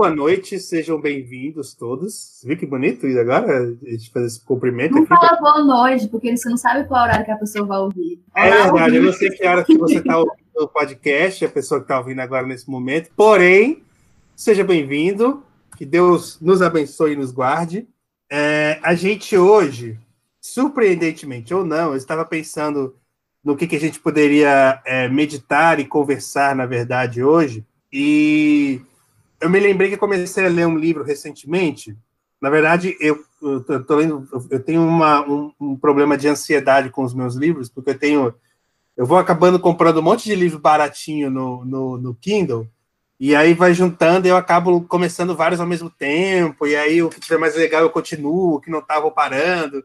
Boa 0.00 0.08
noite, 0.08 0.58
sejam 0.58 0.98
bem-vindos 0.98 1.74
todos. 1.74 2.14
Você 2.14 2.46
viu 2.48 2.56
que 2.56 2.64
bonito 2.64 3.06
isso 3.06 3.20
agora? 3.20 3.76
A 3.84 3.90
gente 3.90 4.10
fazer 4.10 4.28
esse 4.28 4.42
cumprimento 4.42 4.92
Não 4.94 5.02
aqui. 5.02 5.08
fala 5.08 5.38
boa 5.38 5.62
noite, 5.62 6.08
porque 6.08 6.34
você 6.34 6.48
não 6.48 6.56
sabe 6.56 6.88
qual 6.88 7.02
horário 7.02 7.22
que 7.22 7.30
a 7.30 7.36
pessoa 7.36 7.66
vai 7.66 7.78
ouvir. 7.80 8.18
É 8.34 8.50
verdade, 8.62 8.96
eu 8.96 9.02
não 9.02 9.12
sei 9.12 9.28
que 9.28 9.46
hora 9.46 9.62
que 9.62 9.76
você 9.76 9.98
está 9.98 10.16
ouvindo 10.16 10.38
o 10.58 10.66
podcast, 10.66 11.44
a 11.44 11.50
pessoa 11.50 11.80
que 11.80 11.84
está 11.84 11.98
ouvindo 11.98 12.18
agora 12.20 12.46
nesse 12.46 12.70
momento. 12.70 13.10
Porém, 13.14 13.82
seja 14.34 14.64
bem-vindo, 14.64 15.44
que 15.76 15.84
Deus 15.84 16.40
nos 16.40 16.62
abençoe 16.62 17.12
e 17.12 17.16
nos 17.16 17.30
guarde. 17.30 17.86
É, 18.32 18.78
a 18.82 18.94
gente 18.94 19.36
hoje, 19.36 19.98
surpreendentemente 20.40 21.52
ou 21.52 21.62
não, 21.62 21.90
eu 21.90 21.96
estava 21.98 22.24
pensando 22.24 22.96
no 23.44 23.54
que, 23.54 23.66
que 23.66 23.76
a 23.76 23.80
gente 23.80 24.00
poderia 24.00 24.80
é, 24.86 25.10
meditar 25.10 25.78
e 25.78 25.84
conversar, 25.84 26.56
na 26.56 26.64
verdade, 26.64 27.22
hoje, 27.22 27.66
e 27.92 28.80
eu 29.40 29.50
me 29.50 29.58
lembrei 29.60 29.90
que 29.90 29.96
comecei 29.96 30.46
a 30.46 30.48
ler 30.48 30.66
um 30.66 30.76
livro 30.76 31.02
recentemente. 31.02 31.96
Na 32.40 32.50
verdade, 32.50 32.96
eu, 33.00 33.22
eu, 33.42 33.84
tô- 33.84 33.96
lendo, 33.96 34.28
eu 34.50 34.62
tenho 34.62 34.82
uma, 34.82 35.20
um, 35.28 35.52
um 35.60 35.76
problema 35.76 36.16
de 36.16 36.28
ansiedade 36.28 36.90
com 36.90 37.02
os 37.04 37.14
meus 37.14 37.34
livros, 37.34 37.68
porque 37.68 37.90
eu 37.90 37.98
tenho. 37.98 38.34
Eu 38.96 39.06
vou 39.06 39.18
acabando 39.18 39.58
comprando 39.58 39.98
um 39.98 40.02
monte 40.02 40.24
de 40.24 40.34
livro 40.34 40.58
baratinho 40.58 41.30
no, 41.30 41.64
no, 41.64 41.98
no 41.98 42.14
Kindle, 42.14 42.68
e 43.18 43.34
aí 43.34 43.54
vai 43.54 43.72
juntando 43.74 44.26
e 44.26 44.30
eu 44.30 44.36
acabo 44.36 44.82
começando 44.82 45.36
vários 45.36 45.60
ao 45.60 45.66
mesmo 45.66 45.90
tempo, 45.90 46.66
e 46.66 46.76
aí 46.76 47.02
o 47.02 47.08
que 47.10 47.20
tiver 47.20 47.38
mais 47.38 47.54
legal 47.56 47.82
eu 47.82 47.90
continuo, 47.90 48.56
o 48.56 48.60
que 48.60 48.70
não 48.70 48.82
tá, 48.82 49.00
vou 49.00 49.10
parando. 49.12 49.84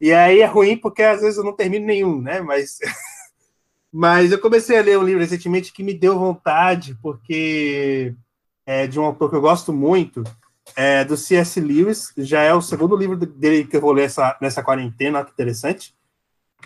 E 0.00 0.12
aí 0.12 0.40
é 0.40 0.46
ruim 0.46 0.76
porque 0.76 1.02
às 1.02 1.20
vezes 1.20 1.38
eu 1.38 1.44
não 1.44 1.52
termino 1.54 1.86
nenhum, 1.86 2.20
né? 2.20 2.40
Mas, 2.40 2.78
mas 3.92 4.32
eu 4.32 4.40
comecei 4.40 4.78
a 4.78 4.82
ler 4.82 4.98
um 4.98 5.04
livro 5.04 5.20
recentemente 5.20 5.72
que 5.72 5.82
me 5.82 5.94
deu 5.94 6.18
vontade, 6.18 6.96
porque 7.02 8.14
é 8.66 8.86
de 8.86 8.98
um 8.98 9.04
autor 9.04 9.30
que 9.30 9.36
eu 9.36 9.40
gosto 9.40 9.72
muito, 9.72 10.24
é 10.74 11.04
do 11.04 11.16
C.S. 11.16 11.60
Lewis, 11.60 12.12
já 12.18 12.42
é 12.42 12.52
o 12.52 12.60
segundo 12.60 12.96
livro 12.96 13.16
dele 13.16 13.64
que 13.64 13.76
eu 13.76 13.80
vou 13.80 13.92
ler 13.92 14.04
essa, 14.04 14.36
nessa 14.42 14.62
quarentena, 14.62 15.24
que 15.24 15.30
interessante. 15.30 15.94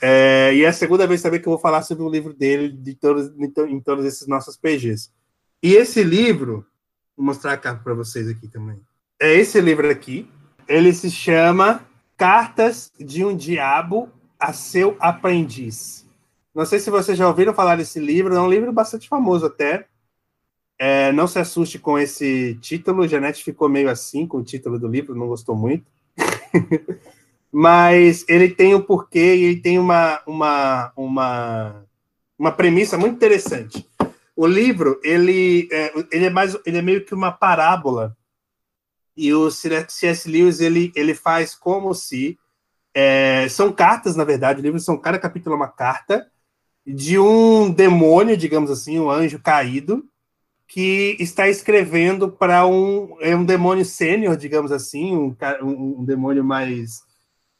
É, 0.00 0.54
e 0.54 0.64
é 0.64 0.68
a 0.68 0.72
segunda 0.72 1.06
vez 1.06 1.20
também 1.20 1.40
que 1.40 1.46
eu 1.46 1.52
vou 1.52 1.60
falar 1.60 1.82
sobre 1.82 2.02
o 2.02 2.08
livro 2.08 2.32
dele 2.32 2.70
de 2.70 2.94
todos, 2.94 3.30
em, 3.38 3.50
to- 3.50 3.66
em 3.66 3.78
todos 3.80 4.04
esses 4.04 4.26
nossos 4.26 4.56
PGs. 4.56 5.10
E 5.62 5.74
esse 5.74 6.02
livro, 6.02 6.64
vou 7.14 7.26
mostrar 7.26 7.52
a 7.52 7.56
capa 7.58 7.82
para 7.84 7.92
vocês 7.92 8.26
aqui 8.28 8.48
também. 8.48 8.80
É 9.20 9.34
esse 9.34 9.60
livro 9.60 9.90
aqui. 9.90 10.26
Ele 10.66 10.94
se 10.94 11.10
chama 11.10 11.84
Cartas 12.16 12.90
de 12.98 13.24
um 13.24 13.36
Diabo 13.36 14.08
a 14.38 14.54
Seu 14.54 14.96
Aprendiz. 14.98 16.06
Não 16.54 16.64
sei 16.64 16.78
se 16.78 16.88
vocês 16.90 17.18
já 17.18 17.28
ouviram 17.28 17.52
falar 17.52 17.76
desse 17.76 18.00
livro, 18.00 18.34
é 18.34 18.40
um 18.40 18.48
livro 18.48 18.72
bastante 18.72 19.06
famoso 19.08 19.44
até. 19.46 19.86
É, 20.82 21.12
não 21.12 21.26
se 21.26 21.38
assuste 21.38 21.78
com 21.78 21.98
esse 21.98 22.54
título, 22.54 23.06
Janete 23.06 23.44
ficou 23.44 23.68
meio 23.68 23.90
assim 23.90 24.26
com 24.26 24.38
o 24.38 24.42
título 24.42 24.78
do 24.78 24.88
livro, 24.88 25.14
não 25.14 25.28
gostou 25.28 25.54
muito. 25.54 25.84
Mas 27.52 28.24
ele 28.26 28.48
tem 28.48 28.74
um 28.74 28.80
porquê 28.80 29.36
e 29.36 29.44
ele 29.44 29.60
tem 29.60 29.78
uma, 29.78 30.22
uma, 30.26 30.90
uma, 30.96 31.84
uma 32.38 32.50
premissa 32.50 32.96
muito 32.96 33.16
interessante. 33.16 33.86
O 34.34 34.46
livro, 34.46 34.98
ele 35.04 35.68
é, 35.70 35.92
ele 36.10 36.24
é, 36.24 36.30
mais, 36.30 36.56
ele 36.64 36.78
é 36.78 36.82
meio 36.82 37.04
que 37.04 37.14
uma 37.14 37.30
parábola, 37.30 38.16
e 39.14 39.34
o 39.34 39.50
C.S. 39.50 40.30
Lewis, 40.30 40.60
ele, 40.60 40.90
ele 40.96 41.14
faz 41.14 41.54
como 41.54 41.94
se... 41.94 42.38
é, 42.94 43.46
são 43.50 43.70
cartas, 43.70 44.16
na 44.16 44.24
verdade, 44.24 44.60
o 44.60 44.62
livro 44.62 44.80
são, 44.80 44.96
cada 44.96 45.18
capítulo 45.18 45.52
é 45.52 45.56
uma 45.56 45.68
carta, 45.68 46.26
de 46.86 47.18
um 47.18 47.70
demônio, 47.70 48.34
digamos 48.34 48.70
assim, 48.70 48.98
um 48.98 49.10
anjo 49.10 49.38
caído, 49.38 50.08
que 50.70 51.16
está 51.18 51.48
escrevendo 51.48 52.30
para 52.30 52.64
um, 52.64 53.16
é 53.20 53.34
um 53.34 53.44
demônio 53.44 53.84
sênior, 53.84 54.36
digamos 54.36 54.70
assim, 54.70 55.16
um, 55.16 55.34
um, 55.64 56.04
demônio 56.04 56.44
mais, 56.44 57.02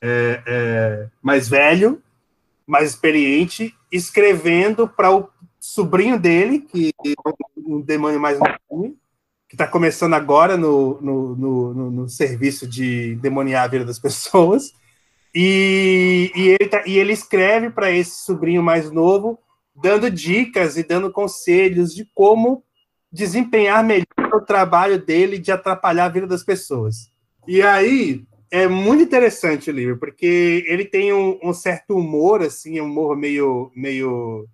é, 0.01 0.41
é, 0.47 1.09
mais 1.21 1.49
velho, 1.49 2.01
mais 2.65 2.91
experiente, 2.91 3.75
escrevendo 3.91 4.87
para 4.87 5.13
o 5.13 5.29
sobrinho 5.59 6.21
dele, 6.21 6.61
que 6.61 6.93
é 7.05 7.15
um, 7.57 7.81
demônio 7.81 8.21
mais 8.21 8.39
novo, 8.39 8.97
que 9.49 9.57
está 9.57 9.67
começando 9.67 10.15
agora 10.15 10.57
no, 10.57 11.01
no, 11.01 11.35
no, 11.35 11.75
no- 11.75 11.91
no 11.91 12.09
serviço 12.09 12.65
de 12.65 13.17
demoniar 13.17 13.65
a 13.65 13.69
vida 13.69 13.85
das 13.85 13.99
pessoas. 13.99 14.73
E, 15.35 16.31
e, 16.37 16.49
ele, 16.61 16.69
tá- 16.69 16.85
e 16.87 16.97
ele 16.97 17.13
escreve 17.13 17.71
para 17.71 17.91
esse 17.91 18.25
sobrinho 18.25 18.63
mais 18.63 18.89
novo, 18.93 19.37
dando 19.75 20.09
dicas 20.09 20.77
e 20.77 20.85
dando 20.85 21.11
conselhos 21.11 21.93
de 21.93 22.09
como 22.15 22.63
desempenhar 23.13 23.85
melhor 23.85 24.07
o 24.35 24.41
trabalho 24.41 24.99
dele 25.05 25.39
de 25.39 25.53
atrapalhar 25.53 26.07
a 26.07 26.09
vida 26.11 26.27
das 26.27 26.45
pessoas. 26.45 27.11
E 27.47 27.63
aí 27.63 28.25
é 28.51 28.67
muito 28.69 29.03
interessante 29.03 29.71
o 29.71 29.73
livro, 29.73 29.99
porque 29.99 30.65
ele 30.67 30.85
tem 30.85 31.13
um, 31.13 31.39
um 31.43 31.53
certo 31.53 31.97
humor, 31.97 32.43
assim, 32.43 32.81
um 32.81 32.85
humor 32.87 33.17
meio, 33.17 33.71
meio. 33.75 34.47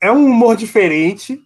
É 0.00 0.10
um 0.12 0.26
humor 0.26 0.56
diferente, 0.56 1.42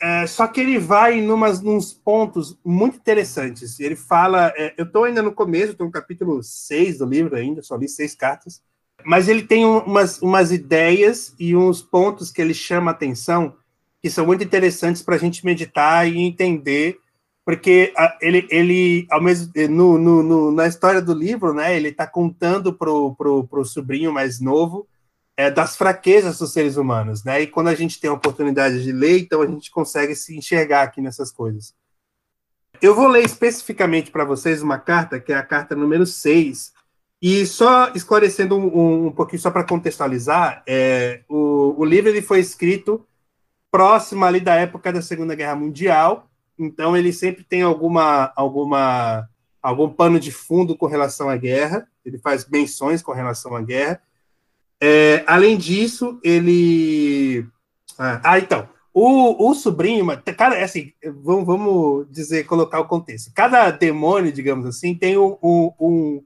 é, 0.00 0.26
só 0.26 0.46
que 0.46 0.60
ele 0.60 0.78
vai 0.78 1.18
em 1.18 1.22
nos 1.26 1.92
pontos 1.92 2.58
muito 2.64 2.96
interessantes. 2.98 3.80
Ele 3.80 3.96
fala. 3.96 4.52
é, 4.56 4.74
eu 4.76 4.84
estou 4.84 5.04
ainda 5.04 5.22
no 5.22 5.32
começo, 5.32 5.72
estou 5.72 5.86
no 5.86 5.92
capítulo 5.92 6.42
6 6.42 6.98
do 6.98 7.06
livro 7.06 7.34
ainda, 7.36 7.62
só 7.62 7.76
li 7.76 7.88
seis 7.88 8.14
cartas. 8.14 8.62
Mas 9.04 9.28
ele 9.28 9.42
tem 9.42 9.64
um- 9.64 9.78
umas, 9.80 10.20
umas 10.20 10.52
ideias 10.52 11.34
e 11.38 11.56
uns 11.56 11.82
pontos 11.82 12.30
que 12.30 12.42
ele 12.42 12.54
chama 12.54 12.90
atenção 12.90 13.54
que 14.02 14.10
são 14.10 14.26
muito 14.26 14.44
interessantes 14.44 15.02
para 15.02 15.16
a 15.16 15.18
gente 15.18 15.44
meditar 15.44 16.06
e 16.08 16.18
entender, 16.18 16.98
porque 17.44 17.92
ele, 18.20 18.46
ele 18.50 19.06
ao 19.10 19.20
mesmo 19.20 19.52
no, 19.70 19.98
no, 19.98 20.22
no- 20.22 20.50
na 20.52 20.66
história 20.66 21.00
do 21.02 21.14
livro, 21.14 21.52
né, 21.54 21.76
ele 21.76 21.88
está 21.88 22.06
contando 22.06 22.72
pro, 22.72 23.14
pro, 23.16 23.44
pro 23.46 23.64
sobrinho 23.64 24.12
mais 24.12 24.40
novo 24.40 24.86
é, 25.36 25.50
das 25.50 25.76
fraquezas 25.76 26.38
dos 26.38 26.52
seres 26.52 26.76
humanos, 26.76 27.22
né? 27.22 27.42
E 27.42 27.46
quando 27.46 27.68
a 27.68 27.74
gente 27.74 28.00
tem 28.00 28.08
a 28.08 28.14
oportunidade 28.14 28.82
de 28.82 28.90
ler, 28.90 29.20
então 29.20 29.42
a 29.42 29.46
gente 29.46 29.70
consegue 29.70 30.14
se 30.16 30.36
enxergar 30.36 30.82
aqui 30.82 31.00
nessas 31.00 31.30
coisas. 31.30 31.74
Eu 32.80 32.94
vou 32.94 33.08
ler 33.08 33.24
especificamente 33.24 34.10
para 34.10 34.24
vocês 34.24 34.62
uma 34.62 34.78
carta, 34.78 35.18
que 35.20 35.32
é 35.32 35.36
a 35.36 35.42
carta 35.42 35.74
número 35.74 36.04
6, 36.06 36.72
e 37.22 37.46
só 37.46 37.90
esclarecendo 37.94 38.56
um, 38.56 38.66
um- 38.66 39.06
um 39.06 39.12
pouquinho, 39.12 39.40
só 39.40 39.50
para 39.50 39.64
contextualizar, 39.64 40.62
é, 40.66 41.22
o, 41.28 41.74
o 41.80 41.84
livro 41.84 42.10
ele 42.10 42.20
foi 42.22 42.40
escrito 42.40 43.06
próximo 43.70 44.24
ali 44.24 44.40
da 44.40 44.54
época 44.54 44.92
da 44.92 45.02
Segunda 45.02 45.34
Guerra 45.34 45.56
Mundial, 45.56 46.28
então 46.58 46.96
ele 46.96 47.12
sempre 47.12 47.44
tem 47.44 47.62
alguma, 47.62 48.32
alguma, 48.34 49.28
algum 49.62 49.88
pano 49.88 50.18
de 50.18 50.30
fundo 50.32 50.76
com 50.76 50.86
relação 50.86 51.28
à 51.28 51.36
guerra, 51.36 51.86
ele 52.04 52.18
faz 52.18 52.48
menções 52.48 53.02
com 53.02 53.12
relação 53.12 53.54
à 53.54 53.60
guerra. 53.62 54.00
É, 54.80 55.24
além 55.26 55.56
disso, 55.56 56.18
ele. 56.22 57.46
Ah, 57.98 58.20
ah, 58.22 58.38
então. 58.38 58.68
O, 58.98 59.50
o 59.50 59.54
sobrinho, 59.54 60.06
cara, 60.38 60.54
é 60.54 60.64
assim, 60.64 60.90
vamos, 61.22 61.44
vamos 61.44 62.06
dizer, 62.10 62.44
colocar 62.44 62.80
o 62.80 62.86
contexto. 62.88 63.30
Cada 63.34 63.70
demônio, 63.70 64.32
digamos 64.32 64.64
assim, 64.64 64.94
tem 64.94 65.18
um- 65.18 65.36
um- 65.78 66.22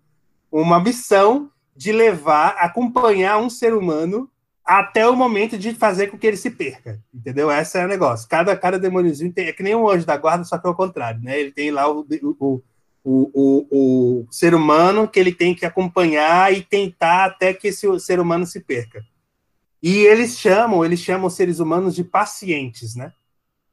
uma 0.53 0.79
missão 0.79 1.51
de 1.75 1.91
levar, 1.91 2.51
acompanhar 2.59 3.39
um 3.39 3.51
ser 3.51 3.75
humano 3.75 4.30
até 4.71 5.05
o 5.09 5.17
momento 5.17 5.59
de 5.59 5.75
fazer 5.75 6.07
com 6.07 6.17
que 6.17 6.25
ele 6.25 6.37
se 6.37 6.49
perca, 6.49 7.03
entendeu? 7.13 7.51
Esse 7.51 7.77
é 7.77 7.85
o 7.85 7.89
negócio. 7.89 8.29
Cada, 8.29 8.57
cada 8.57 8.79
demôniozinho 8.79 9.33
tem, 9.33 9.49
é 9.49 9.53
que 9.53 9.65
nem 9.65 9.75
um 9.75 9.89
anjo 9.89 10.07
da 10.07 10.17
guarda, 10.17 10.45
só 10.45 10.57
que 10.59 10.67
é 10.67 10.71
o 10.71 10.75
contrário, 10.77 11.21
né? 11.21 11.41
Ele 11.41 11.51
tem 11.51 11.73
lá 11.73 11.91
o, 11.91 12.07
o, 12.23 12.63
o, 13.03 13.31
o, 13.35 14.21
o 14.21 14.27
ser 14.31 14.55
humano 14.55 15.09
que 15.09 15.19
ele 15.19 15.33
tem 15.33 15.57
que 15.57 15.67
acompanhar 15.67 16.53
e 16.53 16.63
tentar 16.63 17.25
até 17.25 17.53
que 17.53 17.67
esse 17.67 17.99
ser 17.99 18.21
humano 18.21 18.47
se 18.47 18.61
perca. 18.61 19.05
E 19.83 19.99
eles 19.99 20.39
chamam, 20.39 20.85
eles 20.85 21.01
chamam 21.01 21.27
os 21.27 21.35
seres 21.35 21.59
humanos 21.59 21.93
de 21.93 22.05
pacientes, 22.05 22.95
né? 22.95 23.13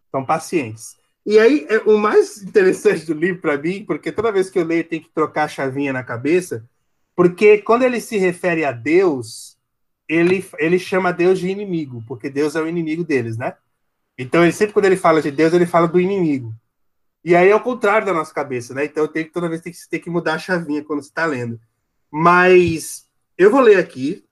São 0.09 0.25
pacientes. 0.25 0.97
E 1.23 1.37
aí, 1.37 1.67
é, 1.69 1.77
o 1.79 1.99
mais 1.99 2.41
interessante 2.41 3.05
do 3.05 3.13
livro 3.13 3.39
para 3.39 3.55
mim, 3.55 3.85
porque 3.85 4.11
toda 4.11 4.31
vez 4.31 4.49
que 4.49 4.57
eu 4.57 4.65
leio 4.65 4.83
tem 4.83 4.99
que 4.99 5.09
trocar 5.09 5.43
a 5.43 5.47
chavinha 5.47 5.93
na 5.93 6.01
cabeça, 6.01 6.67
porque 7.15 7.59
quando 7.59 7.83
ele 7.83 8.01
se 8.01 8.17
refere 8.17 8.65
a 8.65 8.71
Deus, 8.71 9.56
ele, 10.07 10.45
ele 10.57 10.79
chama 10.79 11.13
Deus 11.13 11.39
de 11.39 11.49
inimigo, 11.49 12.03
porque 12.07 12.29
Deus 12.29 12.55
é 12.55 12.61
o 12.61 12.67
inimigo 12.67 13.03
deles, 13.03 13.37
né? 13.37 13.55
Então, 14.17 14.43
ele 14.43 14.51
sempre 14.51 14.73
quando 14.73 14.85
ele 14.85 14.97
fala 14.97 15.21
de 15.21 15.29
Deus, 15.29 15.53
ele 15.53 15.65
fala 15.65 15.87
do 15.87 15.99
inimigo. 15.99 16.53
E 17.23 17.35
aí 17.35 17.49
é 17.49 17.55
o 17.55 17.61
contrário 17.61 18.05
da 18.05 18.13
nossa 18.13 18.33
cabeça, 18.33 18.73
né? 18.73 18.85
Então, 18.85 19.07
tem, 19.07 19.25
toda 19.25 19.49
vez 19.49 19.61
tem 19.61 19.71
que, 19.71 19.89
tem 19.89 19.99
que 19.99 20.09
mudar 20.09 20.35
a 20.35 20.39
chavinha 20.39 20.83
quando 20.83 21.01
você 21.01 21.09
está 21.09 21.25
lendo. 21.25 21.59
Mas 22.11 23.05
eu 23.37 23.51
vou 23.51 23.59
ler 23.59 23.77
aqui 23.77 24.23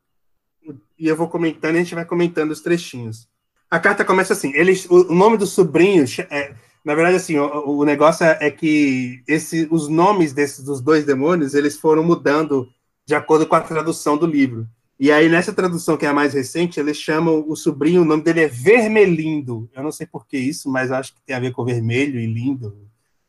e 0.98 1.07
eu 1.07 1.16
vou 1.16 1.27
comentando 1.27 1.75
e 1.75 1.77
a 1.77 1.83
gente 1.83 1.95
vai 1.95 2.06
comentando 2.06 2.51
os 2.51 2.62
trechinhos. 2.62 3.27
A 3.69 3.80
carta 3.80 4.06
começa 4.06 4.33
assim: 4.33 4.54
eles, 4.56 4.89
o, 4.89 5.13
nome 5.13 5.38
do 5.38 5.45
sobrinho, 5.45 6.06
é, 6.30 6.56
na 6.83 6.95
verdade, 6.95 7.18
assim, 7.18 7.38
o, 7.38 7.80
o 7.80 7.86
negócio 7.86 8.25
é, 8.25 8.38
é, 8.42 8.51
que 8.51 9.22
esse, 9.27 9.68
os 9.69 9.89
nomes 9.89 10.33
desses 10.33 10.63
dos 10.63 10.81
dois 10.81 11.06
demônios 11.06 11.54
eles 11.54 11.77
foram 11.77 12.04
mudando 12.04 12.69
de 13.06 13.13
acordo 13.13 13.45
com 13.45 13.56
a 13.56 13.62
tradução 13.62 14.18
do 14.18 14.25
livro. 14.25 14.68
E 14.97 15.12
aí, 15.12 15.27
nessa 15.27 15.51
tradução, 15.51 15.97
que 15.97 16.06
é 16.06 16.09
a 16.09 16.13
mais 16.13 16.33
recente, 16.33 16.80
eles 16.80 16.97
chamam 16.97 17.44
o 17.47 17.56
sobrinho, 17.56 18.01
o 18.01 18.06
nome 18.06 18.24
dele 18.24 18.42
é 18.42 18.47
Vermelindo. 18.47 19.69
Eu 19.74 19.83
não 19.83 19.92
sei 19.92 20.07
por 20.07 20.25
que 20.25 20.38
isso, 20.38 20.69
mas 20.69 20.92
acho 20.92 21.13
que 21.13 21.21
tem 21.21 21.36
a 21.36 21.39
ver 21.39 21.51
com 21.51 21.65
vermelho 21.65 22.18
e 22.18 22.25
lindo. 22.25 22.77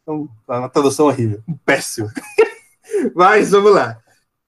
Então, 0.02 0.28
é 0.48 0.58
uma 0.58 0.68
tradução 0.68 1.06
horrível. 1.06 1.42
Péssimo. 1.64 2.08
mas, 3.14 3.50
vamos 3.50 3.74
lá. 3.74 4.00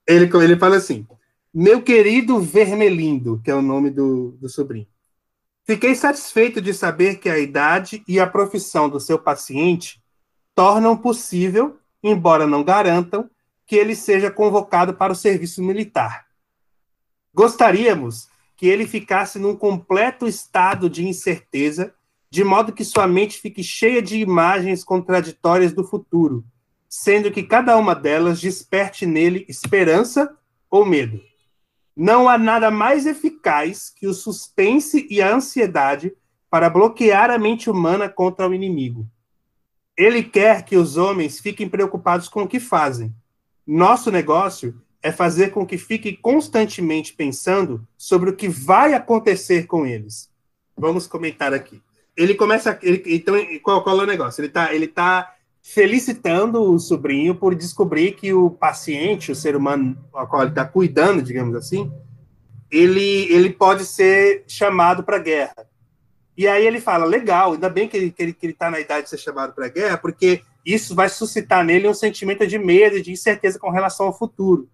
Ele, 0.06 0.31
ele 0.32 0.56
fala 0.56 0.76
assim: 0.76 1.05
Meu 1.53 1.82
querido 1.82 2.41
Vermelindo, 2.41 3.41
que 3.43 3.50
é 3.50 3.55
o 3.55 3.62
nome 3.62 3.91
do, 3.91 4.37
do 4.41 4.49
sobrinho. 4.49 4.87
Fiquei 5.67 5.97
satisfeito 5.97 6.62
de 6.62 6.73
saber 6.73 7.17
que 7.17 7.29
a 7.29 7.38
idade 7.38 8.03
e 8.06 8.21
a 8.21 8.26
profissão 8.26 8.88
do 8.88 9.00
seu 9.00 9.19
paciente 9.19 10.00
tornam 10.55 10.97
possível, 10.97 11.79
embora 12.03 12.47
não 12.47 12.62
garantam, 12.62 13.29
que 13.67 13.76
ele 13.76 13.94
seja 13.94 14.31
convocado 14.31 14.94
para 14.94 15.12
o 15.12 15.17
serviço 15.17 15.62
militar. 15.62 16.27
Gostaríamos 17.34 18.28
que 18.56 18.66
ele 18.66 18.86
ficasse 18.86 19.38
num 19.38 19.54
completo 19.54 20.26
estado 20.26 20.90
de 20.90 21.06
incerteza, 21.06 21.94
de 22.30 22.42
modo 22.42 22.72
que 22.72 22.84
sua 22.84 23.06
mente 23.06 23.40
fique 23.40 23.62
cheia 23.62 24.02
de 24.02 24.19
imagens 24.19 24.82
contraditórias 24.82 25.72
do 25.72 25.84
futuro, 25.84 26.44
sendo 26.88 27.30
que 27.30 27.42
cada 27.42 27.76
uma 27.76 27.94
delas 27.94 28.40
desperte 28.40 29.06
nele 29.06 29.46
esperança 29.48 30.36
ou 30.70 30.84
medo. 30.84 31.20
Não 31.96 32.28
há 32.28 32.36
nada 32.36 32.70
mais 32.70 33.06
eficaz 33.06 33.90
que 33.90 34.06
o 34.06 34.14
suspense 34.14 35.06
e 35.10 35.22
a 35.22 35.34
ansiedade 35.34 36.12
para 36.50 36.70
bloquear 36.70 37.30
a 37.30 37.38
mente 37.38 37.69
humana 37.70 38.08
contra 38.08 38.48
o 38.48 38.54
inimigo. 38.54 39.06
Ele 39.96 40.22
quer 40.22 40.64
que 40.64 40.76
os 40.76 40.96
homens 40.96 41.40
fiquem 41.40 41.69
preocupados 41.69 42.28
com 42.28 42.42
o 42.42 42.48
que 42.48 42.60
fazem. 42.60 43.14
Nosso 43.66 44.10
negócio 44.10 44.80
é 45.03 45.12
fazer 45.12 45.50
com 45.50 45.67
que 45.67 45.79
fiquem 45.79 46.17
constantemente 46.17 47.12
pensando 47.12 47.87
sobre 47.97 48.31
o 48.31 48.37
que 48.37 48.49
vai 48.49 48.95
acontecer 48.95 49.67
com 49.67 49.87
eles. 49.87 50.31
Vamos 50.77 51.06
comentar 51.06 51.55
aqui. 51.55 51.81
Ele 52.17 52.35
começa. 52.35 52.79
Ele, 52.83 53.03
então, 53.06 53.35
qual, 53.62 53.83
qual 53.83 54.00
é 54.00 54.03
o 54.03 54.06
negócio? 54.06 54.41
Ele 54.41 54.49
está 54.49 54.75
ele 54.75 54.89
tá 54.89 55.35
felicitando 55.62 56.62
o 56.62 56.79
sobrinho 56.79 57.35
por 57.35 57.55
descobrir 57.55 58.12
que 58.12 58.33
o 58.33 58.50
paciente, 58.50 59.31
o 59.31 59.35
ser 59.35 59.55
humano 59.55 59.97
ao 60.12 60.27
qual 60.27 60.43
ele 60.43 60.50
está 60.50 60.65
cuidando, 60.65 61.23
digamos 61.23 61.55
assim, 61.55 61.93
ele, 62.71 63.31
ele 63.33 63.50
pode 63.50 63.85
ser 63.85 64.45
chamado 64.47 65.03
para 65.05 65.17
a 65.17 65.21
guerra. 65.21 65.69
E 66.37 66.47
aí 66.47 66.67
ele 66.67 66.81
fala, 66.81 67.05
legal, 67.05 67.53
ainda 67.53 67.69
bem 67.69 67.89
que 67.89 67.97
ele 67.97 68.06
está 68.06 68.17
que 68.17 68.23
ele, 68.23 68.33
que 68.33 68.47
ele 68.47 68.53
tá 68.55 68.71
na 68.71 68.81
idade 68.81 69.05
de 69.05 69.11
ser 69.11 69.19
chamado 69.19 69.53
para 69.53 69.67
a 69.67 69.69
guerra, 69.69 69.99
porque 69.99 70.43
isso 70.65 70.95
vai 70.95 71.09
suscitar 71.09 71.65
nele 71.65 71.89
um 71.89 71.95
sentimento 71.95 72.47
de 72.47 72.59
medo 72.59 72.97
e 72.97 73.03
de 73.03 73.12
incerteza 73.12 73.59
com 73.59 73.71
relação 73.71 74.06
ao 74.06 74.17
futuro. 74.17 74.69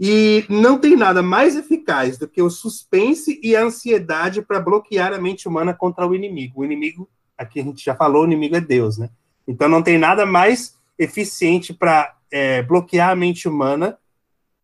E 0.00 0.44
não 0.48 0.78
tem 0.78 0.96
nada 0.96 1.22
mais 1.22 1.56
eficaz 1.56 2.16
do 2.16 2.28
que 2.28 2.40
o 2.40 2.50
suspense 2.50 3.40
e 3.42 3.56
a 3.56 3.64
ansiedade 3.64 4.42
para 4.42 4.60
bloquear 4.60 5.12
a 5.12 5.18
mente 5.18 5.48
humana 5.48 5.74
contra 5.74 6.06
o 6.06 6.14
inimigo. 6.14 6.60
O 6.60 6.64
inimigo, 6.64 7.08
aqui 7.36 7.60
a 7.60 7.64
gente 7.64 7.84
já 7.84 7.94
falou, 7.94 8.22
o 8.22 8.26
inimigo 8.26 8.54
é 8.54 8.60
Deus, 8.60 8.96
né? 8.96 9.10
Então, 9.46 9.68
não 9.68 9.82
tem 9.82 9.98
nada 9.98 10.24
mais 10.24 10.76
eficiente 10.98 11.72
para 11.72 12.14
é, 12.30 12.62
bloquear 12.62 13.10
a 13.10 13.16
mente 13.16 13.48
humana 13.48 13.98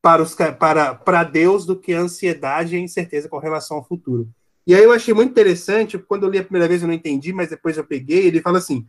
para, 0.00 0.22
os, 0.22 0.36
para, 0.58 0.94
para 0.94 1.24
Deus 1.24 1.64
do 1.64 1.74
que 1.74 1.94
a 1.94 2.00
ansiedade 2.00 2.74
e 2.74 2.78
a 2.78 2.82
incerteza 2.82 3.28
com 3.28 3.38
relação 3.38 3.78
ao 3.78 3.84
futuro. 3.84 4.28
E 4.66 4.74
aí 4.74 4.82
eu 4.82 4.92
achei 4.92 5.12
muito 5.12 5.30
interessante, 5.30 5.98
quando 5.98 6.24
eu 6.24 6.30
li 6.30 6.38
a 6.38 6.44
primeira 6.44 6.68
vez 6.68 6.82
eu 6.82 6.88
não 6.88 6.94
entendi, 6.94 7.32
mas 7.32 7.50
depois 7.50 7.76
eu 7.76 7.84
peguei, 7.84 8.26
ele 8.26 8.40
fala 8.40 8.58
assim, 8.58 8.86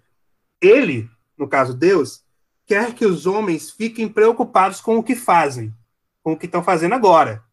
ele, 0.62 1.10
no 1.38 1.48
caso 1.48 1.74
Deus, 1.74 2.22
quer 2.66 2.94
que 2.94 3.06
os 3.06 3.26
homens 3.26 3.72
fiquem 3.72 4.08
preocupados 4.08 4.82
com 4.82 4.98
o 4.98 5.04
que 5.04 5.16
fazem, 5.16 5.74
com 6.26 6.34
o 6.34 6.38
que 6.38 6.48
estão 6.48 6.64
fazendo 6.64 6.96
agora. 6.96 7.44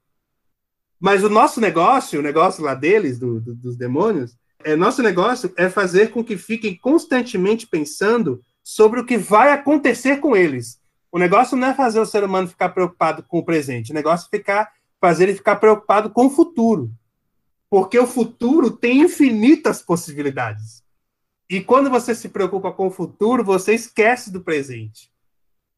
Mas 0.99 1.23
o 1.23 1.29
nosso 1.29 1.61
negócio, 1.61 2.19
o 2.19 2.23
negócio 2.23 2.65
lá 2.65 2.75
deles, 2.75 3.19
do, 3.19 3.39
do, 3.39 3.55
dos 3.55 3.77
demônios, 3.77 4.35
é, 4.65 4.75
nosso 4.75 5.03
negócio 5.03 5.53
é 5.59 5.69
fazer 5.69 6.11
com 6.11 6.25
que 6.25 6.39
fiquem 6.39 6.75
constantemente 6.75 7.67
pensando 7.67 8.41
sobre 8.63 8.99
o 8.99 9.05
que 9.05 9.19
vai 9.19 9.53
acontecer 9.53 10.21
com 10.21 10.35
eles. 10.35 10.81
O 11.11 11.19
negócio 11.19 11.55
não 11.55 11.69
é 11.69 11.75
fazer 11.75 12.01
o 12.01 12.07
ser 12.07 12.25
humano 12.25 12.49
ficar 12.49 12.71
preocupado 12.71 13.23
com 13.25 13.41
o 13.41 13.45
presente, 13.45 13.91
o 13.91 13.95
negócio 13.95 14.27
é 14.33 14.39
ficar, 14.39 14.73
fazer 14.99 15.25
ele 15.25 15.35
ficar 15.35 15.57
preocupado 15.57 16.09
com 16.09 16.29
o 16.29 16.31
futuro. 16.31 16.91
Porque 17.69 17.99
o 17.99 18.07
futuro 18.07 18.71
tem 18.71 19.03
infinitas 19.03 19.83
possibilidades. 19.83 20.83
E 21.51 21.61
quando 21.61 21.91
você 21.91 22.15
se 22.15 22.31
preocupa 22.31 22.73
com 22.73 22.87
o 22.87 22.91
futuro, 22.91 23.45
você 23.45 23.75
esquece 23.75 24.33
do 24.33 24.41
presente. 24.41 25.13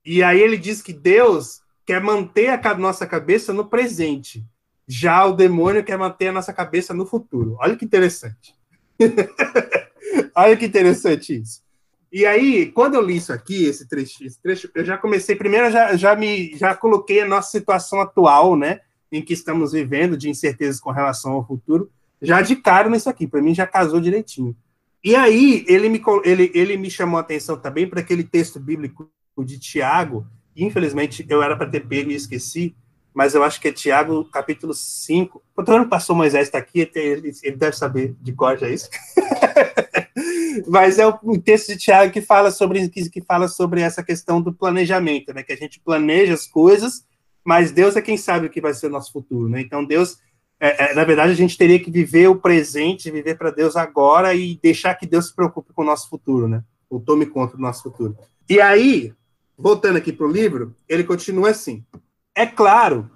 E 0.05 0.23
aí 0.23 0.41
ele 0.41 0.57
diz 0.57 0.81
que 0.81 0.93
Deus 0.93 1.64
quer 1.87 2.03
manter 2.03 2.49
a 2.49 2.75
nossa 2.75 3.07
cabeça 3.07 3.53
no 3.53 3.67
presente. 3.67 4.45
Já 4.87 5.25
o 5.25 5.33
demônio 5.33 5.85
quer 5.85 5.99
manter 5.99 6.29
a 6.29 6.33
nossa 6.33 6.53
cabeça 6.53 6.93
no 6.93 7.07
futuro. 7.07 7.57
Olha 7.61 7.77
que 7.77 7.85
interessante. 7.85 8.55
Olha 10.35 10.57
que 10.57 10.67
interessante 10.67 11.41
isso. 11.41 11.63
E 12.13 12.25
aí, 12.25 12.71
quando 12.71 12.95
eu 12.95 13.03
li 13.03 13.17
isso 13.17 13.33
aqui, 13.33 13.65
esse 13.65 13.89
trecho, 13.89 14.25
esse 14.25 14.41
trecho 14.41 14.71
eu 14.73 14.85
já 14.85 14.97
comecei, 14.97 15.35
primeiro 15.35 15.71
já, 15.71 15.97
já 15.97 16.15
me 16.15 16.57
já 16.57 16.73
coloquei 16.75 17.23
a 17.23 17.27
nossa 17.27 17.51
situação 17.51 18.01
atual, 18.01 18.57
né, 18.57 18.83
em 19.11 19.21
que 19.21 19.33
estamos 19.33 19.73
vivendo, 19.73 20.17
de 20.17 20.31
incertezas 20.31 20.81
com 20.81 20.93
relação 20.93 21.33
ao 21.33 21.45
futuro, 21.45 21.91
já 22.23 22.41
de 22.41 22.55
cara 22.55 22.89
nisso 22.89 23.11
aqui, 23.11 23.27
para 23.27 23.43
mim 23.43 23.53
já 23.53 23.67
casou 23.67 24.01
direitinho. 24.01 24.57
E 25.03 25.17
aí, 25.17 25.65
ele 25.67 25.89
me, 25.89 26.01
ele, 26.25 26.53
ele 26.55 26.77
me 26.77 26.89
chamou 26.89 27.19
a 27.19 27.21
atenção 27.21 27.57
também 27.57 27.87
para 27.87 28.01
aquele 28.01 28.23
texto 28.23 28.61
bíblico 28.61 29.11
de 29.45 29.59
Tiago, 29.59 30.25
infelizmente 30.57 31.25
eu 31.29 31.43
era 31.43 31.57
para 31.57 31.69
ter 31.69 31.81
pego 31.81 32.11
e 32.11 32.15
esqueci, 32.15 32.75
mas 33.15 33.33
eu 33.33 33.45
acho 33.45 33.61
que 33.61 33.69
é 33.69 33.73
Tiago, 33.73 34.25
capítulo 34.25 34.75
5. 34.75 35.41
Quando 35.55 35.83
o 35.83 35.89
pastor 35.89 36.17
Moisés 36.17 36.49
está 36.49 36.59
aqui, 36.59 36.91
ele, 36.95 37.33
ele, 37.45 37.57
deve 37.57 37.77
saber 37.77 38.17
de 38.21 38.33
cor 38.33 38.59
já 38.59 38.69
isso. 38.69 38.91
mas 40.67 40.99
é 40.99 41.07
o 41.07 41.39
texto 41.41 41.69
de 41.69 41.79
Tiago 41.79 42.13
que 42.13 42.21
fala 42.21 42.51
sobre 42.51 42.89
que 42.89 43.23
fala 43.23 43.47
sobre 43.47 43.81
essa 43.81 44.03
questão 44.03 44.43
do 44.43 44.53
planejamento, 44.53 45.33
né? 45.33 45.45
Que 45.45 45.53
a 45.53 45.57
gente 45.57 45.79
planeja 45.79 46.35
as 46.35 46.47
coisas, 46.47 47.07
mas 47.45 47.71
Deus 47.71 47.95
é 47.95 48.03
quem 48.03 48.17
sabe 48.17 48.49
o 48.49 48.51
que 48.51 48.61
vai 48.61 48.75
ser 48.75 48.89
o 48.89 48.91
nosso 48.91 49.13
futuro, 49.13 49.49
né? 49.49 49.61
Então 49.61 49.85
Deus, 49.85 50.19
é, 50.59 50.91
é, 50.91 50.95
na 50.95 51.05
verdade, 51.05 51.31
a 51.31 51.37
gente 51.37 51.57
teria 51.57 51.79
que 51.79 51.93
viver 51.93 52.27
o 52.27 52.41
presente, 52.41 53.13
viver 53.13 53.39
para 53.39 53.53
Deus 53.53 53.77
agora 53.77 54.35
e 54.35 54.59
deixar 54.61 54.95
que 54.97 55.07
Deus 55.07 55.29
se 55.29 55.37
preocupe 55.37 55.73
com 55.73 55.83
o 55.83 55.87
nosso 55.87 56.09
futuro, 56.09 56.49
né? 56.49 56.65
Ou 56.91 56.99
tome 56.99 57.27
conta 57.27 57.57
do 57.57 57.63
nosso 57.63 57.85
futuro. 57.85 58.17
E 58.49 58.61
aí, 58.61 59.13
voltando 59.57 59.97
aqui 59.97 60.13
para 60.13 60.27
o 60.27 60.31
livro, 60.31 60.75
ele 60.89 61.05
continua 61.05 61.51
assim. 61.51 61.85
É 62.35 62.47
claro 62.47 63.11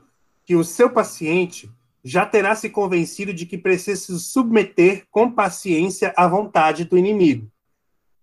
que 0.44 0.56
o 0.56 0.64
seu 0.64 0.90
paciente 0.90 1.70
já 2.02 2.24
terá 2.24 2.54
se 2.54 2.70
convencido 2.70 3.34
de 3.34 3.44
que 3.44 3.58
precisa 3.58 4.00
se 4.00 4.18
submeter 4.18 5.04
com 5.10 5.30
paciência 5.30 6.12
à 6.16 6.26
vontade 6.26 6.84
do 6.84 6.96
inimigo. 6.96 7.50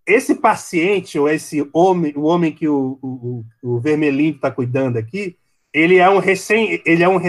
Esse 0.08 0.36
paciente, 0.36 1.20
ou 1.20 1.28
esse 1.28 1.68
homem, 1.74 2.14
o 2.16 2.24
homem 2.24 2.52
que 2.52 2.68
o, 2.68 2.98
o, 3.02 3.46
o 3.62 3.80
Vermelhinho 3.80 4.36
está 4.36 4.50
cuidando 4.50 4.98
aqui, 4.98 5.38
ele 5.74 5.98
é 5.98 6.10
um 6.10 6.20
recém, 6.20 6.82
ele 6.86 7.04
é 7.04 7.10
um, 7.10 7.20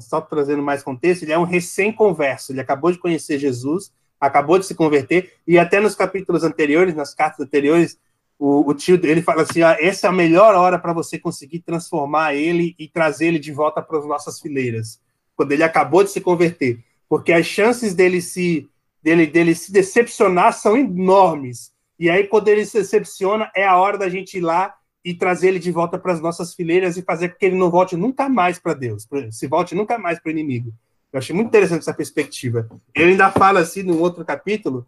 só 0.00 0.20
trazendo 0.20 0.62
mais 0.62 0.82
contexto, 0.82 1.22
ele 1.22 1.32
é 1.32 1.38
um 1.38 1.44
recém-converso, 1.44 2.50
ele 2.50 2.60
acabou 2.60 2.90
de 2.90 2.98
conhecer 2.98 3.38
Jesus, 3.38 3.92
acabou 4.18 4.58
de 4.58 4.64
se 4.66 4.74
converter, 4.74 5.34
e 5.46 5.58
até 5.58 5.80
nos 5.80 5.94
capítulos 5.94 6.42
anteriores, 6.42 6.94
nas 6.94 7.14
cartas 7.14 7.44
anteriores, 7.44 7.98
o, 8.40 8.70
o 8.70 8.74
tio 8.74 8.98
ele 9.02 9.20
fala 9.20 9.42
assim: 9.42 9.62
ah, 9.62 9.76
essa 9.78 10.06
é 10.06 10.10
a 10.10 10.12
melhor 10.12 10.54
hora 10.54 10.78
para 10.78 10.94
você 10.94 11.18
conseguir 11.18 11.60
transformar 11.60 12.34
ele 12.34 12.74
e 12.78 12.88
trazer 12.88 13.26
ele 13.26 13.38
de 13.38 13.52
volta 13.52 13.82
para 13.82 13.98
as 13.98 14.06
nossas 14.06 14.40
fileiras, 14.40 14.98
quando 15.36 15.52
ele 15.52 15.62
acabou 15.62 16.02
de 16.02 16.10
se 16.10 16.22
converter, 16.22 16.82
porque 17.06 17.34
as 17.34 17.44
chances 17.44 17.94
dele 17.94 18.22
se 18.22 18.66
dele, 19.02 19.26
dele 19.26 19.54
se 19.54 19.70
decepcionar 19.70 20.54
são 20.54 20.74
enormes. 20.74 21.70
E 21.98 22.08
aí, 22.08 22.26
quando 22.26 22.48
ele 22.48 22.64
se 22.64 22.78
decepciona, 22.78 23.50
é 23.54 23.66
a 23.66 23.76
hora 23.76 23.98
da 23.98 24.08
gente 24.08 24.38
ir 24.38 24.40
lá 24.40 24.74
e 25.04 25.12
trazer 25.12 25.48
ele 25.48 25.58
de 25.58 25.70
volta 25.70 25.98
para 25.98 26.14
as 26.14 26.20
nossas 26.20 26.54
fileiras 26.54 26.96
e 26.96 27.02
fazer 27.02 27.28
com 27.28 27.38
que 27.38 27.44
ele 27.44 27.56
não 27.56 27.70
volte 27.70 27.94
nunca 27.94 28.26
mais 28.26 28.58
para 28.58 28.72
Deus, 28.72 29.06
se 29.30 29.46
volte 29.46 29.74
nunca 29.74 29.98
mais 29.98 30.18
para 30.18 30.28
o 30.28 30.32
inimigo. 30.32 30.72
Eu 31.12 31.18
achei 31.18 31.36
muito 31.36 31.48
interessante 31.48 31.80
essa 31.80 31.92
perspectiva. 31.92 32.70
Ele 32.94 33.12
ainda 33.12 33.30
fala 33.30 33.60
assim, 33.60 33.82
num 33.82 34.00
outro 34.00 34.24
capítulo, 34.24 34.86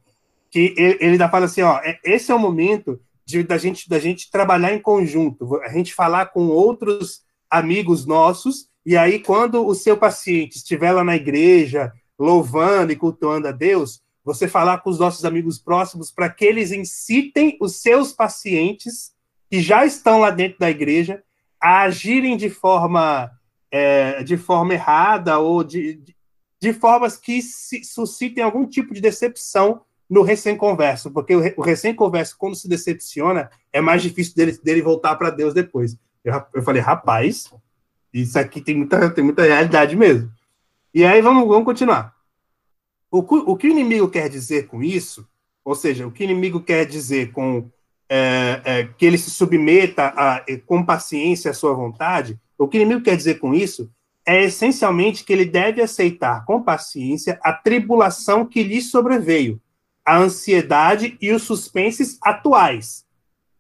que 0.50 0.74
ele, 0.76 0.96
ele 1.00 1.12
ainda 1.12 1.28
fala 1.28 1.44
assim: 1.44 1.60
ó, 1.60 1.78
é, 1.82 1.98
esse 2.02 2.32
é 2.32 2.34
o 2.34 2.38
momento 2.38 2.98
de, 3.24 3.42
da, 3.42 3.56
gente, 3.58 3.88
da 3.88 3.98
gente 3.98 4.30
trabalhar 4.30 4.72
em 4.72 4.80
conjunto, 4.80 5.56
a 5.62 5.68
gente 5.68 5.94
falar 5.94 6.26
com 6.26 6.48
outros 6.48 7.22
amigos 7.50 8.06
nossos 8.06 8.68
E 8.84 8.96
aí, 8.96 9.20
quando 9.20 9.64
o 9.64 9.74
seu 9.74 9.96
paciente 9.96 10.56
estiver 10.56 10.90
lá 10.92 11.04
na 11.04 11.14
igreja, 11.14 11.92
louvando 12.18 12.92
e 12.92 12.96
cultuando 12.96 13.48
a 13.48 13.52
Deus, 13.52 14.02
você 14.24 14.48
falar 14.48 14.78
com 14.78 14.90
os 14.90 14.98
nossos 14.98 15.24
amigos 15.24 15.58
próximos 15.58 16.10
para 16.10 16.28
que 16.30 16.44
eles 16.44 16.72
incitem 16.72 17.56
os 17.60 17.76
seus 17.76 18.12
pacientes 18.12 19.12
que 19.50 19.60
já 19.60 19.84
estão 19.84 20.20
lá 20.20 20.30
dentro 20.30 20.58
da 20.58 20.70
igreja 20.70 21.22
a 21.60 21.82
agirem 21.82 22.36
de 22.36 22.48
forma 22.48 23.30
é, 23.70 24.22
de 24.22 24.36
forma 24.36 24.74
errada 24.74 25.38
ou 25.38 25.64
de, 25.64 25.94
de, 25.94 26.16
de 26.60 26.72
formas 26.72 27.16
que 27.16 27.40
suscitem 27.42 28.44
algum 28.44 28.66
tipo 28.66 28.92
de 28.92 29.00
decepção 29.00 29.82
no 30.08 30.22
recém-converso, 30.22 31.10
porque 31.10 31.34
o, 31.34 31.62
recém-converso, 31.62 32.36
quando 32.38 32.54
se 32.54 32.68
decepciona, 32.68 33.50
é 33.72 33.80
mais 33.80 34.02
difícil 34.02 34.34
dele, 34.34 34.58
dele 34.62 34.82
voltar 34.82 35.16
para 35.16 35.30
Deus 35.30 35.54
depois. 35.54 35.96
Eu, 36.24 36.42
eu 36.54 36.62
falei, 36.62 36.82
rapaz, 36.82 37.52
isso 38.12 38.38
aqui 38.38 38.60
tem 38.60 38.76
muita, 38.76 39.10
tem 39.10 39.24
muita 39.24 39.42
realidade 39.42 39.96
mesmo. 39.96 40.30
E 40.92 41.04
aí 41.04 41.22
vamos, 41.22 41.48
vamos 41.48 41.64
continuar. 41.64 42.14
O, 43.10 43.18
o 43.52 43.56
que 43.56 43.66
o 43.66 43.70
inimigo 43.70 44.08
quer 44.08 44.28
dizer 44.28 44.66
com 44.66 44.82
isso, 44.82 45.26
ou 45.64 45.74
seja, 45.74 46.06
o 46.06 46.12
que 46.12 46.22
o 46.22 46.24
inimigo 46.24 46.60
quer 46.60 46.84
dizer 46.84 47.32
com 47.32 47.70
é, 48.14 48.60
é, 48.64 48.84
que 48.84 49.06
ele 49.06 49.16
se 49.16 49.30
submeta 49.30 50.08
a, 50.08 50.44
com 50.66 50.84
paciência 50.84 51.50
à 51.50 51.54
sua 51.54 51.72
vontade, 51.72 52.38
o 52.58 52.68
que 52.68 52.76
o 52.76 52.80
inimigo 52.82 53.02
quer 53.02 53.16
dizer 53.16 53.38
com 53.38 53.54
isso 53.54 53.90
é 54.26 54.44
essencialmente 54.44 55.24
que 55.24 55.32
ele 55.32 55.46
deve 55.46 55.80
aceitar 55.80 56.44
com 56.44 56.62
paciência 56.62 57.40
a 57.42 57.54
tribulação 57.54 58.44
que 58.44 58.62
lhe 58.62 58.82
sobreveio, 58.82 59.58
a 60.04 60.18
ansiedade 60.18 61.16
e 61.20 61.32
os 61.32 61.42
suspenses 61.42 62.18
atuais. 62.22 63.04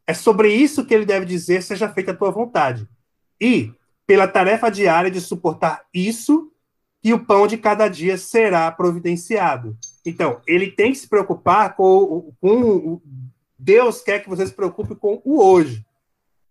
É 0.06 0.14
sobre 0.14 0.52
isso 0.52 0.84
que 0.84 0.94
ele 0.94 1.06
deve 1.06 1.26
dizer: 1.26 1.62
seja 1.62 1.88
feita 1.88 2.12
a 2.12 2.16
tua 2.16 2.30
vontade. 2.30 2.88
E, 3.40 3.72
pela 4.06 4.28
tarefa 4.28 4.70
diária 4.70 5.10
de 5.10 5.20
suportar 5.20 5.84
isso, 5.92 6.52
que 7.02 7.12
o 7.12 7.24
pão 7.24 7.46
de 7.46 7.56
cada 7.56 7.88
dia 7.88 8.16
será 8.16 8.70
providenciado. 8.70 9.76
Então, 10.04 10.40
ele 10.46 10.70
tem 10.70 10.92
que 10.92 10.98
se 10.98 11.08
preocupar 11.08 11.74
com, 11.74 12.32
com 12.40 13.00
Deus 13.58 14.00
quer 14.00 14.22
que 14.22 14.28
você 14.28 14.46
se 14.46 14.52
preocupe 14.52 14.94
com 14.94 15.20
o 15.24 15.42
hoje. 15.42 15.84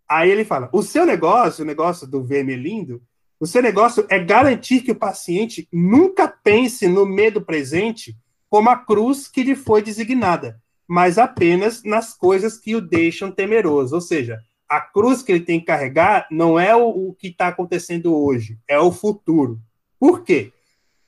Aí 0.07 0.29
ele 0.29 0.43
fala: 0.43 0.69
o 0.73 0.81
seu 0.81 1.05
negócio, 1.05 1.63
o 1.63 1.67
negócio 1.67 2.07
do 2.07 2.23
vermelhindo, 2.23 3.01
o 3.39 3.47
seu 3.47 3.61
negócio 3.61 4.05
é 4.09 4.19
garantir 4.19 4.81
que 4.81 4.91
o 4.91 4.95
paciente 4.95 5.67
nunca 5.71 6.27
pense 6.27 6.87
no 6.87 7.05
medo 7.05 7.41
presente 7.41 8.15
como 8.51 8.69
a 8.69 8.75
cruz 8.75 9.29
que 9.29 9.43
lhe 9.43 9.55
foi 9.55 9.81
designada, 9.81 10.61
mas 10.85 11.17
apenas 11.17 11.83
nas 11.85 12.13
coisas 12.13 12.57
que 12.57 12.75
o 12.75 12.81
deixam 12.81 13.31
temeroso. 13.31 13.95
Ou 13.95 14.01
seja, 14.01 14.41
a 14.67 14.81
cruz 14.81 15.23
que 15.23 15.31
ele 15.31 15.45
tem 15.45 15.57
que 15.57 15.67
carregar 15.67 16.27
não 16.29 16.59
é 16.59 16.75
o, 16.75 16.89
o 16.89 17.13
que 17.13 17.29
está 17.29 17.47
acontecendo 17.47 18.13
hoje, 18.13 18.59
é 18.67 18.77
o 18.77 18.91
futuro. 18.91 19.57
Por 19.97 20.25
quê? 20.25 20.51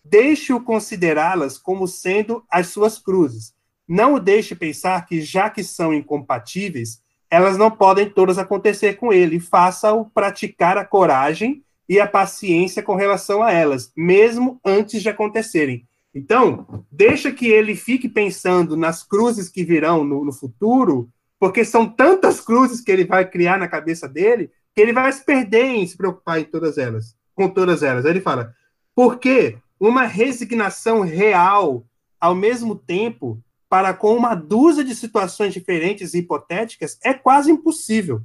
Deixe-o 0.05 0.63
considerá-las 0.63 1.57
como 1.57 1.85
sendo 1.85 2.45
as 2.49 2.67
suas 2.67 2.97
cruzes. 2.97 3.53
Não 3.85 4.13
o 4.13 4.19
deixe 4.21 4.55
pensar 4.55 5.05
que, 5.05 5.21
já 5.21 5.49
que 5.49 5.65
são 5.65 5.93
incompatíveis, 5.93 7.01
elas 7.29 7.57
não 7.57 7.69
podem 7.69 8.09
todas 8.09 8.37
acontecer 8.37 8.93
com 8.93 9.11
ele. 9.11 9.37
Faça-o 9.41 10.05
praticar 10.05 10.77
a 10.77 10.85
coragem 10.85 11.61
e 11.89 11.99
a 11.99 12.07
paciência 12.07 12.81
com 12.81 12.95
relação 12.95 13.43
a 13.43 13.51
elas, 13.51 13.91
mesmo 13.97 14.61
antes 14.63 15.01
de 15.01 15.09
acontecerem. 15.09 15.85
Então, 16.15 16.85
deixa 16.91 17.31
que 17.31 17.47
ele 17.47 17.75
fique 17.75 18.07
pensando 18.07 18.77
nas 18.77 19.03
cruzes 19.03 19.49
que 19.49 19.63
virão 19.63 20.03
no, 20.03 20.23
no, 20.23 20.31
futuro, 20.31 21.09
porque 21.39 21.65
são 21.65 21.89
tantas 21.89 22.39
cruzes 22.39 22.81
que 22.81 22.91
ele 22.91 23.03
vai 23.03 23.27
criar 23.27 23.57
na 23.57 23.67
cabeça 23.67 24.07
dele, 24.07 24.51
que 24.75 24.81
ele 24.81 24.93
vai 24.93 25.11
se 25.11 25.25
perder 25.25 25.65
em 25.65 25.87
se 25.87 25.97
preocupar 25.97 26.39
em 26.39 26.43
todas 26.43 26.77
elas, 26.77 27.15
com 27.33 27.49
todas 27.49 27.81
elas. 27.81 28.05
Aí 28.05 28.11
ele 28.11 28.21
fala, 28.21 28.53
porque 28.95 29.57
uma 29.79 30.03
resignação 30.03 31.01
real, 31.01 31.83
ao 32.19 32.35
mesmo 32.35 32.75
tempo, 32.75 33.43
para 33.67 33.91
com 33.91 34.15
uma 34.15 34.35
dúzia 34.35 34.83
de 34.83 34.93
situações 34.93 35.51
diferentes 35.51 36.13
e 36.13 36.19
hipotéticas, 36.19 36.99
é 37.03 37.13
quase 37.13 37.51
impossível. 37.51 38.21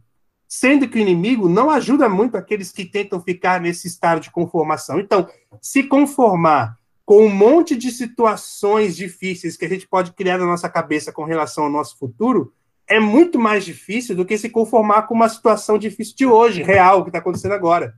Sendo 0.47 0.89
que 0.89 0.99
o 0.99 1.01
inimigo 1.01 1.49
não 1.49 1.71
ajuda 1.71 2.09
muito 2.09 2.37
aqueles 2.37 2.71
que 2.71 2.85
tentam 2.85 3.21
ficar 3.21 3.61
nesse 3.61 3.87
estado 3.87 4.21
de 4.21 4.31
conformação. 4.31 5.01
Então, 5.01 5.27
se 5.61 5.83
conformar 5.83 6.78
com 7.09 7.25
um 7.25 7.31
monte 7.31 7.75
de 7.75 7.91
situações 7.91 8.95
difíceis 8.95 9.57
que 9.57 9.65
a 9.65 9.69
gente 9.69 9.89
pode 9.89 10.13
criar 10.13 10.37
na 10.37 10.45
nossa 10.45 10.69
cabeça 10.69 11.11
com 11.11 11.25
relação 11.25 11.65
ao 11.65 11.71
nosso 11.71 11.97
futuro, 11.97 12.53
é 12.87 13.01
muito 13.01 13.39
mais 13.39 13.65
difícil 13.65 14.15
do 14.15 14.27
que 14.27 14.37
se 14.37 14.51
conformar 14.51 15.05
com 15.05 15.15
uma 15.15 15.31
situação 15.31 15.79
difícil 15.79 16.15
de 16.15 16.27
hoje, 16.27 16.63
real, 16.63 17.03
que 17.03 17.09
está 17.09 17.19
acontecendo 17.19 17.53
agora. 17.53 17.95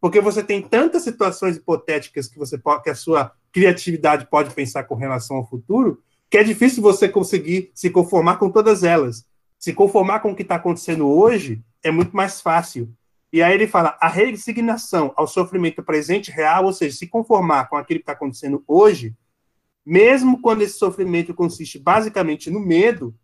Porque 0.00 0.22
você 0.22 0.42
tem 0.42 0.62
tantas 0.62 1.02
situações 1.02 1.56
hipotéticas 1.56 2.28
que 2.28 2.38
você 2.38 2.56
pode, 2.56 2.82
que 2.82 2.88
a 2.88 2.94
sua 2.94 3.30
criatividade 3.52 4.26
pode 4.30 4.54
pensar 4.54 4.84
com 4.84 4.94
relação 4.94 5.36
ao 5.36 5.46
futuro, 5.46 6.02
que 6.30 6.38
é 6.38 6.42
difícil 6.42 6.82
você 6.82 7.10
conseguir 7.10 7.70
se 7.74 7.90
conformar 7.90 8.38
com 8.38 8.48
todas 8.48 8.82
elas. 8.82 9.26
Se 9.58 9.74
conformar 9.74 10.20
com 10.20 10.30
o 10.30 10.34
que 10.34 10.40
está 10.40 10.54
acontecendo 10.54 11.06
hoje 11.06 11.62
é 11.82 11.90
muito 11.90 12.16
mais 12.16 12.40
fácil. 12.40 12.88
E 13.32 13.42
aí 13.42 13.54
ele 13.54 13.66
fala, 13.66 13.96
a 14.00 14.08
resignação 14.08 15.12
ao 15.16 15.26
sofrimento 15.26 15.82
presente 15.82 16.30
real, 16.30 16.64
ou 16.64 16.72
seja, 16.72 16.96
se 16.96 17.06
conformar 17.06 17.68
com 17.68 17.76
aquilo 17.76 18.00
que 18.00 18.02
está 18.02 18.12
acontecendo 18.12 18.62
hoje, 18.66 19.14
mesmo 19.84 20.40
quando 20.40 20.62
esse 20.62 20.78
sofrimento 20.78 21.34
consiste 21.34 21.78
basicamente 21.78 22.50
no 22.50 22.60
medo, 22.60 23.14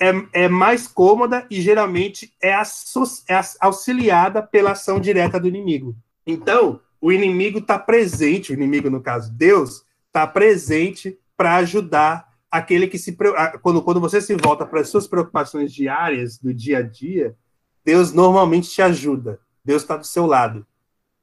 é, 0.00 0.44
é 0.44 0.48
mais 0.48 0.86
cômoda 0.86 1.46
e 1.50 1.60
geralmente 1.60 2.32
é, 2.42 2.50
é 2.50 3.40
auxiliada 3.60 4.42
pela 4.42 4.72
ação 4.72 5.00
direta 5.00 5.38
do 5.40 5.48
inimigo. 5.48 5.96
Então, 6.26 6.80
o 7.00 7.12
inimigo 7.12 7.58
está 7.58 7.78
presente, 7.78 8.52
o 8.52 8.54
inimigo, 8.54 8.88
no 8.90 9.00
caso, 9.00 9.32
Deus, 9.32 9.84
está 10.06 10.26
presente 10.26 11.18
para 11.36 11.56
ajudar 11.56 12.32
aquele 12.50 12.86
que 12.86 12.98
se. 12.98 13.16
Quando, 13.60 13.82
quando 13.82 14.00
você 14.00 14.20
se 14.20 14.34
volta 14.36 14.64
para 14.64 14.80
as 14.80 14.88
suas 14.88 15.06
preocupações 15.06 15.72
diárias, 15.72 16.38
do 16.38 16.54
dia 16.54 16.78
a 16.78 16.82
dia, 16.82 17.36
Deus 17.84 18.12
normalmente 18.12 18.70
te 18.70 18.80
ajuda. 18.80 19.40
Deus 19.64 19.82
está 19.82 19.96
do 19.96 20.06
seu 20.06 20.26
lado. 20.26 20.66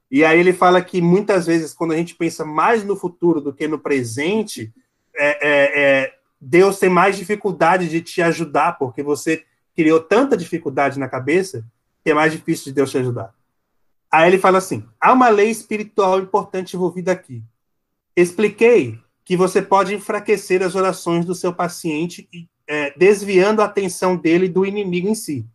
E 0.09 0.25
aí 0.25 0.39
ele 0.39 0.51
fala 0.51 0.81
que 0.81 1.01
muitas 1.01 1.45
vezes, 1.45 1.73
quando 1.73 1.93
a 1.93 1.97
gente 1.97 2.15
pensa 2.15 2.43
mais 2.43 2.83
no 2.83 2.95
futuro 2.95 3.39
do 3.39 3.53
que 3.53 3.67
no 3.67 3.79
presente, 3.79 4.73
é, 5.15 5.29
é, 5.29 5.81
é, 5.81 6.13
Deus 6.39 6.77
tem 6.77 6.89
mais 6.89 7.17
dificuldade 7.17 7.87
de 7.87 8.01
te 8.01 8.21
ajudar, 8.21 8.77
porque 8.77 9.01
você 9.01 9.45
criou 9.75 10.01
tanta 10.01 10.35
dificuldade 10.35 10.99
na 10.99 11.07
cabeça 11.07 11.65
que 12.03 12.11
é 12.11 12.13
mais 12.13 12.31
difícil 12.31 12.65
de 12.65 12.73
Deus 12.73 12.91
te 12.91 12.97
ajudar. 12.97 13.33
Aí 14.11 14.29
ele 14.29 14.37
fala 14.37 14.57
assim: 14.57 14.83
há 14.99 15.13
uma 15.13 15.29
lei 15.29 15.49
espiritual 15.49 16.19
importante 16.19 16.75
envolvida 16.75 17.11
aqui. 17.11 17.41
Expliquei 18.15 18.99
que 19.23 19.37
você 19.37 19.61
pode 19.61 19.95
enfraquecer 19.95 20.61
as 20.61 20.75
orações 20.75 21.25
do 21.25 21.33
seu 21.33 21.53
paciente, 21.53 22.27
é, 22.67 22.91
desviando 22.97 23.61
a 23.61 23.65
atenção 23.65 24.17
dele 24.17 24.49
do 24.49 24.65
inimigo 24.65 25.07
em 25.07 25.15
si, 25.15 25.45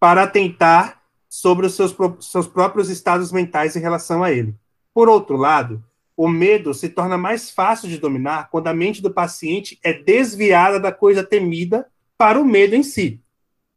para 0.00 0.22
atentar 0.22 1.02
sobre 1.28 1.66
os 1.66 1.74
seus, 1.74 1.94
seus 2.20 2.48
próprios 2.48 2.88
estados 2.88 3.30
mentais 3.30 3.76
em 3.76 3.80
relação 3.80 4.24
a 4.24 4.32
ele. 4.32 4.54
Por 4.92 5.08
outro 5.08 5.36
lado, 5.36 5.84
o 6.16 6.28
medo 6.28 6.74
se 6.74 6.88
torna 6.88 7.16
mais 7.16 7.50
fácil 7.50 7.88
de 7.88 7.98
dominar 7.98 8.50
quando 8.50 8.66
a 8.66 8.74
mente 8.74 9.00
do 9.00 9.12
paciente 9.12 9.78
é 9.84 9.92
desviada 9.92 10.80
da 10.80 10.90
coisa 10.90 11.22
temida 11.22 11.86
para 12.18 12.40
o 12.40 12.44
medo 12.44 12.74
em 12.74 12.82
si, 12.82 13.20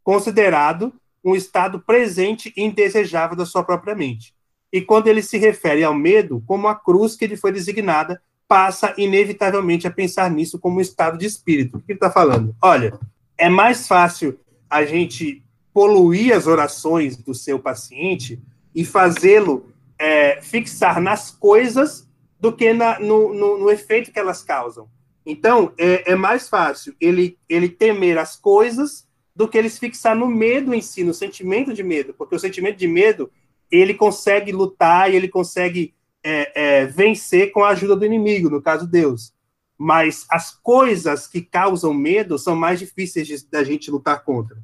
considerado 0.03 0.93
um 1.23 1.35
estado 1.35 1.79
presente 1.79 2.51
e 2.57 2.63
indesejável 2.63 3.37
da 3.37 3.45
sua 3.45 3.63
própria 3.63 3.95
mente. 3.95 4.33
E 4.71 4.81
quando 4.81 5.07
ele 5.07 5.21
se 5.21 5.37
refere 5.37 5.83
ao 5.83 5.93
medo 5.93 6.43
como 6.47 6.67
a 6.67 6.75
cruz 6.75 7.15
que 7.15 7.27
lhe 7.27 7.37
foi 7.37 7.51
designada, 7.51 8.21
passa 8.47 8.93
inevitavelmente 8.97 9.87
a 9.87 9.91
pensar 9.91 10.29
nisso 10.29 10.59
como 10.59 10.77
um 10.77 10.81
estado 10.81 11.17
de 11.17 11.25
espírito. 11.25 11.77
O 11.77 11.79
que 11.79 11.91
ele 11.91 11.97
está 11.97 12.09
falando? 12.09 12.55
Olha, 12.61 12.99
é 13.37 13.49
mais 13.49 13.87
fácil 13.87 14.39
a 14.69 14.83
gente 14.83 15.42
poluir 15.73 16.35
as 16.35 16.47
orações 16.47 17.17
do 17.17 17.33
seu 17.33 17.59
paciente 17.59 18.39
e 18.75 18.85
fazê-lo 18.85 19.69
é, 19.97 20.41
fixar 20.41 21.01
nas 21.01 21.31
coisas 21.31 22.07
do 22.39 22.51
que 22.51 22.73
na, 22.73 22.99
no, 22.99 23.33
no, 23.33 23.57
no, 23.57 23.69
efeito 23.69 24.11
que 24.11 24.19
elas 24.19 24.43
causam. 24.43 24.89
Então, 25.25 25.71
é, 25.77 26.11
é, 26.11 26.15
mais 26.15 26.49
fácil 26.49 26.93
ele, 26.99 27.37
ele 27.47 27.69
temer 27.69 28.17
as 28.17 28.35
coisas 28.35 29.07
do 29.35 29.47
que 29.47 29.57
ele 29.57 29.69
se 29.69 29.79
fixar 29.79 30.15
no 30.15 30.27
medo 30.27 30.73
em 30.73 30.81
si, 30.81 31.03
no 31.03 31.13
sentimento 31.13 31.73
de 31.73 31.81
medo, 31.81 32.13
porque 32.13 32.35
o 32.35 32.39
sentimento 32.39 32.77
de 32.77 32.87
medo 32.87 33.31
ele 33.71 33.93
consegue 33.93 34.51
lutar 34.51 35.11
e 35.11 35.15
ele 35.15 35.27
consegue 35.27 35.95
é, 36.23 36.81
é, 36.81 36.85
vencer 36.85 37.51
com 37.51 37.63
a 37.63 37.69
ajuda 37.69 37.95
do 37.95 38.05
inimigo, 38.05 38.49
no 38.49 38.61
caso 38.61 38.85
Deus. 38.85 39.33
Mas 39.77 40.25
as 40.29 40.51
coisas 40.51 41.27
que 41.27 41.41
causam 41.41 41.93
medo 41.93 42.37
são 42.37 42.55
mais 42.55 42.79
difíceis 42.79 43.43
da 43.43 43.63
gente 43.63 43.89
lutar 43.89 44.23
contra. 44.23 44.57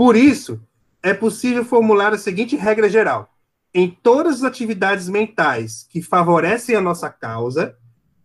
Por 0.00 0.16
isso, 0.16 0.58
é 1.02 1.12
possível 1.12 1.62
formular 1.62 2.14
a 2.14 2.16
seguinte 2.16 2.56
regra 2.56 2.88
geral: 2.88 3.36
em 3.74 3.90
todas 4.02 4.36
as 4.36 4.44
atividades 4.44 5.10
mentais 5.10 5.86
que 5.90 6.00
favorecem 6.00 6.74
a 6.74 6.80
nossa 6.80 7.10
causa, 7.10 7.76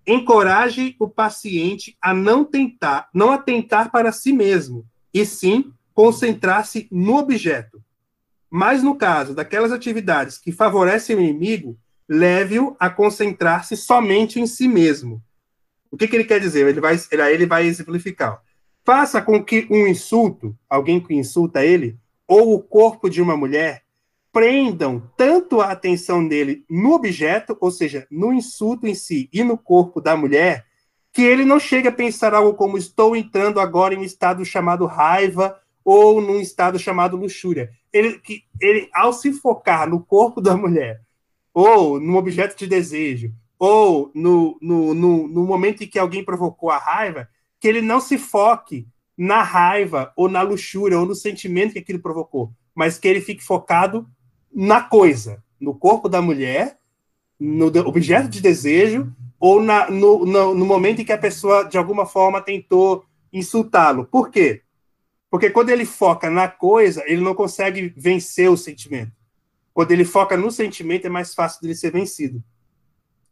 encoraje 0.08 0.96
o 0.98 1.10
paciente 1.10 1.98
a 2.02 2.14
não 2.14 2.46
tentar, 2.46 3.10
não 3.14 3.30
atentar 3.30 3.92
para 3.92 4.14
si 4.14 4.32
mesmo, 4.32 4.86
e 5.14 5.26
sim 5.26 5.74
concentrar-se 5.94 6.88
no 6.90 7.18
objeto. 7.18 7.84
Mas 8.50 8.82
no 8.82 8.96
caso 8.96 9.36
daquelas 9.36 9.74
atividades 9.74 10.38
que 10.38 10.54
favorecem 10.54 11.18
o 11.18 11.20
inimigo, 11.20 11.78
leve-o 12.08 12.74
a 12.80 12.90
concentrar-se 12.90 13.76
somente 13.76 14.40
em 14.40 14.48
si 14.48 14.70
mesmo. 14.70 15.22
O 15.92 15.98
que, 15.98 16.08
que 16.08 16.16
ele 16.16 16.24
quer 16.24 16.40
dizer? 16.40 16.70
Ele 16.70 16.80
vai, 16.80 16.98
ele 17.12 17.46
vai 17.46 17.66
exemplificar. 17.66 18.45
Faça 18.86 19.20
com 19.20 19.44
que 19.44 19.68
um 19.72 19.88
insulto, 19.88 20.56
alguém 20.70 21.00
que 21.00 21.16
insulta 21.16 21.66
ele, 21.66 21.98
ou 22.28 22.54
o 22.54 22.62
corpo 22.62 23.10
de 23.10 23.20
uma 23.20 23.36
mulher, 23.36 23.82
prendam 24.32 25.12
tanto 25.18 25.60
a 25.60 25.72
atenção 25.72 26.28
dele 26.28 26.64
no 26.70 26.94
objeto, 26.94 27.58
ou 27.60 27.72
seja, 27.72 28.06
no 28.12 28.32
insulto 28.32 28.86
em 28.86 28.94
si 28.94 29.28
e 29.34 29.44
no 29.44 29.58
corpo 29.58 30.00
da 30.00 30.16
mulher, 30.16 30.66
que 31.12 31.24
ele 31.24 31.44
não 31.44 31.60
chega 31.60 31.90
a 31.90 31.94
pensar 31.94 32.36
algo 32.36 32.54
como 32.54 32.78
estou 32.78 33.16
entrando 33.16 33.60
agora 33.60 33.96
em 33.96 33.98
um 33.98 34.04
estado 34.04 34.46
chamado 34.46 34.86
raiva 34.86 35.60
ou 35.84 36.22
num 36.22 36.40
estado 36.40 36.78
chamado 36.78 37.18
luxúria. 37.18 37.72
Ele, 37.92 38.20
que, 38.20 38.44
ele 38.62 38.88
ao 38.94 39.14
se 39.14 39.34
focar 39.34 39.90
no 39.90 40.00
corpo 40.00 40.40
da 40.40 40.56
mulher, 40.56 41.02
ou 41.52 42.00
no 42.00 42.18
objeto 42.18 42.56
de 42.56 42.68
desejo, 42.68 43.34
ou 43.58 44.12
no, 44.14 44.60
no, 44.62 44.94
no, 44.94 45.28
no 45.28 45.44
momento 45.44 45.84
em 45.84 45.88
que 45.88 45.98
alguém 45.98 46.24
provocou 46.24 46.70
a 46.70 46.78
raiva, 46.78 47.28
que 47.66 47.70
ele 47.70 47.82
não 47.82 48.00
se 48.00 48.20
foque 48.20 48.88
na 49.18 49.42
raiva 49.42 50.14
ou 50.16 50.30
na 50.30 50.44
luxúria 50.44 51.00
ou 51.00 51.04
no 51.08 51.16
sentimento 51.16 51.74
que 51.74 51.80
aquilo 51.80 51.98
provocou, 51.98 52.54
mas 52.76 53.00
que 53.00 53.08
ele 53.08 53.20
fique 53.20 53.44
focado 53.44 54.08
na 54.54 54.84
coisa, 54.84 55.44
no 55.60 55.74
corpo 55.74 56.08
da 56.08 56.22
mulher, 56.22 56.78
no 57.40 57.66
objeto 57.88 58.30
de 58.30 58.40
desejo 58.40 59.12
ou 59.40 59.64
na, 59.64 59.90
no, 59.90 60.28
no, 60.28 60.54
no 60.54 60.64
momento 60.64 61.02
em 61.02 61.06
que 61.06 61.12
a 61.12 61.18
pessoa, 61.18 61.64
de 61.64 61.76
alguma 61.76 62.06
forma, 62.06 62.40
tentou 62.40 63.04
insultá-lo. 63.34 64.06
Por 64.06 64.30
quê? 64.30 64.62
Porque 65.28 65.50
quando 65.50 65.72
ele 65.72 65.86
foca 65.86 66.30
na 66.30 66.48
coisa, 66.48 67.04
ele 67.08 67.22
não 67.22 67.34
consegue 67.34 67.92
vencer 67.98 68.48
o 68.48 68.56
sentimento. 68.56 69.12
Quando 69.74 69.92
ele 69.92 70.06
foca 70.06 70.38
no 70.38 70.52
sentimento, 70.52 71.08
é 71.08 71.10
mais 71.10 71.34
fácil 71.34 71.64
dele 71.64 71.74
ser 71.74 71.92
vencido. 71.92 72.44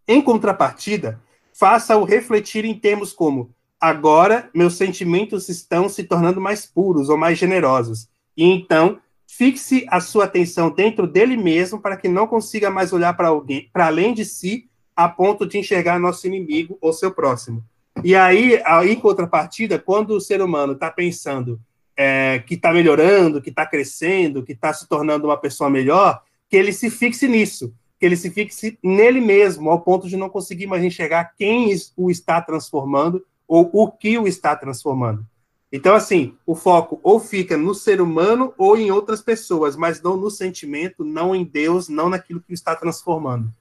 Em 0.08 0.20
contrapartida, 0.20 1.22
faça-o 1.54 2.04
refletir 2.04 2.66
em 2.66 2.74
termos 2.74 3.14
como: 3.14 3.54
agora 3.84 4.50
meus 4.54 4.76
sentimentos 4.76 5.50
estão 5.50 5.90
se 5.90 6.06
tornando 6.06 6.40
mais 6.40 6.66
puros 6.66 7.10
ou 7.10 7.18
mais 7.18 7.38
generosos. 7.38 8.08
E 8.36 8.46
então, 8.46 8.98
fixe 9.28 9.86
a 9.90 10.00
sua 10.00 10.24
atenção 10.24 10.70
dentro 10.70 11.06
dele 11.06 11.36
mesmo 11.36 11.82
para 11.82 11.98
que 11.98 12.08
não 12.08 12.26
consiga 12.26 12.70
mais 12.70 12.94
olhar 12.94 13.14
para 13.14 13.28
alguém, 13.28 13.70
para 13.74 13.88
além 13.88 14.14
de 14.14 14.24
si, 14.24 14.70
a 14.96 15.10
ponto 15.10 15.46
de 15.46 15.58
enxergar 15.58 16.00
nosso 16.00 16.26
inimigo 16.26 16.78
ou 16.80 16.94
seu 16.94 17.12
próximo. 17.12 17.62
E 18.02 18.16
aí, 18.16 18.58
em 18.86 18.96
contrapartida, 18.96 19.78
quando 19.78 20.12
o 20.12 20.22
ser 20.22 20.42
humano 20.42 20.72
está 20.74 20.90
pensando 20.90 21.60
é, 21.98 22.40
que 22.40 22.54
está 22.54 22.72
melhorando, 22.72 23.42
que 23.42 23.50
está 23.50 23.66
crescendo, 23.66 24.44
que 24.44 24.54
está 24.54 24.72
se 24.72 24.88
tornando 24.88 25.28
uma 25.28 25.38
pessoa 25.38 25.70
melhor, 25.70 26.22
que 26.50 26.56
ele 26.56 26.72
se 26.72 26.90
fixe 26.90 27.28
nisso, 27.28 27.74
que 28.00 28.06
ele 28.06 28.16
se 28.16 28.30
fixe 28.30 28.80
nele 28.82 29.20
mesmo, 29.20 29.70
ao 29.70 29.82
ponto 29.82 30.08
de 30.08 30.16
não 30.16 30.30
conseguir 30.30 30.68
mais 30.68 30.86
enxergar 30.86 31.34
quem 31.38 31.76
o 31.98 32.10
está 32.10 32.42
transformando 32.42 33.22
ou 33.54 33.70
o 33.72 33.92
que 33.92 34.18
o 34.18 34.28
está 34.28 34.56
transformando. 34.56 35.24
Então, 35.72 35.94
assim, 35.94 36.36
o 36.44 36.56
foco 36.56 37.00
ou 37.04 37.20
fica 37.20 37.56
no 37.56 37.76
ser 37.76 38.02
humano 38.02 38.52
ou 38.58 38.76
em 38.76 38.90
outras 38.90 39.22
pessoas, 39.22 39.76
mas 39.76 40.02
não 40.02 40.18
no 40.18 40.32
sentimento, 40.32 41.04
não 41.04 41.36
em 41.36 41.44
Deus, 41.44 41.88
não 41.88 42.10
naquilo 42.10 42.42
que 42.42 42.52
o 42.52 42.56
está 42.56 42.76
transformando. 42.76 43.54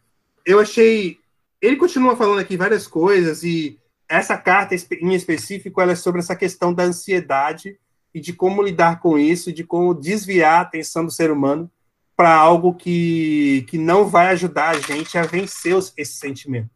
Eu 0.47 0.59
achei. 0.61 1.19
Ele 1.61 1.77
continua 1.77 2.17
falando 2.17 2.39
aqui 2.39 2.57
várias 2.57 2.87
coisas, 2.87 3.43
e 3.45 3.79
essa 4.09 4.39
carta 4.39 4.75
em 4.75 5.13
específico 5.13 5.79
ela 5.79 5.93
é 5.93 5.95
sobre 5.95 6.21
essa 6.21 6.35
questão 6.35 6.73
da 6.73 6.85
ansiedade 6.85 7.79
e 8.15 8.21
de 8.21 8.33
como 8.33 8.63
lidar 8.63 8.99
com 8.99 9.19
isso, 9.19 9.53
de 9.53 9.63
como 9.63 9.93
desviar 9.93 10.55
a 10.55 10.61
atenção 10.63 11.05
do 11.05 11.11
ser 11.11 11.31
humano 11.31 11.71
para 12.17 12.35
algo 12.35 12.75
que, 12.75 13.67
que 13.69 13.77
não 13.77 14.07
vai 14.07 14.29
ajudar 14.29 14.71
a 14.71 14.81
gente 14.81 15.19
a 15.19 15.23
vencer 15.25 15.77
os, 15.77 15.93
esse 15.99 16.15
sentimento. 16.15 16.71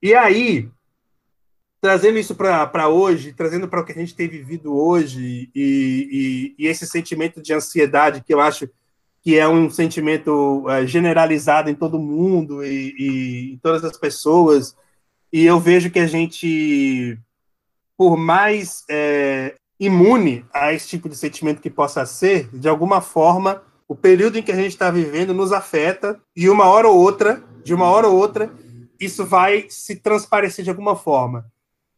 E 0.00 0.14
aí, 0.14 0.70
trazendo 1.80 2.18
isso 2.18 2.34
para 2.34 2.88
hoje, 2.88 3.32
trazendo 3.32 3.68
para 3.68 3.80
o 3.80 3.84
que 3.84 3.92
a 3.92 3.94
gente 3.94 4.14
tem 4.14 4.28
vivido 4.28 4.76
hoje, 4.76 5.50
e, 5.54 6.54
e, 6.58 6.64
e, 6.64 6.66
esse 6.66 6.86
sentimento 6.86 7.40
de 7.40 7.52
ansiedade, 7.52 8.22
que 8.24 8.32
eu 8.32 8.40
acho 8.40 8.68
que 9.22 9.36
é 9.38 9.46
um 9.46 9.68
sentimento 9.68 10.64
uh, 10.66 10.86
generalizado 10.86 11.68
em 11.68 11.74
todo 11.74 11.98
mundo 11.98 12.64
e, 12.64 12.94
e 12.98 13.52
em 13.54 13.58
todas 13.58 13.84
as 13.84 13.96
pessoas, 13.96 14.76
e 15.32 15.44
eu 15.44 15.58
vejo 15.58 15.90
que 15.90 15.98
a 15.98 16.06
gente, 16.06 17.18
por 17.96 18.16
mais 18.16 18.84
é, 18.88 19.54
imune 19.78 20.44
a 20.52 20.72
esse 20.72 20.88
tipo 20.88 21.08
de 21.08 21.16
sentimento 21.16 21.60
que 21.60 21.68
possa 21.68 22.06
ser, 22.06 22.48
de 22.52 22.68
alguma 22.68 23.00
forma, 23.00 23.62
o 23.88 23.94
período 23.94 24.38
em 24.38 24.42
que 24.42 24.52
a 24.52 24.56
gente 24.56 24.70
está 24.72 24.90
vivendo 24.90 25.34
nos 25.34 25.52
afeta 25.52 26.20
e 26.34 26.48
uma 26.48 26.66
hora 26.66 26.88
ou 26.88 26.96
outra, 26.96 27.42
de 27.62 27.74
uma 27.74 27.86
hora 27.86 28.08
ou 28.08 28.16
outra, 28.16 28.50
isso 28.98 29.24
vai 29.24 29.66
se 29.68 29.96
transparecer 29.96 30.64
de 30.64 30.70
alguma 30.70 30.96
forma. 30.96 31.46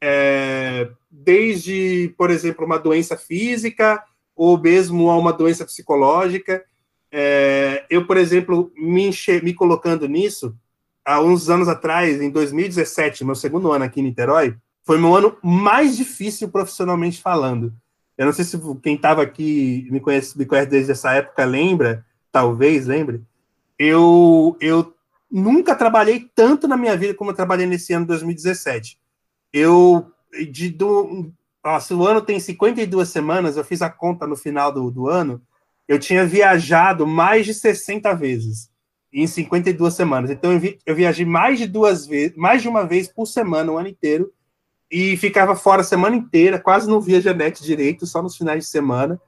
É, 0.00 0.90
desde, 1.10 2.14
por 2.16 2.30
exemplo, 2.30 2.64
uma 2.64 2.78
doença 2.78 3.16
física 3.16 4.02
ou 4.34 4.56
mesmo 4.56 5.10
a 5.10 5.16
uma 5.16 5.32
doença 5.32 5.64
psicológica. 5.64 6.64
É, 7.10 7.84
eu, 7.90 8.06
por 8.06 8.16
exemplo, 8.16 8.72
me, 8.76 9.08
enche, 9.08 9.42
me 9.42 9.52
colocando 9.52 10.06
nisso, 10.06 10.56
há 11.04 11.20
uns 11.20 11.50
anos 11.50 11.68
atrás, 11.68 12.20
em 12.20 12.30
2017, 12.30 13.24
meu 13.24 13.34
segundo 13.34 13.72
ano 13.72 13.84
aqui 13.84 14.00
em 14.00 14.04
Niterói, 14.04 14.54
foi 14.84 14.98
meu 14.98 15.14
ano 15.14 15.36
mais 15.42 15.96
difícil 15.96 16.48
profissionalmente 16.48 17.20
falando. 17.20 17.72
Eu 18.16 18.26
não 18.26 18.32
sei 18.32 18.44
se 18.44 18.58
quem 18.82 18.94
estava 18.94 19.22
aqui 19.22 19.88
me 19.90 20.00
conhece, 20.00 20.36
me 20.36 20.46
conhece 20.46 20.68
desde 20.68 20.92
essa 20.92 21.12
época 21.12 21.44
lembra, 21.44 22.04
talvez 22.30 22.86
lembre. 22.86 23.22
Eu, 23.78 24.56
eu 24.60 24.94
nunca 25.30 25.74
trabalhei 25.74 26.28
tanto 26.34 26.66
na 26.68 26.76
minha 26.76 26.96
vida 26.96 27.14
como 27.14 27.30
eu 27.30 27.34
trabalhei 27.34 27.66
nesse 27.66 27.92
ano 27.92 28.04
de 28.04 28.08
2017. 28.08 28.98
Eu, 29.52 30.12
de, 30.50 30.70
do, 30.70 31.32
nossa, 31.64 31.94
o 31.94 32.06
ano 32.06 32.20
tem 32.20 32.38
52 32.38 33.08
semanas, 33.08 33.56
eu 33.56 33.64
fiz 33.64 33.82
a 33.82 33.90
conta 33.90 34.26
no 34.26 34.36
final 34.36 34.72
do, 34.72 34.90
do 34.90 35.08
ano, 35.08 35.40
eu 35.86 35.98
tinha 35.98 36.26
viajado 36.26 37.06
mais 37.06 37.46
de 37.46 37.54
60 37.54 38.14
vezes 38.14 38.70
em 39.12 39.26
52 39.26 39.94
semanas. 39.94 40.30
Então 40.30 40.52
eu, 40.52 40.60
vi, 40.60 40.78
eu 40.84 40.94
viajei 40.94 41.24
mais 41.24 41.58
de 41.58 41.66
duas 41.66 42.06
vezes, 42.06 42.36
mais 42.36 42.62
de 42.62 42.68
uma 42.68 42.86
vez 42.86 43.08
por 43.08 43.26
semana, 43.26 43.72
o 43.72 43.78
ano 43.78 43.88
inteiro, 43.88 44.32
e 44.90 45.16
ficava 45.16 45.54
fora 45.54 45.80
a 45.80 45.84
semana 45.84 46.16
inteira, 46.16 46.58
quase 46.58 46.88
não 46.88 47.00
via 47.00 47.20
Janete 47.20 47.62
direito, 47.62 48.06
só 48.06 48.22
nos 48.22 48.36
finais 48.36 48.64
de 48.64 48.70
semana. 48.70 49.20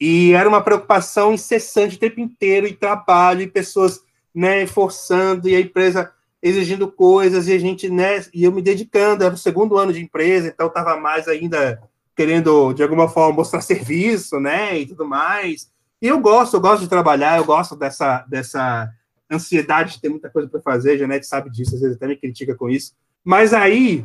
E 0.00 0.32
era 0.32 0.48
uma 0.48 0.60
preocupação 0.60 1.32
incessante 1.32 1.96
o 1.96 1.98
tempo 1.98 2.20
inteiro, 2.20 2.66
e 2.66 2.74
trabalho, 2.74 3.42
e 3.42 3.46
pessoas 3.46 4.00
né, 4.34 4.66
forçando, 4.66 5.48
e 5.48 5.54
a 5.54 5.60
empresa 5.60 6.12
exigindo 6.42 6.90
coisas, 6.90 7.46
e 7.46 7.52
a 7.52 7.58
gente, 7.58 7.88
né, 7.88 8.24
e 8.34 8.44
eu 8.44 8.52
me 8.52 8.60
dedicando, 8.60 9.22
era 9.22 9.32
o 9.32 9.38
segundo 9.38 9.78
ano 9.78 9.92
de 9.92 10.02
empresa, 10.02 10.48
então 10.48 10.66
estava 10.66 10.96
mais 10.96 11.28
ainda 11.28 11.80
querendo, 12.16 12.72
de 12.72 12.82
alguma 12.82 13.08
forma, 13.08 13.36
mostrar 13.36 13.60
serviço, 13.62 14.40
né, 14.40 14.78
e 14.78 14.86
tudo 14.86 15.06
mais. 15.06 15.70
E 16.00 16.08
eu 16.08 16.18
gosto, 16.18 16.54
eu 16.54 16.60
gosto 16.60 16.82
de 16.82 16.88
trabalhar, 16.88 17.38
eu 17.38 17.44
gosto 17.44 17.76
dessa, 17.76 18.26
dessa 18.28 18.90
ansiedade 19.30 19.94
de 19.94 20.00
ter 20.00 20.08
muita 20.08 20.28
coisa 20.28 20.48
para 20.48 20.60
fazer, 20.60 20.92
a 20.92 20.96
Janete 20.98 21.26
sabe 21.26 21.48
disso, 21.48 21.76
às 21.76 21.80
vezes 21.80 21.96
até 21.96 22.08
me 22.08 22.16
critica 22.16 22.54
com 22.54 22.68
isso. 22.68 22.92
Mas 23.24 23.54
aí, 23.54 24.04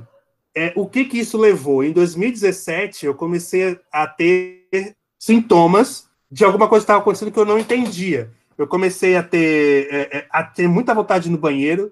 é, 0.56 0.72
o 0.76 0.88
que 0.88 1.06
que 1.06 1.20
isso 1.20 1.38
levou? 1.38 1.84
Em 1.84 1.92
2017, 1.92 3.06
eu 3.06 3.16
comecei 3.16 3.80
a 3.92 4.08
ter 4.08 4.96
sintomas 5.20 6.08
de 6.32 6.46
alguma 6.46 6.68
coisa 6.68 6.84
que 6.84 6.86
estava 6.86 7.00
acontecendo 7.00 7.32
que 7.32 7.40
eu 7.40 7.46
não 7.46 7.58
entendia. 7.58 8.32
Eu 8.58 8.68
comecei 8.68 9.16
a 9.16 9.24
ter, 9.24 9.88
é, 9.92 10.18
é, 10.18 10.28
a 10.30 10.44
ter 10.44 10.68
muita 10.68 10.94
vontade 10.94 11.30
no 11.30 11.38
banheiro, 11.38 11.92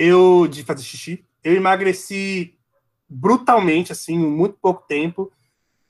eu 0.00 0.46
de 0.48 0.64
fazer 0.64 0.82
xixi. 0.82 1.24
Eu 1.42 1.54
emagreci 1.54 2.54
brutalmente, 3.08 3.92
assim, 3.92 4.14
em 4.14 4.18
muito 4.18 4.56
pouco 4.60 4.84
tempo. 4.86 5.30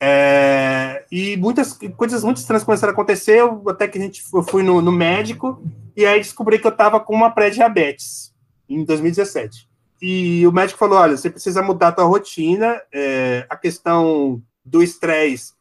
É, 0.03 1.05
e 1.13 1.37
muitas 1.37 1.79
coisas 1.97 2.25
muito 2.25 2.39
estranhas 2.39 2.65
começaram 2.65 2.91
a 2.91 2.95
acontecer, 2.95 3.43
até 3.69 3.87
que 3.87 3.99
a 3.99 4.01
gente, 4.01 4.23
eu 4.33 4.43
fui 4.43 4.63
no, 4.63 4.81
no 4.81 4.91
médico, 4.91 5.63
e 5.95 6.07
aí 6.07 6.19
descobri 6.19 6.59
que 6.59 6.67
eu 6.67 6.71
estava 6.71 6.99
com 6.99 7.15
uma 7.15 7.31
pré-diabetes, 7.31 8.35
em 8.69 8.83
2017 8.85 9.71
e 10.01 10.47
o 10.47 10.53
médico 10.53 10.79
falou: 10.79 10.99
olha, 10.99 11.17
você 11.17 11.29
precisa 11.29 11.63
mudar 11.63 11.89
a 11.89 11.93
tua 11.93 12.05
rotina. 12.05 12.81
É, 12.93 13.47
a 13.51 13.57
questão 13.57 14.43
do 14.65 14.83
estresse 14.83 15.53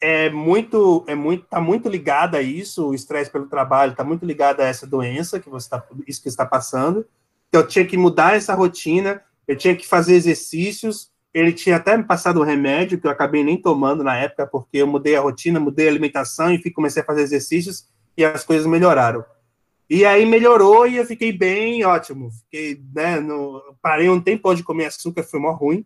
é 0.00 0.30
muito, 0.30 1.04
é 1.06 1.14
muito, 1.14 1.44
tá 1.44 1.60
muito 1.60 1.88
ligada 1.88 2.38
a 2.38 2.42
isso. 2.42 2.88
O 2.88 2.94
estresse 2.94 3.30
pelo 3.30 3.46
trabalho 3.46 3.92
está 3.92 4.02
muito 4.02 4.24
ligado 4.24 4.60
a 4.60 4.64
essa 4.64 4.86
doença 4.86 5.38
que 5.38 5.50
você 5.50 5.66
está, 5.66 5.84
isso 6.06 6.22
que 6.22 6.28
está 6.28 6.46
passando. 6.46 7.06
Eu 7.52 7.66
tinha 7.66 7.84
que 7.84 7.96
mudar 7.96 8.36
essa 8.36 8.54
rotina. 8.54 9.22
Eu 9.46 9.56
tinha 9.56 9.76
que 9.76 9.86
fazer 9.86 10.14
exercícios. 10.14 11.10
Ele 11.34 11.52
tinha 11.52 11.76
até 11.76 11.96
me 11.96 12.04
passado 12.04 12.40
um 12.40 12.44
remédio 12.44 13.00
que 13.00 13.06
eu 13.06 13.10
acabei 13.10 13.42
nem 13.42 13.60
tomando 13.60 14.04
na 14.04 14.16
época, 14.16 14.46
porque 14.46 14.78
eu 14.78 14.86
mudei 14.86 15.16
a 15.16 15.20
rotina, 15.20 15.58
mudei 15.58 15.86
a 15.88 15.90
alimentação 15.90 16.52
e 16.52 16.70
comecei 16.70 17.02
a 17.02 17.06
fazer 17.06 17.22
exercícios 17.22 17.88
e 18.16 18.24
as 18.24 18.44
coisas 18.44 18.66
melhoraram. 18.66 19.24
E 19.88 20.04
aí 20.04 20.24
melhorou 20.24 20.86
e 20.86 20.96
eu 20.96 21.04
fiquei 21.04 21.32
bem, 21.32 21.84
ótimo. 21.84 22.30
Fiquei, 22.30 22.82
né, 22.94 23.20
no, 23.20 23.76
parei 23.80 24.08
um 24.08 24.20
tempo 24.20 24.54
de 24.54 24.62
comer 24.62 24.86
açúcar, 24.86 25.22
foi 25.22 25.40
mó 25.40 25.52
ruim. 25.52 25.84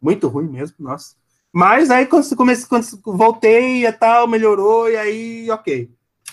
Muito 0.00 0.28
ruim 0.28 0.46
mesmo, 0.46 0.76
nossa. 0.78 1.14
Mas 1.52 1.90
aí 1.90 2.04
quando 2.06 2.36
comecei, 2.36 2.66
quando 2.68 2.86
voltei 3.16 3.86
e 3.86 3.92
tal, 3.92 4.28
melhorou, 4.28 4.90
e 4.90 4.96
aí, 4.96 5.50
ok. 5.50 5.90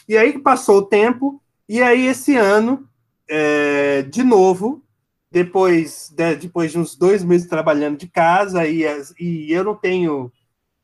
E 0.07 0.17
aí 0.17 0.37
passou 0.37 0.79
o 0.79 0.85
tempo, 0.85 1.41
e 1.67 1.81
aí 1.81 2.07
esse 2.07 2.35
ano, 2.35 2.89
é, 3.35 4.03
de 4.03 4.21
novo, 4.21 4.83
depois 5.31 6.13
de, 6.15 6.35
depois 6.35 6.71
de 6.71 6.77
uns 6.77 6.95
dois 6.95 7.23
meses 7.23 7.47
trabalhando 7.47 7.97
de 7.97 8.07
casa, 8.07 8.67
e, 8.67 8.83
e 9.19 9.51
eu 9.51 9.63
não 9.63 9.73
tenho. 9.73 10.31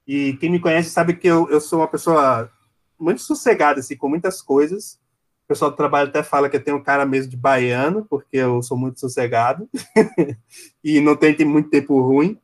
E 0.08 0.34
quem 0.38 0.50
me 0.50 0.60
conhece 0.60 0.90
sabe 0.90 1.14
que 1.16 1.28
eu, 1.28 1.48
eu 1.52 1.62
sou 1.62 1.80
uma 1.80 1.88
pessoa 1.88 2.52
muito 3.00 3.22
sossegada, 3.22 3.82
assim, 3.82 3.96
com 3.96 4.10
muitas 4.10 4.42
coisas. 4.42 5.00
O 5.46 5.48
pessoal 5.50 5.70
do 5.70 5.78
trabalho 5.78 6.10
até 6.10 6.24
fala 6.24 6.50
que 6.50 6.56
eu 6.56 6.64
tenho 6.64 6.78
um 6.78 6.84
cara 6.84 7.06
mesmo 7.06 7.30
de 7.30 7.38
baiano, 7.38 8.08
porque 8.10 8.38
eu 8.38 8.64
sou 8.64 8.76
muito 8.76 9.00
sossegado 9.00 9.70
e 10.84 11.00
não 11.00 11.16
tenho 11.16 11.48
muito 11.48 11.70
tempo 11.70 12.02
ruim. 12.02 12.40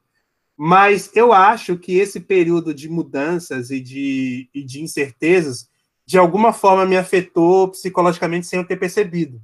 Mas 0.55 1.09
eu 1.15 1.33
acho 1.33 1.79
que 1.79 1.97
esse 1.97 2.19
período 2.19 2.75
de 2.75 2.87
mudanças 2.87 3.71
e 3.71 3.79
de, 3.79 4.47
e 4.53 4.63
de 4.63 4.83
incertezas, 4.83 5.67
de 6.05 6.19
alguma 6.19 6.53
forma, 6.53 6.85
me 6.85 6.95
afetou 6.95 7.69
psicologicamente 7.69 8.45
sem 8.45 8.59
eu 8.59 8.67
ter 8.67 8.77
percebido. 8.77 9.41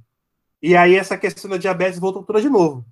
E 0.62 0.76
aí 0.76 0.94
essa 0.94 1.18
questão 1.18 1.50
da 1.50 1.56
diabetes 1.56 1.98
voltou 1.98 2.22
toda 2.22 2.40
de 2.40 2.48
novo. 2.48 2.86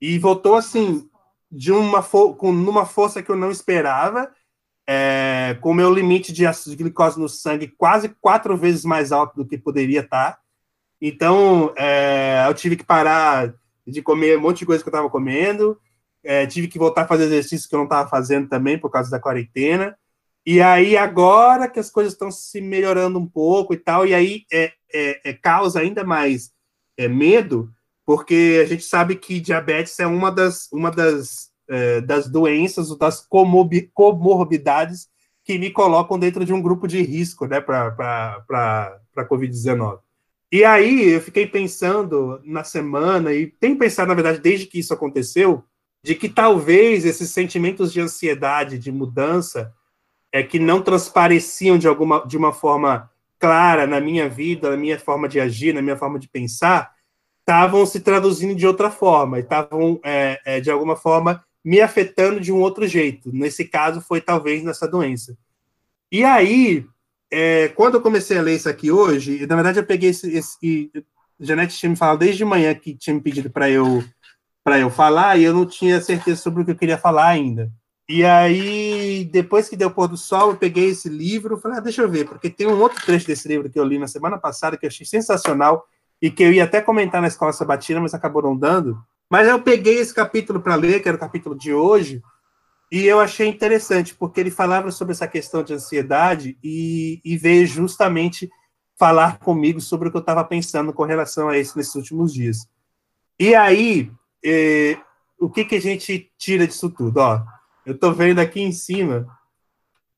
E 0.00 0.18
voltou 0.18 0.54
assim, 0.54 1.08
de 1.50 1.72
uma 1.72 2.02
com 2.02 2.52
numa 2.52 2.86
força 2.86 3.22
que 3.22 3.30
eu 3.30 3.36
não 3.36 3.50
esperava, 3.50 4.30
é, 4.86 5.56
com 5.60 5.70
o 5.70 5.74
meu 5.74 5.92
limite 5.92 6.32
de 6.32 6.46
ácido 6.46 6.76
glicose 6.76 7.18
no 7.18 7.28
sangue 7.28 7.68
quase 7.68 8.10
quatro 8.20 8.56
vezes 8.56 8.84
mais 8.84 9.10
alto 9.10 9.36
do 9.36 9.46
que 9.46 9.58
poderia 9.58 10.00
estar. 10.00 10.38
Então, 11.00 11.72
é, 11.76 12.44
eu 12.46 12.54
tive 12.54 12.76
que 12.76 12.84
parar 12.84 13.54
de 13.86 14.00
comer 14.00 14.38
um 14.38 14.42
monte 14.42 14.60
de 14.60 14.66
coisa 14.66 14.82
que 14.82 14.88
eu 14.88 14.92
estava 14.92 15.10
comendo, 15.10 15.78
é, 16.22 16.46
tive 16.46 16.68
que 16.68 16.78
voltar 16.78 17.02
a 17.02 17.08
fazer 17.08 17.24
exercício 17.24 17.68
que 17.68 17.74
eu 17.74 17.78
não 17.78 17.84
estava 17.84 18.08
fazendo 18.08 18.48
também 18.48 18.78
por 18.78 18.90
causa 18.90 19.10
da 19.10 19.20
quarentena. 19.20 19.96
E 20.46 20.60
aí, 20.60 20.96
agora 20.96 21.68
que 21.68 21.80
as 21.80 21.90
coisas 21.90 22.12
estão 22.12 22.30
se 22.30 22.60
melhorando 22.60 23.18
um 23.18 23.26
pouco 23.26 23.74
e 23.74 23.76
tal, 23.76 24.06
e 24.06 24.14
aí 24.14 24.44
é, 24.52 24.72
é, 24.92 25.30
é 25.30 25.32
causa 25.32 25.80
ainda 25.80 26.04
mais 26.04 26.53
é, 26.96 27.08
medo, 27.08 27.72
porque 28.04 28.60
a 28.62 28.66
gente 28.66 28.84
sabe 28.84 29.16
que 29.16 29.40
diabetes 29.40 29.98
é 29.98 30.06
uma 30.06 30.30
das, 30.30 30.70
uma 30.72 30.90
das 30.90 31.54
é, 31.68 32.00
das 32.00 32.28
doenças 32.28 32.90
ou 32.90 32.98
das 32.98 33.26
comorbidades 33.26 35.08
que 35.44 35.58
me 35.58 35.70
colocam 35.70 36.18
dentro 36.18 36.44
de 36.44 36.52
um 36.52 36.60
grupo 36.60 36.86
de 36.86 37.02
risco 37.02 37.46
né, 37.46 37.60
para 37.60 38.44
a 39.16 39.24
Covid-19. 39.24 39.98
E 40.50 40.64
aí 40.64 41.10
eu 41.10 41.20
fiquei 41.20 41.46
pensando 41.46 42.40
na 42.44 42.64
semana, 42.64 43.32
e 43.32 43.46
tenho 43.46 43.76
pensado, 43.76 44.08
na 44.08 44.14
verdade, 44.14 44.40
desde 44.40 44.66
que 44.66 44.78
isso 44.78 44.94
aconteceu, 44.94 45.64
de 46.02 46.14
que 46.14 46.28
talvez 46.28 47.04
esses 47.04 47.30
sentimentos 47.30 47.92
de 47.92 48.00
ansiedade, 48.00 48.78
de 48.78 48.92
mudança, 48.92 49.72
é 50.32 50.42
que 50.42 50.58
não 50.58 50.82
transpareciam 50.82 51.78
de 51.78 51.88
alguma 51.88 52.26
de 52.26 52.36
uma 52.36 52.52
forma 52.52 53.10
clara 53.44 53.86
na 53.86 54.00
minha 54.00 54.26
vida, 54.26 54.70
na 54.70 54.76
minha 54.76 54.98
forma 54.98 55.28
de 55.28 55.38
agir, 55.38 55.74
na 55.74 55.82
minha 55.82 55.98
forma 55.98 56.18
de 56.18 56.26
pensar, 56.26 56.94
estavam 57.40 57.84
se 57.84 58.00
traduzindo 58.00 58.54
de 58.54 58.66
outra 58.66 58.90
forma, 58.90 59.38
estavam 59.38 60.00
é, 60.02 60.40
é, 60.46 60.60
de 60.62 60.70
alguma 60.70 60.96
forma 60.96 61.44
me 61.62 61.78
afetando 61.78 62.40
de 62.40 62.50
um 62.50 62.58
outro 62.58 62.86
jeito. 62.86 63.30
Nesse 63.34 63.66
caso, 63.66 64.00
foi 64.00 64.22
talvez 64.22 64.64
nessa 64.64 64.88
doença. 64.88 65.36
E 66.10 66.24
aí, 66.24 66.86
é, 67.30 67.68
quando 67.68 67.96
eu 67.96 68.00
comecei 68.00 68.38
a 68.38 68.40
ler 68.40 68.56
isso 68.56 68.68
aqui 68.68 68.90
hoje, 68.90 69.46
na 69.46 69.56
verdade 69.56 69.78
eu 69.78 69.84
peguei 69.84 70.08
esse. 70.08 70.32
esse 70.34 70.90
Janete 71.38 71.76
tinha 71.76 71.90
me 71.90 71.96
falado 71.96 72.20
desde 72.20 72.38
de 72.38 72.44
manhã 72.46 72.74
que 72.74 72.96
tinha 72.96 73.12
me 73.12 73.20
pedido 73.20 73.50
para 73.50 73.68
eu 73.68 74.02
para 74.64 74.78
eu 74.78 74.88
falar 74.88 75.36
e 75.36 75.44
eu 75.44 75.52
não 75.52 75.66
tinha 75.66 76.00
certeza 76.00 76.40
sobre 76.40 76.62
o 76.62 76.64
que 76.64 76.70
eu 76.70 76.76
queria 76.76 76.96
falar 76.96 77.26
ainda. 77.26 77.70
E 78.08 78.24
aí, 78.24 79.24
depois 79.24 79.68
que 79.68 79.76
deu 79.76 79.88
o 79.88 79.90
pôr 79.90 80.08
do 80.08 80.16
sol, 80.16 80.50
eu 80.50 80.56
peguei 80.56 80.90
esse 80.90 81.08
livro, 81.08 81.56
falei, 81.56 81.78
ah, 81.78 81.80
deixa 81.80 82.02
eu 82.02 82.08
ver, 82.08 82.28
porque 82.28 82.50
tem 82.50 82.66
um 82.66 82.78
outro 82.78 83.02
trecho 83.04 83.26
desse 83.26 83.48
livro 83.48 83.70
que 83.70 83.78
eu 83.78 83.84
li 83.84 83.98
na 83.98 84.06
semana 84.06 84.36
passada 84.36 84.76
que 84.76 84.84
eu 84.84 84.88
achei 84.88 85.06
sensacional 85.06 85.86
e 86.20 86.30
que 86.30 86.42
eu 86.42 86.52
ia 86.52 86.64
até 86.64 86.82
comentar 86.82 87.22
na 87.22 87.28
escola 87.28 87.52
sabatina, 87.52 88.00
mas 88.00 88.12
acabou 88.12 88.42
não 88.42 88.56
dando, 88.56 89.02
mas 89.30 89.48
eu 89.48 89.60
peguei 89.60 89.98
esse 89.98 90.14
capítulo 90.14 90.60
para 90.60 90.74
ler, 90.74 91.02
que 91.02 91.08
era 91.08 91.16
o 91.16 91.20
capítulo 91.20 91.56
de 91.56 91.72
hoje, 91.72 92.22
e 92.92 93.06
eu 93.06 93.18
achei 93.20 93.48
interessante, 93.48 94.14
porque 94.14 94.38
ele 94.38 94.50
falava 94.50 94.90
sobre 94.90 95.12
essa 95.12 95.26
questão 95.26 95.62
de 95.62 95.72
ansiedade 95.72 96.58
e, 96.62 97.20
e 97.24 97.36
veio 97.36 97.66
justamente 97.66 98.50
falar 98.96 99.38
comigo 99.38 99.80
sobre 99.80 100.08
o 100.08 100.10
que 100.10 100.16
eu 100.16 100.20
estava 100.20 100.44
pensando 100.44 100.92
com 100.92 101.04
relação 101.04 101.48
a 101.48 101.58
isso 101.58 101.76
nesses 101.76 101.94
últimos 101.94 102.32
dias. 102.32 102.68
E 103.38 103.54
aí, 103.54 104.12
eh, 104.44 104.96
o 105.40 105.50
que, 105.50 105.64
que 105.64 105.74
a 105.74 105.80
gente 105.80 106.30
tira 106.38 106.66
disso 106.66 106.88
tudo? 106.88 107.18
Ó, 107.18 107.42
eu 107.84 107.94
estou 107.94 108.12
vendo 108.12 108.40
aqui 108.40 108.60
em 108.60 108.72
cima, 108.72 109.26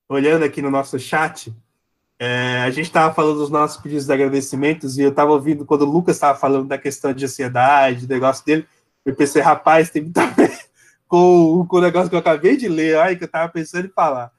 olhando 0.07 0.43
aqui 0.43 0.61
no 0.61 0.71
nosso 0.71 0.97
chat, 0.99 1.53
é, 2.19 2.63
a 2.63 2.69
gente 2.71 2.85
estava 2.85 3.13
falando 3.13 3.37
dos 3.37 3.49
nossos 3.49 3.81
pedidos 3.81 4.05
de 4.05 4.13
agradecimentos 4.13 4.97
e 4.97 5.01
eu 5.01 5.09
estava 5.09 5.31
ouvindo 5.31 5.65
quando 5.65 5.83
o 5.83 5.91
Lucas 5.91 6.15
estava 6.15 6.37
falando 6.37 6.67
da 6.67 6.77
questão 6.77 7.13
de 7.13 7.25
ansiedade, 7.25 8.07
do 8.07 8.13
negócio 8.13 8.43
dele. 8.45 8.67
Eu 9.05 9.15
pensei, 9.15 9.41
rapaz, 9.41 9.89
tem 9.89 10.01
muito 10.01 10.17
a 10.17 10.25
ver 10.25 10.57
com, 11.07 11.65
com 11.67 11.77
o 11.77 11.81
negócio 11.81 12.09
que 12.09 12.15
eu 12.15 12.19
acabei 12.19 12.57
de 12.57 12.67
ler, 12.67 12.97
ai, 12.97 13.15
que 13.15 13.23
eu 13.23 13.27
tava 13.27 13.51
pensando 13.51 13.85
em 13.85 13.91
falar. 13.91 14.31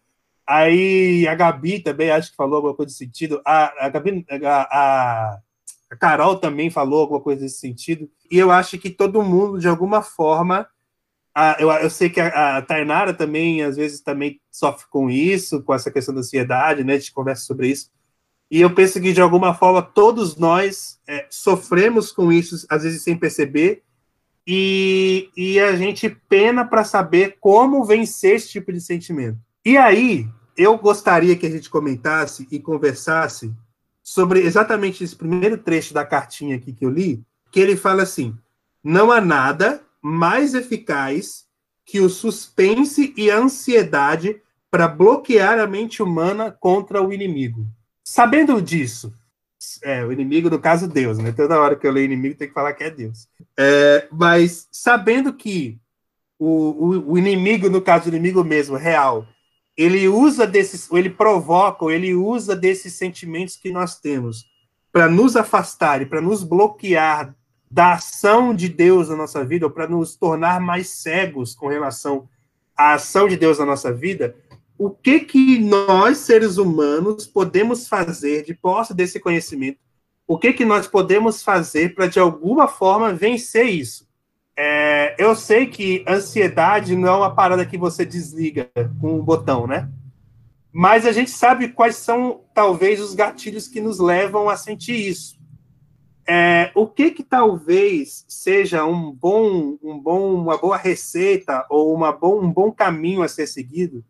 Aí 0.46 1.28
a 1.28 1.34
Gabi 1.34 1.80
também 1.80 2.10
acho 2.10 2.30
que 2.30 2.36
falou 2.36 2.56
alguma 2.56 2.74
coisa 2.74 2.88
nesse 2.88 2.98
sentido. 2.98 3.40
A, 3.44 3.86
a 3.86 3.88
Gabi, 3.88 4.26
a, 4.44 5.38
a 5.90 5.96
Carol 5.96 6.36
também 6.36 6.70
falou 6.70 7.02
alguma 7.02 7.20
coisa 7.20 7.42
nesse 7.42 7.60
sentido. 7.60 8.10
E 8.30 8.38
eu 8.38 8.50
acho 8.50 8.78
que 8.78 8.90
todo 8.90 9.22
mundo, 9.22 9.58
de 9.58 9.68
alguma 9.68 10.02
forma, 10.02 10.66
a, 11.34 11.56
eu, 11.58 11.70
eu 11.70 11.90
sei 11.90 12.08
que 12.10 12.20
a, 12.20 12.56
a 12.58 12.62
Tainara 12.62 13.14
também, 13.14 13.62
às 13.62 13.76
vezes, 13.76 14.00
também 14.00 14.40
sofre 14.50 14.86
com 14.90 15.08
isso, 15.08 15.62
com 15.62 15.74
essa 15.74 15.90
questão 15.90 16.14
da 16.14 16.20
ansiedade, 16.20 16.82
né? 16.82 16.94
A 16.94 16.98
gente 16.98 17.12
conversa 17.12 17.44
sobre 17.44 17.68
isso. 17.68 17.90
E 18.50 18.60
eu 18.60 18.74
penso 18.74 19.00
que, 19.00 19.12
de 19.12 19.20
alguma 19.20 19.54
forma, 19.54 19.82
todos 19.82 20.36
nós 20.36 20.98
é, 21.06 21.26
sofremos 21.30 22.10
com 22.10 22.32
isso, 22.32 22.66
às 22.68 22.82
vezes 22.82 23.02
sem 23.02 23.16
perceber, 23.16 23.82
e, 24.46 25.28
e 25.36 25.60
a 25.60 25.76
gente 25.76 26.08
pena 26.08 26.64
para 26.64 26.82
saber 26.82 27.36
como 27.38 27.84
vencer 27.84 28.36
esse 28.36 28.48
tipo 28.48 28.72
de 28.72 28.80
sentimento. 28.80 29.38
E 29.64 29.76
aí, 29.76 30.26
eu 30.56 30.76
gostaria 30.78 31.36
que 31.36 31.46
a 31.46 31.50
gente 31.50 31.68
comentasse 31.68 32.48
e 32.50 32.58
conversasse 32.58 33.54
sobre 34.02 34.40
exatamente 34.40 35.04
esse 35.04 35.14
primeiro 35.14 35.58
trecho 35.58 35.92
da 35.92 36.04
cartinha 36.04 36.56
aqui 36.56 36.72
que 36.72 36.84
eu 36.84 36.90
li, 36.90 37.22
que 37.52 37.60
ele 37.60 37.76
fala 37.76 38.02
assim: 38.02 38.34
não 38.82 39.12
há 39.12 39.20
nada 39.20 39.82
mais 40.08 40.54
eficaz 40.54 41.46
que 41.84 42.00
o 42.00 42.08
suspense 42.08 43.14
e 43.16 43.30
a 43.30 43.38
ansiedade 43.38 44.40
para 44.70 44.88
bloquear 44.88 45.58
a 45.58 45.66
mente 45.66 46.02
humana 46.02 46.50
contra 46.50 47.02
o 47.02 47.12
inimigo. 47.12 47.66
Sabendo 48.04 48.60
disso, 48.60 49.12
é, 49.82 50.04
o 50.04 50.12
inimigo, 50.12 50.50
no 50.50 50.58
caso, 50.58 50.86
Deus, 50.86 51.18
né? 51.18 51.32
Toda 51.32 51.60
hora 51.60 51.76
que 51.76 51.86
eu 51.86 51.92
leio 51.92 52.06
inimigo, 52.06 52.36
tem 52.36 52.48
que 52.48 52.54
falar 52.54 52.72
que 52.72 52.84
é 52.84 52.90
Deus. 52.90 53.28
É, 53.56 54.06
mas 54.10 54.68
sabendo 54.70 55.32
que 55.32 55.78
o, 56.38 56.46
o, 56.46 57.12
o, 57.12 57.18
inimigo, 57.18 57.68
no 57.68 57.82
caso, 57.82 58.06
o 58.06 58.08
inimigo 58.08 58.44
mesmo, 58.44 58.76
real, 58.76 59.26
ele 59.76 60.08
usa 60.08 60.46
desses, 60.46 60.90
ele 60.92 61.10
provoca, 61.10 61.84
ou 61.84 61.90
ele 61.90 62.14
usa 62.14 62.54
desses 62.54 62.94
sentimentos 62.94 63.56
que 63.56 63.70
nós 63.70 63.98
temos 63.98 64.46
para 64.92 65.08
nos 65.08 65.36
afastar 65.36 66.02
e 66.02 66.06
para 66.06 66.20
nos 66.20 66.42
bloquear 66.42 67.34
da 67.70 67.94
ação 67.94 68.54
de 68.54 68.68
Deus 68.68 69.08
na 69.08 69.16
nossa 69.16 69.44
vida, 69.44 69.66
ou 69.66 69.72
para 69.72 69.86
nos 69.86 70.16
tornar 70.16 70.60
mais 70.60 70.88
cegos 70.88 71.54
com 71.54 71.68
relação 71.68 72.28
à 72.76 72.94
ação 72.94 73.28
de 73.28 73.36
Deus 73.36 73.58
na 73.58 73.66
nossa 73.66 73.92
vida, 73.92 74.34
o 74.78 74.90
que 74.90 75.20
que 75.20 75.58
nós, 75.58 76.18
seres 76.18 76.56
humanos, 76.56 77.26
podemos 77.26 77.88
fazer 77.88 78.44
de 78.44 78.54
posse 78.54 78.94
desse 78.94 79.18
conhecimento? 79.18 79.78
O 80.26 80.38
que 80.38 80.52
que 80.52 80.64
nós 80.64 80.86
podemos 80.86 81.42
fazer 81.42 81.94
para, 81.94 82.06
de 82.06 82.20
alguma 82.20 82.68
forma, 82.68 83.12
vencer 83.12 83.66
isso? 83.66 84.06
É, 84.56 85.14
eu 85.18 85.34
sei 85.34 85.66
que 85.66 86.04
ansiedade 86.06 86.94
não 86.94 87.08
é 87.08 87.16
uma 87.16 87.34
parada 87.34 87.64
que 87.64 87.78
você 87.78 88.04
desliga 88.04 88.70
com 89.00 89.14
um 89.14 89.22
botão, 89.22 89.66
né? 89.66 89.88
Mas 90.72 91.06
a 91.06 91.12
gente 91.12 91.30
sabe 91.30 91.68
quais 91.68 91.96
são, 91.96 92.42
talvez, 92.54 93.00
os 93.00 93.14
gatilhos 93.14 93.66
que 93.66 93.80
nos 93.80 93.98
levam 93.98 94.48
a 94.48 94.56
sentir 94.56 94.94
isso. 94.94 95.37
É, 96.30 96.70
o 96.74 96.86
que 96.86 97.10
que 97.10 97.22
talvez 97.22 98.26
seja 98.28 98.84
um 98.84 99.10
bom, 99.10 99.78
um 99.82 99.98
bom, 99.98 100.34
uma 100.34 100.58
boa 100.58 100.76
receita 100.76 101.64
ou 101.70 101.94
uma 101.94 102.12
bom, 102.12 102.42
um 102.42 102.52
bom 102.52 102.70
caminho 102.70 103.22
a 103.22 103.28
ser 103.28 103.46
seguido 103.46 104.04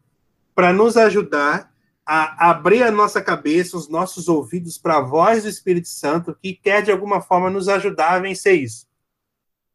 para 0.52 0.72
nos 0.72 0.96
ajudar 0.96 1.72
a 2.04 2.50
abrir 2.50 2.82
a 2.82 2.90
nossa 2.90 3.22
cabeça, 3.22 3.76
os 3.76 3.88
nossos 3.88 4.28
ouvidos 4.28 4.78
para 4.78 4.96
a 4.96 5.00
voz 5.00 5.44
do 5.44 5.48
Espírito 5.48 5.88
Santo, 5.88 6.36
que 6.42 6.54
quer 6.54 6.82
de 6.82 6.90
alguma 6.90 7.20
forma 7.20 7.50
nos 7.50 7.68
ajudar 7.68 8.14
a 8.14 8.18
vencer 8.18 8.60
isso. 8.60 8.86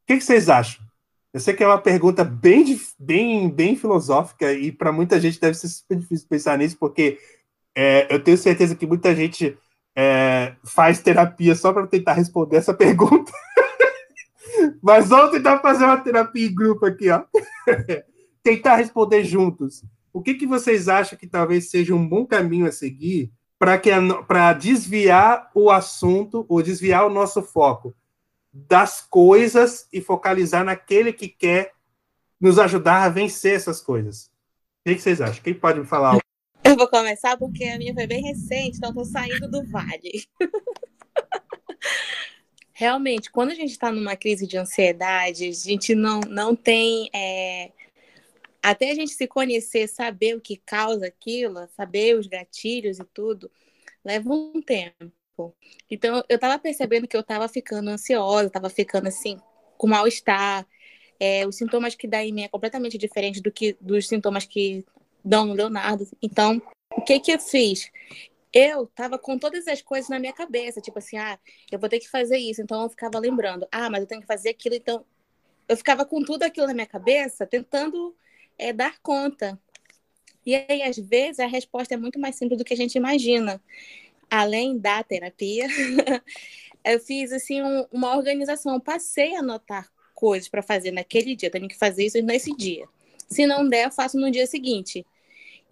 O 0.01 0.07
que, 0.07 0.17
que 0.17 0.23
vocês 0.23 0.49
acham? 0.49 0.83
Eu 1.31 1.39
sei 1.39 1.53
que 1.53 1.63
é 1.63 1.67
uma 1.67 1.79
pergunta 1.79 2.23
bem, 2.23 2.77
bem, 2.99 3.49
bem 3.49 3.75
filosófica 3.77 4.51
e 4.51 4.71
para 4.71 4.91
muita 4.91 5.21
gente 5.21 5.39
deve 5.39 5.53
ser 5.53 5.69
super 5.69 5.97
difícil 5.97 6.27
pensar 6.27 6.57
nisso, 6.57 6.75
porque 6.77 7.19
é, 7.73 8.13
eu 8.13 8.21
tenho 8.21 8.37
certeza 8.37 8.75
que 8.75 8.85
muita 8.85 9.15
gente 9.15 9.57
é, 9.95 10.55
faz 10.63 10.99
terapia 10.99 11.55
só 11.55 11.71
para 11.71 11.87
tentar 11.87 12.13
responder 12.13 12.57
essa 12.57 12.73
pergunta. 12.73 13.31
Mas 14.81 15.09
vamos 15.09 15.31
tentar 15.31 15.59
fazer 15.59 15.85
uma 15.85 15.97
terapia 15.97 16.47
em 16.47 16.53
grupo 16.53 16.85
aqui, 16.85 17.09
ó. 17.09 17.23
tentar 18.43 18.75
responder 18.75 19.23
juntos. 19.23 19.83
O 20.11 20.21
que, 20.21 20.35
que 20.35 20.45
vocês 20.45 20.87
acham 20.87 21.17
que 21.17 21.27
talvez 21.27 21.69
seja 21.69 21.95
um 21.95 22.07
bom 22.07 22.25
caminho 22.25 22.67
a 22.67 22.71
seguir 22.71 23.31
para 23.57 24.53
desviar 24.53 25.49
o 25.55 25.71
assunto 25.71 26.45
ou 26.49 26.61
desviar 26.61 27.05
o 27.05 27.13
nosso 27.13 27.41
foco 27.41 27.95
das 28.51 29.01
coisas 29.01 29.87
e 29.91 30.01
focalizar 30.01 30.63
naquele 30.63 31.11
que 31.11 31.27
quer 31.27 31.71
nos 32.39 32.59
ajudar 32.59 33.03
a 33.03 33.09
vencer 33.09 33.55
essas 33.55 33.81
coisas. 33.81 34.29
O 34.85 34.89
que 34.89 34.99
vocês 34.99 35.21
acham? 35.21 35.41
Quem 35.41 35.53
pode 35.53 35.79
me 35.79 35.85
falar? 35.85 36.19
Eu 36.73 36.77
vou 36.77 36.87
começar 36.87 37.37
porque 37.37 37.65
a 37.65 37.77
minha 37.77 37.93
foi 37.93 38.07
bem 38.07 38.23
recente, 38.23 38.77
então 38.77 38.89
estou 38.89 39.05
saindo 39.05 39.47
do 39.47 39.63
vale. 39.63 40.25
Realmente, 42.73 43.29
quando 43.29 43.51
a 43.51 43.53
gente 43.53 43.69
está 43.69 43.91
numa 43.91 44.15
crise 44.15 44.47
de 44.47 44.57
ansiedade, 44.57 45.47
a 45.47 45.51
gente 45.51 45.93
não, 45.93 46.19
não 46.21 46.55
tem. 46.55 47.11
É... 47.13 47.71
Até 48.59 48.89
a 48.89 48.95
gente 48.95 49.11
se 49.11 49.27
conhecer, 49.27 49.87
saber 49.87 50.35
o 50.35 50.41
que 50.41 50.57
causa 50.57 51.05
aquilo, 51.05 51.69
saber 51.77 52.17
os 52.17 52.25
gatilhos 52.25 52.97
e 52.97 53.03
tudo, 53.13 53.51
leva 54.03 54.33
um 54.33 54.59
tempo. 54.59 55.55
Então, 55.91 56.23
eu 56.27 56.37
estava 56.37 56.57
percebendo 56.57 57.07
que 57.07 57.15
eu 57.15 57.21
estava 57.21 57.47
ficando 57.47 57.91
ansiosa, 57.91 58.47
estava 58.47 58.67
ficando 58.67 59.07
assim, 59.07 59.37
com 59.77 59.85
mal-estar. 59.85 60.65
É, 61.19 61.45
os 61.45 61.55
sintomas 61.55 61.93
que 61.93 62.07
dá 62.07 62.25
em 62.25 62.33
mim 62.33 62.41
é 62.41 62.47
completamente 62.47 62.97
diferente 62.97 63.43
do 63.43 63.51
que 63.51 63.77
dos 63.79 64.07
sintomas 64.07 64.47
que 64.47 64.83
no 65.23 65.53
Leonardo. 65.53 66.07
Então, 66.21 66.61
o 66.91 67.01
que 67.01 67.19
que 67.19 67.31
eu 67.31 67.39
fiz? 67.39 67.89
Eu 68.51 68.87
tava 68.87 69.17
com 69.17 69.37
todas 69.37 69.67
as 69.67 69.81
coisas 69.81 70.09
na 70.09 70.19
minha 70.19 70.33
cabeça, 70.33 70.79
tipo 70.81 70.99
assim, 70.99 71.17
ah, 71.17 71.39
eu 71.71 71.79
vou 71.79 71.89
ter 71.89 71.99
que 71.99 72.09
fazer 72.09 72.37
isso. 72.37 72.61
Então 72.61 72.83
eu 72.83 72.89
ficava 72.89 73.17
lembrando, 73.19 73.67
ah, 73.71 73.89
mas 73.89 74.01
eu 74.01 74.07
tenho 74.07 74.21
que 74.21 74.27
fazer 74.27 74.49
aquilo. 74.49 74.75
Então 74.75 75.05
eu 75.67 75.77
ficava 75.77 76.05
com 76.05 76.23
tudo 76.23 76.43
aquilo 76.43 76.67
na 76.67 76.73
minha 76.73 76.85
cabeça, 76.85 77.47
tentando 77.47 78.15
é, 78.57 78.71
dar 78.71 78.99
conta. 78.99 79.59
E 80.45 80.55
aí, 80.55 80.83
às 80.83 80.97
vezes, 80.97 81.39
a 81.39 81.47
resposta 81.47 81.93
é 81.93 81.97
muito 81.97 82.19
mais 82.19 82.35
simples 82.35 82.57
do 82.57 82.65
que 82.65 82.73
a 82.73 82.77
gente 82.77 82.95
imagina 82.95 83.61
além 84.33 84.79
da 84.79 85.03
terapia, 85.03 85.67
eu 86.83 86.99
fiz 86.99 87.31
assim 87.31 87.61
um, 87.61 87.85
uma 87.91 88.17
organização. 88.17 88.73
Eu 88.73 88.81
passei 88.81 89.35
a 89.35 89.39
anotar 89.39 89.87
coisas 90.15 90.49
para 90.49 90.63
fazer 90.63 90.91
naquele 90.91 91.35
dia. 91.35 91.47
Eu 91.47 91.51
tenho 91.51 91.67
que 91.67 91.77
fazer 91.77 92.05
isso 92.05 92.19
nesse 92.23 92.55
dia. 92.55 92.87
Se 93.29 93.45
não 93.45 93.69
der, 93.69 93.85
eu 93.85 93.91
faço 93.91 94.17
no 94.17 94.31
dia 94.31 94.47
seguinte. 94.47 95.05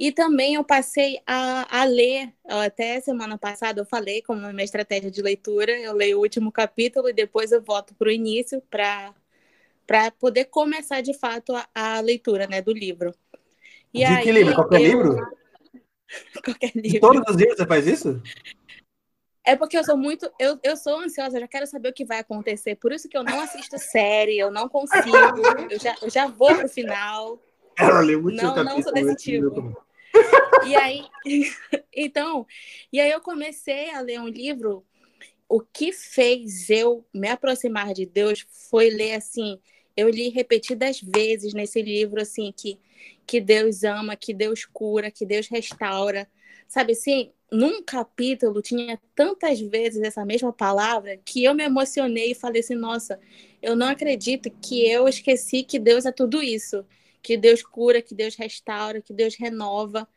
E 0.01 0.11
também 0.11 0.55
eu 0.55 0.63
passei 0.63 1.21
a, 1.27 1.81
a 1.81 1.83
ler, 1.83 2.33
até 2.43 2.99
semana 2.99 3.37
passada 3.37 3.81
eu 3.81 3.85
falei 3.85 4.23
como 4.23 4.51
minha 4.51 4.63
estratégia 4.63 5.11
de 5.11 5.21
leitura, 5.21 5.79
eu 5.79 5.93
leio 5.93 6.17
o 6.17 6.21
último 6.21 6.51
capítulo 6.51 7.07
e 7.07 7.13
depois 7.13 7.51
eu 7.51 7.61
volto 7.61 7.93
para 7.93 8.07
o 8.07 8.11
início 8.11 8.59
para 8.67 9.13
poder 10.19 10.45
começar 10.45 11.01
de 11.01 11.13
fato 11.13 11.55
a, 11.55 11.67
a, 11.75 11.99
leitura 11.99 12.47
né, 12.47 12.63
do 12.63 12.73
livro. 12.73 13.13
E 13.93 13.99
de 13.99 14.05
aí, 14.05 14.23
que 14.23 14.31
livro? 14.31 14.55
Qualquer 14.55 14.81
eu... 14.81 14.87
livro? 14.87 15.27
Qualquer 16.43 16.71
livro. 16.73 16.99
Todos 16.99 17.21
os 17.29 17.37
dias 17.37 17.55
você 17.55 17.67
faz 17.67 17.85
isso? 17.85 18.19
É 19.45 19.55
porque 19.55 19.77
eu 19.77 19.83
sou 19.83 19.95
muito. 19.95 20.27
Eu, 20.39 20.57
eu 20.63 20.75
sou 20.77 20.99
ansiosa, 20.99 21.37
eu 21.37 21.41
já 21.41 21.47
quero 21.47 21.67
saber 21.67 21.89
o 21.89 21.93
que 21.93 22.05
vai 22.05 22.17
acontecer. 22.17 22.73
Por 22.73 22.91
isso 22.91 23.07
que 23.07 23.15
eu 23.15 23.23
não 23.23 23.39
assisto 23.39 23.77
série, 23.77 24.39
eu 24.39 24.49
não 24.49 24.67
consigo. 24.67 25.15
Eu 25.69 25.79
já, 25.79 25.95
eu 26.01 26.09
já 26.09 26.25
vou 26.25 26.55
pro 26.55 26.67
final. 26.67 27.39
Ela 27.77 27.99
lê 27.99 28.17
muito 28.17 28.41
não, 28.41 28.63
não 28.63 28.81
sou 28.81 28.91
desse 28.91 29.15
tipo. 29.15 29.90
E 30.65 30.75
aí, 30.75 31.05
então, 31.95 32.45
e 32.91 32.99
aí 32.99 33.11
eu 33.11 33.21
comecei 33.21 33.91
a 33.91 34.01
ler 34.01 34.19
um 34.19 34.27
livro. 34.27 34.85
O 35.47 35.59
que 35.59 35.91
fez 35.91 36.69
eu 36.69 37.05
me 37.13 37.27
aproximar 37.27 37.93
de 37.93 38.05
Deus 38.05 38.45
foi 38.69 38.89
ler 38.89 39.15
assim. 39.15 39.59
Eu 39.95 40.09
li 40.09 40.29
repetidas 40.29 41.01
vezes 41.01 41.53
nesse 41.53 41.81
livro 41.81 42.21
assim 42.21 42.53
que 42.55 42.79
que 43.25 43.39
Deus 43.39 43.83
ama, 43.83 44.15
que 44.15 44.33
Deus 44.33 44.65
cura, 44.65 45.11
que 45.11 45.25
Deus 45.25 45.47
restaura. 45.47 46.27
Sabe 46.67 46.93
assim, 46.93 47.31
num 47.51 47.83
capítulo 47.83 48.61
tinha 48.61 48.99
tantas 49.15 49.59
vezes 49.59 50.01
essa 50.01 50.25
mesma 50.25 50.53
palavra 50.53 51.17
que 51.17 51.43
eu 51.43 51.53
me 51.53 51.63
emocionei 51.63 52.31
e 52.31 52.35
falei 52.35 52.61
assim: 52.61 52.75
nossa, 52.75 53.19
eu 53.61 53.75
não 53.75 53.87
acredito 53.87 54.49
que 54.61 54.85
eu 54.89 55.07
esqueci 55.07 55.63
que 55.63 55.79
Deus 55.79 56.05
é 56.05 56.11
tudo 56.11 56.41
isso. 56.41 56.85
Que 57.21 57.37
Deus 57.37 57.61
cura, 57.61 58.01
que 58.01 58.15
Deus 58.15 58.35
restaura, 58.35 59.01
que 59.01 59.13
Deus 59.13 59.35
renova, 59.35 60.07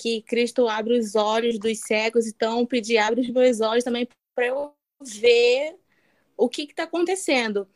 que 0.00 0.22
Cristo 0.22 0.66
abre 0.66 0.98
os 0.98 1.14
olhos 1.14 1.58
dos 1.58 1.78
cegos. 1.80 2.26
Então, 2.26 2.64
pedir 2.64 2.96
abre 2.96 3.20
os 3.20 3.28
meus 3.28 3.60
olhos 3.60 3.84
também 3.84 4.08
para 4.34 4.46
eu 4.46 4.72
ver 5.02 5.76
o 6.36 6.48
que 6.48 6.62
está 6.62 6.84
acontecendo. 6.84 7.68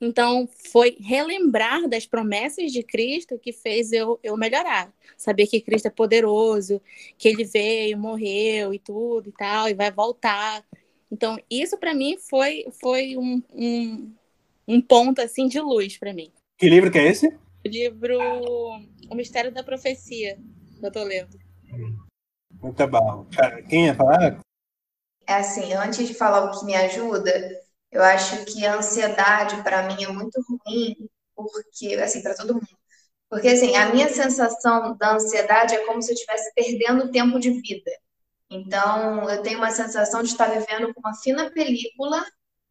Então, 0.00 0.48
foi 0.70 0.96
relembrar 1.00 1.88
das 1.88 2.06
promessas 2.06 2.72
de 2.72 2.82
Cristo 2.82 3.38
que 3.38 3.52
fez 3.52 3.92
eu, 3.92 4.18
eu 4.22 4.36
melhorar. 4.36 4.92
Saber 5.16 5.46
que 5.46 5.60
Cristo 5.60 5.86
é 5.86 5.90
poderoso, 5.90 6.80
que 7.16 7.28
ele 7.28 7.44
veio, 7.44 7.98
morreu 7.98 8.74
e 8.74 8.78
tudo 8.78 9.28
e 9.28 9.32
tal, 9.32 9.68
e 9.68 9.74
vai 9.74 9.90
voltar. 9.92 10.64
Então, 11.10 11.38
isso 11.48 11.78
para 11.78 11.94
mim 11.94 12.16
foi, 12.18 12.66
foi 12.80 13.16
um, 13.16 13.42
um, 13.54 14.12
um, 14.66 14.80
ponto 14.80 15.20
assim 15.20 15.48
de 15.48 15.60
luz 15.60 15.96
para 15.98 16.12
mim. 16.12 16.30
Que 16.56 16.68
livro 16.68 16.90
que 16.90 16.98
é 16.98 17.08
esse? 17.08 17.28
O 17.64 17.68
livro 17.68 18.18
O 19.10 19.14
Mistério 19.14 19.52
da 19.52 19.64
Profecia, 19.64 20.38
eu 20.82 20.92
tô 20.92 21.02
lendo. 21.04 21.38
Muito 22.60 22.86
bom. 22.86 23.26
Quem 23.68 23.86
ia 23.86 23.94
falar? 23.94 24.40
É 25.26 25.34
assim, 25.34 25.72
antes 25.74 26.06
de 26.06 26.14
falar 26.14 26.44
o 26.44 26.58
que 26.58 26.64
me 26.64 26.74
ajuda, 26.74 27.32
eu 27.90 28.02
acho 28.02 28.44
que 28.46 28.64
a 28.66 28.76
ansiedade 28.76 29.62
para 29.62 29.82
mim 29.82 30.02
é 30.02 30.08
muito 30.08 30.40
ruim, 30.48 31.08
porque 31.34 31.94
assim, 31.96 32.22
para 32.22 32.34
todo 32.34 32.54
mundo. 32.54 32.66
Porque 33.28 33.48
assim, 33.48 33.76
a 33.76 33.92
minha 33.92 34.08
sensação 34.08 34.96
da 34.96 35.14
ansiedade 35.14 35.74
é 35.74 35.84
como 35.84 36.00
se 36.02 36.10
eu 36.10 36.14
estivesse 36.14 36.52
perdendo 36.54 37.10
tempo 37.10 37.38
de 37.38 37.50
vida. 37.50 37.90
Então, 38.50 39.28
eu 39.28 39.42
tenho 39.42 39.58
uma 39.58 39.70
sensação 39.70 40.22
de 40.22 40.30
estar 40.30 40.46
vivendo 40.46 40.92
com 40.94 41.00
uma 41.00 41.14
fina 41.14 41.50
película 41.50 42.24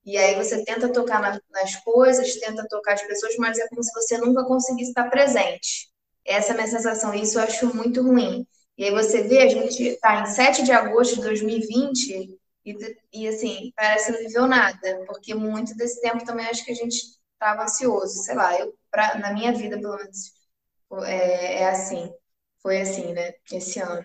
e 0.04 0.18
aí 0.18 0.36
você 0.36 0.64
tenta 0.64 0.92
tocar 0.92 1.22
na, 1.22 1.40
nas 1.52 1.76
coisas, 1.84 2.36
tenta 2.38 2.66
tocar 2.68 2.94
as 2.94 3.04
pessoas, 3.04 3.36
mas 3.38 3.60
é 3.60 3.68
como 3.68 3.84
se 3.84 3.92
você 3.94 4.18
nunca 4.18 4.46
conseguisse 4.46 4.92
estar 4.92 5.10
presente. 5.10 5.90
Essa 6.28 6.50
é 6.50 6.52
a 6.54 6.56
minha 6.56 6.68
sensação, 6.68 7.14
isso 7.14 7.40
eu 7.40 7.44
acho 7.44 7.76
muito 7.76 8.02
ruim. 8.04 8.46
E 8.78 8.86
aí 8.86 8.92
você 8.92 9.24
vê, 9.24 9.40
a 9.42 9.48
gente 9.50 9.82
está 9.84 10.22
em 10.22 10.26
7 10.28 10.64
de 10.64 10.72
agosto 10.72 11.16
de 11.16 11.22
2020 11.22 12.38
e, 12.66 12.78
e 13.14 13.28
assim, 13.28 13.72
parece 13.76 14.08
que 14.08 14.12
não 14.14 14.20
viveu 14.28 14.48
nada, 14.48 15.04
porque 15.08 15.34
muito 15.34 15.76
desse 15.76 16.02
tempo 16.02 16.26
também 16.26 16.46
acho 16.48 16.66
que 16.66 16.72
a 16.72 16.76
gente 16.76 16.96
estava 17.34 17.64
ansioso, 17.64 18.24
sei 18.24 18.36
lá, 18.36 18.60
eu, 18.60 18.74
pra, 18.92 19.18
na 19.20 19.34
minha 19.34 19.54
vida, 19.54 19.80
pelo 19.80 19.96
menos, 19.98 20.34
é, 21.06 21.62
é 21.64 21.70
assim, 21.70 22.12
foi 22.62 22.82
assim, 22.82 23.14
né, 23.14 23.34
esse 23.52 23.80
ano. 23.80 24.04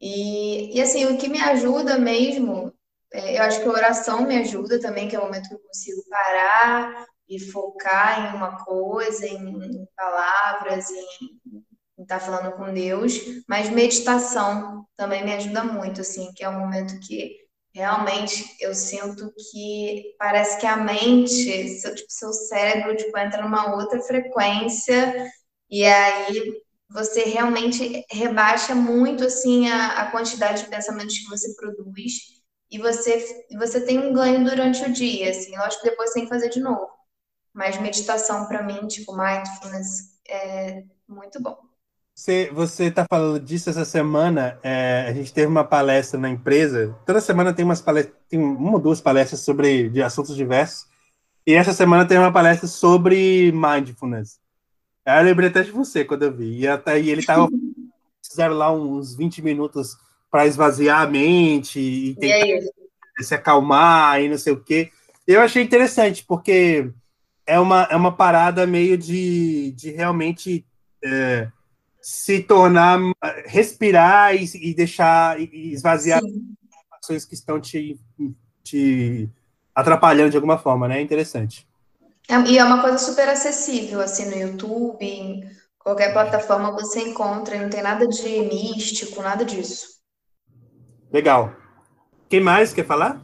E, 0.00 0.76
e 0.76 0.82
assim, 0.82 1.06
o 1.06 1.18
que 1.18 1.28
me 1.28 1.40
ajuda 1.40 1.98
mesmo, 1.98 2.74
é, 3.12 3.38
eu 3.38 3.42
acho 3.44 3.60
que 3.62 3.68
a 3.68 3.72
oração 3.72 4.26
me 4.26 4.36
ajuda 4.38 4.80
também, 4.80 5.08
que 5.08 5.16
é 5.16 5.20
o 5.20 5.24
momento 5.24 5.48
que 5.48 5.54
eu 5.54 5.60
consigo 5.60 6.02
parar 6.10 7.06
e 7.34 7.40
focar 7.40 8.34
em 8.34 8.36
uma 8.36 8.62
coisa, 8.62 9.26
em, 9.26 9.86
palavras, 9.96 10.90
em 10.90 12.02
estar 12.02 12.18
tá 12.18 12.20
falando 12.20 12.52
com 12.56 12.72
Deus, 12.72 13.14
mas 13.48 13.70
meditação 13.70 14.86
também 14.96 15.24
me 15.24 15.32
ajuda 15.32 15.64
muito, 15.64 16.02
assim, 16.02 16.30
que 16.34 16.44
é 16.44 16.48
um 16.48 16.60
momento 16.60 17.00
que 17.00 17.36
realmente 17.74 18.44
eu 18.60 18.74
sinto 18.74 19.32
que 19.50 20.14
parece 20.18 20.60
que 20.60 20.66
a 20.66 20.76
mente, 20.76 21.80
seu, 21.80 21.94
tipo, 21.94 22.10
seu 22.10 22.32
cérebro 22.32 22.94
tipo, 22.96 23.16
entra 23.16 23.42
numa 23.42 23.74
outra 23.74 23.98
frequência 24.02 25.30
e 25.70 25.84
aí 25.84 26.52
você 26.90 27.22
realmente 27.22 28.04
rebaixa 28.10 28.74
muito 28.74 29.24
assim 29.24 29.70
a, 29.70 30.02
a 30.02 30.10
quantidade 30.10 30.64
de 30.64 30.68
pensamentos 30.68 31.18
que 31.18 31.30
você 31.30 31.54
produz 31.56 32.42
e 32.70 32.78
você, 32.78 33.44
você 33.58 33.80
tem 33.84 33.98
um 33.98 34.12
ganho 34.12 34.44
durante 34.44 34.82
o 34.82 34.92
dia, 34.92 35.30
assim, 35.30 35.56
lógico 35.56 35.82
que 35.82 35.90
depois 35.90 36.12
tem 36.12 36.24
que 36.24 36.30
fazer 36.30 36.48
de 36.48 36.60
novo. 36.60 36.88
Mas 37.54 37.80
meditação 37.80 38.46
para 38.46 38.62
mim, 38.62 38.86
tipo 38.86 39.16
mindfulness, 39.16 40.18
é 40.28 40.84
muito 41.08 41.40
bom. 41.40 41.58
Você 42.14 42.84
está 42.84 43.06
falando 43.08 43.40
disso 43.40 43.70
essa 43.70 43.84
semana. 43.84 44.58
É, 44.62 45.06
a 45.08 45.12
gente 45.12 45.32
teve 45.32 45.46
uma 45.46 45.64
palestra 45.64 46.18
na 46.20 46.28
empresa. 46.28 46.96
Toda 47.06 47.20
semana 47.20 47.52
tem 47.52 47.64
umas 47.64 47.80
palestras, 47.80 48.16
tem 48.28 48.38
uma 48.38 48.72
ou 48.72 48.78
duas 48.78 49.00
palestras 49.00 49.40
sobre 49.40 49.88
de 49.88 50.02
assuntos 50.02 50.36
diversos. 50.36 50.86
E 51.46 51.54
essa 51.54 51.72
semana 51.72 52.06
tem 52.06 52.18
uma 52.18 52.32
palestra 52.32 52.68
sobre 52.68 53.50
mindfulness. 53.52 54.38
Aí 55.04 55.20
eu 55.20 55.24
lembrei 55.24 55.48
até 55.48 55.62
de 55.62 55.72
você 55.72 56.04
quando 56.04 56.22
eu 56.22 56.32
vi. 56.32 56.60
E, 56.60 56.68
até, 56.68 57.00
e 57.00 57.10
ele 57.10 57.24
tava 57.24 57.48
fizeram 58.24 58.54
lá 58.54 58.72
uns 58.72 59.16
20 59.16 59.42
minutos 59.42 59.96
para 60.30 60.46
esvaziar 60.46 61.02
a 61.02 61.06
mente 61.06 61.80
e 61.80 62.14
tentar 62.14 62.46
e 63.18 63.24
se 63.24 63.34
acalmar 63.34 64.22
e 64.22 64.28
não 64.28 64.38
sei 64.38 64.52
o 64.52 64.62
quê. 64.62 64.90
Eu 65.26 65.40
achei 65.40 65.62
interessante, 65.62 66.24
porque 66.24 66.90
é 67.52 67.60
uma, 67.60 67.82
é 67.90 67.96
uma 67.96 68.12
parada 68.12 68.66
meio 68.66 68.96
de, 68.96 69.72
de 69.72 69.90
realmente. 69.90 70.64
É, 71.04 71.48
se 72.02 72.42
tornar, 72.42 72.98
respirar 73.46 74.34
e, 74.34 74.44
e 74.70 74.74
deixar, 74.74 75.40
e 75.40 75.72
esvaziar 75.72 76.20
ações 77.00 77.24
que 77.24 77.34
estão 77.34 77.60
te, 77.60 77.98
te 78.64 79.30
atrapalhando 79.72 80.30
de 80.30 80.36
alguma 80.36 80.58
forma, 80.58 80.88
né? 80.88 80.98
É 80.98 81.00
interessante. 81.00 81.66
É, 82.28 82.34
e 82.50 82.58
é 82.58 82.64
uma 82.64 82.82
coisa 82.82 82.98
super 82.98 83.28
acessível, 83.28 84.00
assim, 84.00 84.26
no 84.26 84.36
YouTube, 84.36 85.04
em 85.04 85.48
qualquer 85.78 86.12
plataforma 86.12 86.72
você 86.72 87.00
encontra, 87.00 87.60
não 87.60 87.70
tem 87.70 87.82
nada 87.82 88.06
de 88.06 88.40
místico, 88.40 89.22
nada 89.22 89.44
disso. 89.44 90.00
Legal. 91.12 91.54
Quem 92.28 92.40
mais 92.40 92.72
quer 92.72 92.86
falar? 92.86 93.22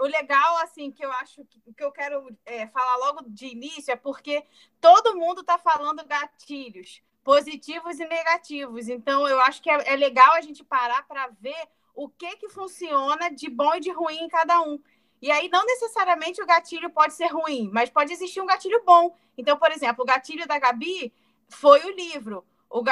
O 0.00 0.04
legal, 0.04 0.56
assim, 0.58 0.90
que 0.90 1.04
eu 1.04 1.12
acho 1.12 1.44
que, 1.44 1.60
que 1.72 1.84
eu 1.84 1.92
quero 1.92 2.26
é, 2.44 2.66
falar 2.68 2.96
logo 2.96 3.24
de 3.28 3.46
início 3.46 3.92
é 3.92 3.96
porque 3.96 4.44
todo 4.80 5.16
mundo 5.16 5.40
está 5.40 5.58
falando 5.58 6.04
gatilhos 6.04 7.02
positivos 7.22 7.98
e 7.98 8.06
negativos. 8.06 8.88
Então, 8.88 9.26
eu 9.26 9.40
acho 9.40 9.62
que 9.62 9.70
é, 9.70 9.92
é 9.92 9.96
legal 9.96 10.32
a 10.32 10.40
gente 10.40 10.62
parar 10.62 11.06
para 11.06 11.28
ver 11.40 11.68
o 11.94 12.08
que 12.08 12.36
que 12.36 12.48
funciona 12.48 13.30
de 13.30 13.48
bom 13.48 13.74
e 13.74 13.80
de 13.80 13.90
ruim 13.90 14.18
em 14.18 14.28
cada 14.28 14.60
um. 14.62 14.78
E 15.22 15.30
aí, 15.30 15.48
não 15.48 15.64
necessariamente 15.64 16.42
o 16.42 16.46
gatilho 16.46 16.90
pode 16.90 17.14
ser 17.14 17.28
ruim, 17.28 17.70
mas 17.72 17.88
pode 17.88 18.12
existir 18.12 18.40
um 18.40 18.46
gatilho 18.46 18.82
bom. 18.84 19.16
Então, 19.38 19.56
por 19.56 19.70
exemplo, 19.70 20.02
o 20.02 20.06
gatilho 20.06 20.46
da 20.46 20.58
Gabi 20.58 21.12
foi 21.48 21.82
o 21.84 21.94
livro. 21.94 22.44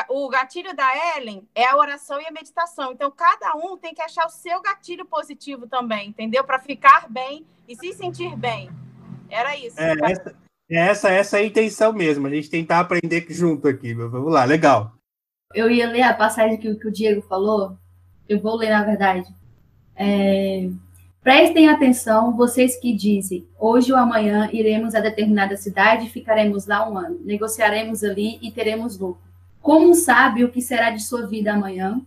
O 0.08 0.28
gatilho 0.28 0.76
da 0.76 1.16
Ellen 1.16 1.42
é 1.56 1.64
a 1.66 1.76
oração 1.76 2.20
e 2.20 2.24
a 2.24 2.30
meditação. 2.30 2.92
Então, 2.92 3.10
cada 3.10 3.56
um 3.56 3.76
tem 3.76 3.92
que 3.92 4.00
achar 4.00 4.24
o 4.26 4.30
seu 4.30 4.62
gatilho 4.62 5.04
positivo 5.04 5.66
também, 5.66 6.10
entendeu? 6.10 6.44
Para 6.44 6.60
ficar 6.60 7.10
bem 7.10 7.44
e 7.66 7.74
se 7.74 7.92
sentir 7.92 8.36
bem. 8.36 8.70
Era 9.28 9.56
isso. 9.56 9.80
É, 9.80 9.92
essa, 10.08 10.36
essa, 10.70 11.10
essa 11.10 11.38
é 11.38 11.40
a 11.40 11.46
intenção 11.46 11.92
mesmo. 11.92 12.28
A 12.28 12.30
gente 12.30 12.48
tentar 12.48 12.78
aprender 12.78 13.26
junto 13.28 13.66
aqui. 13.66 13.92
Vamos 13.92 14.32
lá, 14.32 14.44
legal. 14.44 14.92
Eu 15.52 15.68
ia 15.68 15.90
ler 15.90 16.02
a 16.02 16.14
passagem 16.14 16.58
que, 16.58 16.72
que 16.76 16.86
o 16.86 16.92
Diego 16.92 17.20
falou. 17.22 17.76
Eu 18.28 18.40
vou 18.40 18.54
ler, 18.54 18.70
na 18.70 18.84
verdade. 18.84 19.34
É, 19.96 20.70
Prestem 21.22 21.68
atenção, 21.68 22.36
vocês 22.36 22.76
que 22.80 22.92
dizem, 22.92 23.46
hoje 23.56 23.92
ou 23.92 23.98
amanhã 23.98 24.50
iremos 24.52 24.92
a 24.92 25.00
determinada 25.00 25.56
cidade 25.56 26.06
e 26.06 26.10
ficaremos 26.10 26.66
lá 26.66 26.88
um 26.88 26.98
ano, 26.98 27.20
negociaremos 27.24 28.02
ali 28.02 28.40
e 28.42 28.50
teremos 28.50 28.98
lucro. 28.98 29.31
Como 29.62 29.94
sabe 29.94 30.42
o 30.42 30.51
que 30.51 30.61
será 30.61 30.90
de 30.90 31.01
sua 31.01 31.25
vida 31.29 31.53
amanhã? 31.53 32.03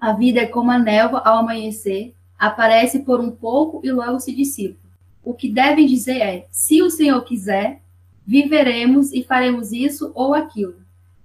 A 0.00 0.12
vida 0.12 0.40
é 0.40 0.46
como 0.46 0.72
a 0.72 0.78
névoa 0.80 1.20
ao 1.20 1.38
amanhecer, 1.38 2.12
aparece 2.36 2.98
por 2.98 3.20
um 3.20 3.30
pouco 3.30 3.80
e 3.84 3.92
logo 3.92 4.18
se 4.18 4.34
dissipa. 4.34 4.82
O 5.22 5.32
que 5.32 5.48
devem 5.48 5.86
dizer 5.86 6.20
é: 6.20 6.48
se 6.50 6.82
o 6.82 6.90
Senhor 6.90 7.22
quiser, 7.22 7.80
viveremos 8.26 9.12
e 9.12 9.22
faremos 9.22 9.70
isso 9.70 10.10
ou 10.12 10.34
aquilo. 10.34 10.74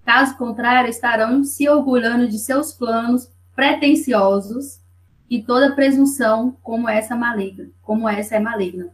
Caso 0.05 0.37
contrário, 0.37 0.91
estarão 0.91 1.43
se 1.43 1.67
orgulhando 1.67 2.27
de 2.27 2.37
seus 2.37 2.71
planos 2.71 3.27
pretensiosos 3.55 4.79
e 5.27 5.41
toda 5.41 5.73
presunção 5.73 6.55
como 6.61 6.87
essa 6.87 7.15
maligna, 7.15 7.67
como 7.81 8.07
essa 8.07 8.35
é 8.35 8.39
maligna. 8.39 8.89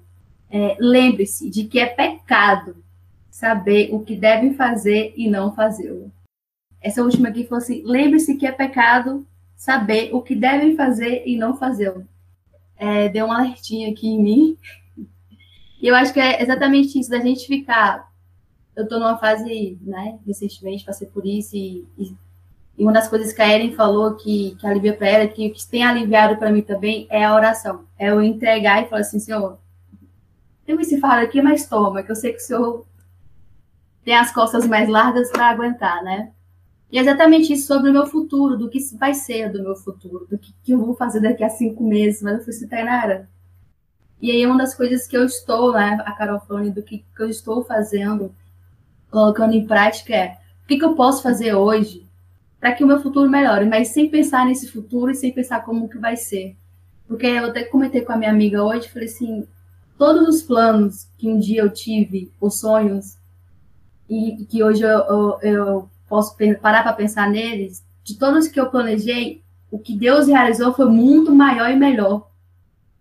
É, 0.50 0.78
Lembre-se 0.80 1.50
de 1.50 1.66
que 1.66 1.78
é 1.78 1.88
pecado 1.88 2.78
saber 3.30 3.90
o 3.94 4.00
que 4.00 4.16
devem 4.16 4.54
fazer 4.54 5.14
e 5.18 5.30
não 5.30 5.54
fazê-lo. 5.54 6.10
Essa 6.84 7.02
última 7.02 7.30
aqui 7.30 7.46
falou 7.46 7.64
assim: 7.64 7.82
lembre-se 7.86 8.36
que 8.36 8.46
é 8.46 8.52
pecado 8.52 9.26
saber 9.56 10.14
o 10.14 10.22
que 10.22 10.36
devem 10.36 10.76
fazer 10.76 11.24
e 11.26 11.36
não 11.38 11.58
fazê-lo. 11.58 12.06
É, 12.78 13.10
deu 13.10 13.26
um 13.26 13.32
alertinho 13.32 13.92
aqui 13.92 14.08
em 14.08 14.22
mim. 14.22 14.58
E 15.82 15.88
eu 15.88 15.96
acho 15.96 16.14
que 16.14 16.20
é 16.20 16.42
exatamente 16.42 17.00
isso, 17.00 17.10
da 17.10 17.20
gente 17.20 17.48
ficar. 17.48 18.12
Eu 18.76 18.84
estou 18.84 19.00
numa 19.00 19.18
fase, 19.18 19.78
né, 19.82 20.18
recentemente 20.26 20.84
passei 20.84 21.08
por 21.08 21.26
isso 21.26 21.56
e, 21.56 21.86
e 21.98 22.16
e 22.78 22.84
uma 22.84 22.92
das 22.92 23.08
coisas 23.08 23.32
que 23.32 23.42
a 23.42 23.48
Eren 23.48 23.76
falou 23.76 24.16
que, 24.16 24.56
que 24.60 24.66
alivia 24.66 24.96
para 24.96 25.08
ela, 25.08 25.28
que 25.28 25.48
o 25.48 25.54
que 25.54 25.68
tem 25.68 25.84
aliviado 25.84 26.38
para 26.38 26.52
mim 26.52 26.62
também 26.62 27.08
é 27.10 27.24
a 27.24 27.36
oração. 27.36 27.86
É 28.00 28.10
eu 28.10 28.22
entregar 28.22 28.82
e 28.82 28.90
falar 28.90 29.02
assim, 29.02 29.20
Senhor, 29.20 29.60
tem 30.66 30.80
esse 30.82 31.00
fardo 31.00 31.24
aqui, 31.24 31.42
mas 31.42 31.68
toma, 31.68 32.02
que 32.02 32.12
eu 32.12 32.16
sei 32.16 32.32
que 32.32 32.40
o 32.40 32.42
Senhor 32.42 32.86
tem 34.04 34.16
as 34.16 34.32
costas 34.34 34.68
mais 34.68 34.90
largas 34.90 35.30
para 35.32 35.50
aguentar, 35.50 36.04
né? 36.04 36.32
E 36.94 36.98
é 37.00 37.02
exatamente 37.02 37.52
isso 37.52 37.66
sobre 37.66 37.90
o 37.90 37.94
meu 37.94 38.06
futuro, 38.06 38.56
do 38.56 38.70
que 38.70 38.78
vai 38.96 39.16
ser 39.16 39.52
do 39.52 39.64
meu 39.64 39.76
futuro, 39.76 40.28
do 40.30 40.38
que, 40.38 40.54
que 40.64 40.74
eu 40.74 40.78
vou 40.78 40.94
fazer 40.96 41.22
daqui 41.22 41.44
a 41.44 41.50
cinco 41.50 41.84
meses. 41.84 42.22
Mas 42.22 42.34
eu 42.34 42.40
falei 42.42 42.56
assim, 42.56 42.68
Tainara. 42.68 43.30
E 44.22 44.30
aí, 44.30 44.46
uma 44.46 44.60
das 44.60 44.76
coisas 44.76 45.08
que 45.08 45.18
eu 45.18 45.26
estou, 45.26 45.74
né, 45.74 45.98
a 46.06 46.12
Carol 46.12 46.40
falando 46.42 46.72
do 46.72 46.84
que, 46.84 47.00
que 47.00 47.24
eu 47.24 47.28
estou 47.28 47.64
fazendo, 47.66 48.32
colocando 49.10 49.56
em 49.56 49.66
prática 49.66 50.14
é 50.14 50.38
o 50.64 50.68
que, 50.68 50.78
que 50.78 50.86
eu 50.86 50.94
posso 50.94 51.24
fazer 51.24 51.56
hoje 51.56 52.06
para 52.60 52.74
que 52.74 52.84
o 52.84 52.88
meu 52.88 53.02
futuro 53.02 53.28
melhore, 53.28 53.66
mas 53.66 53.88
sem 53.88 54.08
pensar 54.08 54.46
nesse 54.46 54.68
futuro 54.72 55.10
e 55.10 55.16
sem 55.16 55.34
pensar 55.34 55.66
como 55.66 55.90
que 55.90 55.98
vai 55.98 56.16
ser. 56.16 56.56
Porque 57.08 57.26
eu 57.26 57.48
até 57.48 57.64
comentei 57.64 58.02
com 58.02 58.14
a 58.14 58.18
minha 58.18 58.30
amiga 58.30 58.64
hoje, 58.64 58.88
falei 58.88 59.08
assim, 59.08 59.48
todos 59.98 60.28
os 60.28 60.44
planos 60.44 61.08
que 61.18 61.28
um 61.28 61.40
dia 61.40 61.64
eu 61.64 61.72
tive, 61.72 62.32
os 62.40 62.60
sonhos, 62.60 63.18
e 64.08 64.46
que 64.46 64.64
hoje 64.64 64.84
eu, 64.84 65.00
eu, 65.00 65.40
eu 65.42 65.90
posso 66.14 66.38
parar 66.62 66.84
para 66.84 66.94
pensar 66.94 67.28
neles, 67.28 67.84
de 68.04 68.20
todos 68.20 68.48
que 68.48 68.60
eu 68.60 68.70
planejei, 68.70 69.42
o 69.72 69.80
que 69.80 69.98
Deus 69.98 70.28
realizou 70.28 70.72
foi 70.72 70.86
muito 70.86 71.34
maior 71.34 71.72
e 71.72 71.76
melhor. 71.76 72.30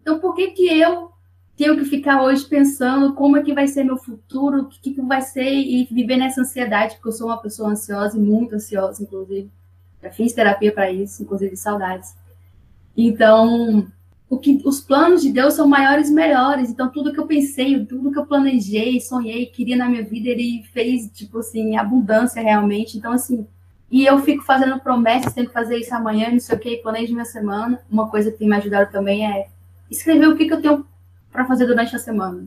Então, 0.00 0.18
por 0.18 0.34
que 0.34 0.52
que 0.52 0.66
eu 0.80 1.12
tenho 1.54 1.76
que 1.76 1.84
ficar 1.84 2.22
hoje 2.22 2.42
pensando 2.46 3.12
como 3.12 3.36
é 3.36 3.42
que 3.42 3.52
vai 3.52 3.68
ser 3.68 3.84
meu 3.84 3.98
futuro, 3.98 4.62
o 4.62 4.64
que, 4.66 4.94
que 4.94 5.02
vai 5.02 5.20
ser 5.20 5.44
e 5.44 5.84
viver 5.84 6.16
nessa 6.16 6.40
ansiedade, 6.40 6.94
porque 6.94 7.08
eu 7.08 7.12
sou 7.12 7.26
uma 7.26 7.36
pessoa 7.36 7.68
ansiosa 7.68 8.16
e 8.16 8.20
muito 8.20 8.54
ansiosa, 8.54 9.02
inclusive. 9.02 9.50
Já 10.02 10.10
fiz 10.10 10.32
terapia 10.32 10.72
para 10.72 10.90
isso, 10.90 11.22
inclusive 11.22 11.54
saudades. 11.54 12.14
Então, 12.96 13.86
o 14.32 14.38
que 14.38 14.62
os 14.64 14.80
planos 14.80 15.20
de 15.20 15.30
Deus 15.30 15.52
são 15.52 15.68
maiores 15.68 16.08
e 16.08 16.14
melhores. 16.14 16.70
Então, 16.70 16.88
tudo 16.88 17.12
que 17.12 17.20
eu 17.20 17.26
pensei, 17.26 17.84
tudo 17.84 18.10
que 18.10 18.18
eu 18.18 18.24
planejei, 18.24 18.98
sonhei, 18.98 19.44
queria 19.44 19.76
na 19.76 19.86
minha 19.86 20.02
vida, 20.02 20.30
ele 20.30 20.62
fez, 20.72 21.10
tipo 21.12 21.40
assim, 21.40 21.76
abundância 21.76 22.40
realmente. 22.40 22.96
Então, 22.96 23.12
assim, 23.12 23.46
e 23.90 24.06
eu 24.06 24.18
fico 24.20 24.42
fazendo 24.42 24.80
promessas, 24.80 25.34
tenho 25.34 25.48
que 25.48 25.52
fazer 25.52 25.76
isso 25.76 25.94
amanhã, 25.94 26.30
não 26.30 26.40
sei 26.40 26.56
o 26.56 26.58
que, 26.58 26.78
planejo 26.78 27.12
minha 27.12 27.26
semana. 27.26 27.78
Uma 27.90 28.08
coisa 28.08 28.32
que 28.32 28.38
tem 28.38 28.48
me 28.48 28.56
ajudado 28.56 28.90
também 28.90 29.30
é 29.30 29.48
escrever 29.90 30.28
o 30.28 30.34
que, 30.34 30.46
que 30.46 30.54
eu 30.54 30.62
tenho 30.62 30.86
para 31.30 31.44
fazer 31.44 31.66
durante 31.66 31.94
a 31.94 31.98
semana. 31.98 32.46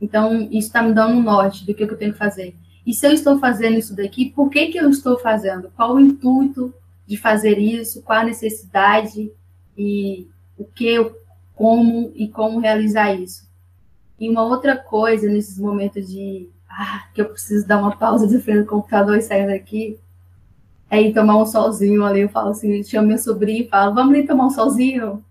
Então, 0.00 0.40
isso 0.44 0.68
está 0.68 0.80
me 0.80 0.94
dando 0.94 1.18
um 1.18 1.22
norte 1.22 1.66
do 1.66 1.74
que, 1.74 1.86
que 1.86 1.92
eu 1.92 1.98
tenho 1.98 2.12
que 2.14 2.18
fazer. 2.18 2.56
E 2.86 2.94
se 2.94 3.06
eu 3.06 3.12
estou 3.12 3.38
fazendo 3.38 3.76
isso 3.76 3.94
daqui, 3.94 4.30
por 4.30 4.48
que, 4.48 4.68
que 4.68 4.78
eu 4.78 4.88
estou 4.88 5.18
fazendo? 5.18 5.70
Qual 5.76 5.96
o 5.96 6.00
intuito 6.00 6.72
de 7.06 7.18
fazer 7.18 7.58
isso? 7.58 8.00
Qual 8.00 8.20
a 8.20 8.24
necessidade? 8.24 9.30
E 9.76 10.28
o 10.56 10.64
que, 10.64 11.12
como 11.54 12.12
e 12.14 12.28
como 12.28 12.60
realizar 12.60 13.12
isso? 13.14 13.48
E 14.18 14.28
uma 14.28 14.44
outra 14.44 14.76
coisa 14.76 15.28
nesses 15.28 15.58
momentos 15.58 16.08
de 16.08 16.48
ah, 16.68 17.06
que 17.14 17.20
eu 17.20 17.26
preciso 17.26 17.66
dar 17.66 17.78
uma 17.78 17.96
pausa 17.96 18.26
de 18.26 18.40
frente 18.40 18.60
do 18.60 18.66
computador 18.66 19.16
e 19.16 19.22
sair 19.22 19.46
daqui, 19.46 19.98
é 20.90 21.00
ir 21.00 21.14
tomar 21.14 21.36
um 21.36 21.46
solzinho 21.46 22.04
ali. 22.04 22.20
Eu 22.20 22.28
falo 22.28 22.50
assim, 22.50 22.82
chamo 22.82 23.08
meu 23.08 23.18
sobrinho 23.18 23.64
e 23.64 23.68
falo, 23.68 23.94
vamos 23.94 24.14
ali 24.14 24.26
tomar 24.26 24.46
um 24.46 24.50
solzinho? 24.50 25.24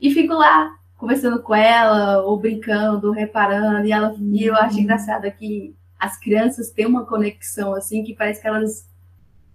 E 0.00 0.10
fico 0.10 0.34
lá, 0.34 0.76
conversando 0.96 1.40
com 1.40 1.54
ela, 1.54 2.22
ou 2.22 2.38
brincando, 2.38 3.08
ou 3.08 3.12
reparando, 3.12 3.86
e, 3.86 3.92
ela, 3.92 4.14
e 4.18 4.44
eu 4.44 4.56
acho 4.56 4.78
engraçado 4.78 5.30
que 5.32 5.74
as 5.98 6.18
crianças 6.18 6.70
têm 6.70 6.86
uma 6.86 7.06
conexão 7.06 7.74
assim 7.74 8.02
que 8.02 8.14
parece 8.14 8.40
que 8.40 8.48
elas 8.48 8.88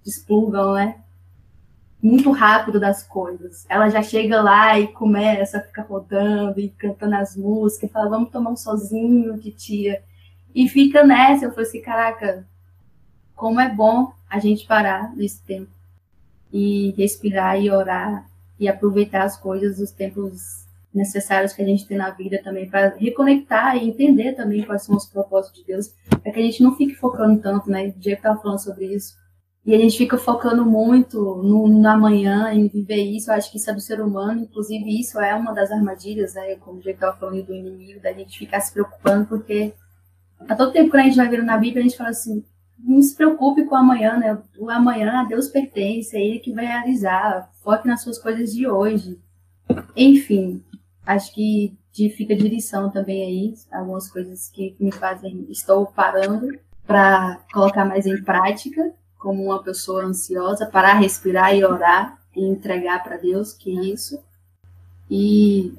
desplugam, 0.03 0.73
né? 0.73 1.01
Muito 2.01 2.31
rápido 2.31 2.79
das 2.79 3.03
coisas. 3.03 3.65
Ela 3.67 3.89
já 3.89 4.01
chega 4.01 4.41
lá 4.41 4.79
e 4.79 4.88
começa 4.88 5.57
a 5.57 5.62
ficar 5.62 5.83
rodando 5.83 6.60
e 6.60 6.69
cantando 6.69 7.15
as 7.15 7.36
músicas, 7.36 7.91
fala, 7.91 8.10
vamos 8.10 8.29
tomar 8.29 8.51
um 8.51 8.55
sozinho, 8.55 9.38
titia. 9.39 10.03
E 10.53 10.67
fica 10.67 11.03
nessa. 11.03 11.45
Eu 11.45 11.51
falei 11.51 11.67
assim, 11.67 11.81
caraca, 11.81 12.45
como 13.36 13.60
é 13.60 13.69
bom 13.69 14.12
a 14.29 14.39
gente 14.39 14.65
parar 14.65 15.15
nesse 15.15 15.41
tempo 15.43 15.71
e 16.51 16.93
respirar 16.97 17.60
e 17.62 17.69
orar 17.69 18.27
e 18.60 18.67
aproveitar 18.67 19.23
as 19.23 19.38
coisas 19.38 19.77
dos 19.77 19.91
tempos 19.91 20.65
necessários 20.93 21.53
que 21.53 21.62
a 21.62 21.65
gente 21.65 21.86
tem 21.86 21.97
na 21.97 22.10
vida 22.10 22.41
também 22.43 22.67
para 22.67 22.95
reconectar 22.97 23.77
e 23.77 23.88
entender 23.88 24.33
também 24.33 24.63
quais 24.63 24.83
são 24.83 24.95
os 24.95 25.05
propósitos 25.05 25.60
de 25.60 25.67
Deus, 25.67 25.93
para 26.10 26.31
que 26.31 26.39
a 26.39 26.43
gente 26.43 26.63
não 26.63 26.75
fique 26.75 26.95
focando 26.95 27.39
tanto, 27.39 27.69
né? 27.69 27.88
O 27.88 27.99
Diego 27.99 28.17
estava 28.17 28.41
falando 28.41 28.60
sobre 28.60 28.86
isso. 28.86 29.15
E 29.67 29.75
a 29.75 29.77
gente 29.77 29.97
fica 29.97 30.17
focando 30.17 30.65
muito 30.65 31.19
no, 31.43 31.67
no 31.67 31.89
amanhã, 31.89 32.53
em 32.53 32.69
viver 32.69 33.03
isso. 33.03 33.30
Eu 33.30 33.36
acho 33.36 33.51
que 33.51 33.58
isso 33.58 33.69
é 33.69 33.73
do 33.73 33.82
ser 33.82 33.99
humano, 33.99 34.39
inclusive 34.39 34.97
isso 34.97 35.19
é 35.19 35.36
uma 35.36 35.54
das 35.54 35.69
armadilhas, 35.69 36.35
né? 36.35 36.56
Como 36.56 36.77
o 36.77 36.81
Diego 36.81 36.96
estava 36.96 37.17
falando 37.17 37.44
do 37.44 37.54
inimigo, 37.54 38.00
da 38.00 38.13
gente 38.13 38.39
ficar 38.39 38.62
se 38.62 38.71
preocupando, 38.71 39.27
porque 39.27 39.73
a 40.48 40.56
todo 40.56 40.71
tempo 40.71 40.89
que 40.89 40.96
a 40.96 41.04
gente 41.04 41.17
vai 41.17 41.27
vendo 41.27 41.44
na 41.44 41.58
Bíblia, 41.58 41.81
a 41.81 41.83
gente 41.83 41.98
fala 41.98 42.12
assim, 42.12 42.46
não 42.79 43.02
se 43.02 43.13
preocupe 43.13 43.65
com 43.65 43.75
o 43.75 43.77
amanhã, 43.77 44.17
né? 44.17 44.41
O 44.58 44.69
amanhã 44.69 45.19
a 45.19 45.23
Deus 45.25 45.50
pertence, 45.50 46.15
é 46.15 46.21
Ele 46.25 46.39
que 46.39 46.54
vai 46.54 46.65
realizar. 46.65 47.52
Foque 47.62 47.89
nas 47.89 48.02
suas 48.02 48.17
coisas 48.17 48.54
de 48.54 48.65
hoje. 48.65 49.19
Enfim, 49.98 50.63
acho 51.06 51.35
que 51.35 51.77
fica 52.15 52.33
de 52.33 52.48
lição 52.48 52.89
também 52.89 53.21
aí, 53.21 53.54
algumas 53.69 54.10
coisas 54.10 54.50
que 54.50 54.77
me 54.79 54.94
fazem, 54.94 55.46
estou 55.50 55.87
parando 55.87 56.58
para 56.85 57.41
colocar 57.52 57.83
mais 57.83 58.06
em 58.06 58.23
prática, 58.23 58.94
como 59.17 59.45
uma 59.45 59.61
pessoa 59.61 60.05
ansiosa, 60.05 60.65
parar, 60.65 60.93
respirar 60.93 61.55
e 61.55 61.63
orar 61.63 62.17
e 62.35 62.43
entregar 62.45 63.03
para 63.03 63.17
Deus, 63.17 63.53
que 63.53 63.77
é 63.77 63.83
isso. 63.83 64.19
E 65.09 65.73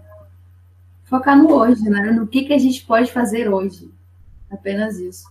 focar 1.04 1.36
no 1.36 1.52
hoje, 1.52 1.88
né? 1.88 2.10
No 2.10 2.26
que, 2.26 2.44
que 2.44 2.52
a 2.52 2.58
gente 2.58 2.84
pode 2.84 3.12
fazer 3.12 3.48
hoje. 3.52 3.90
Apenas 4.50 4.98
isso. 4.98 5.26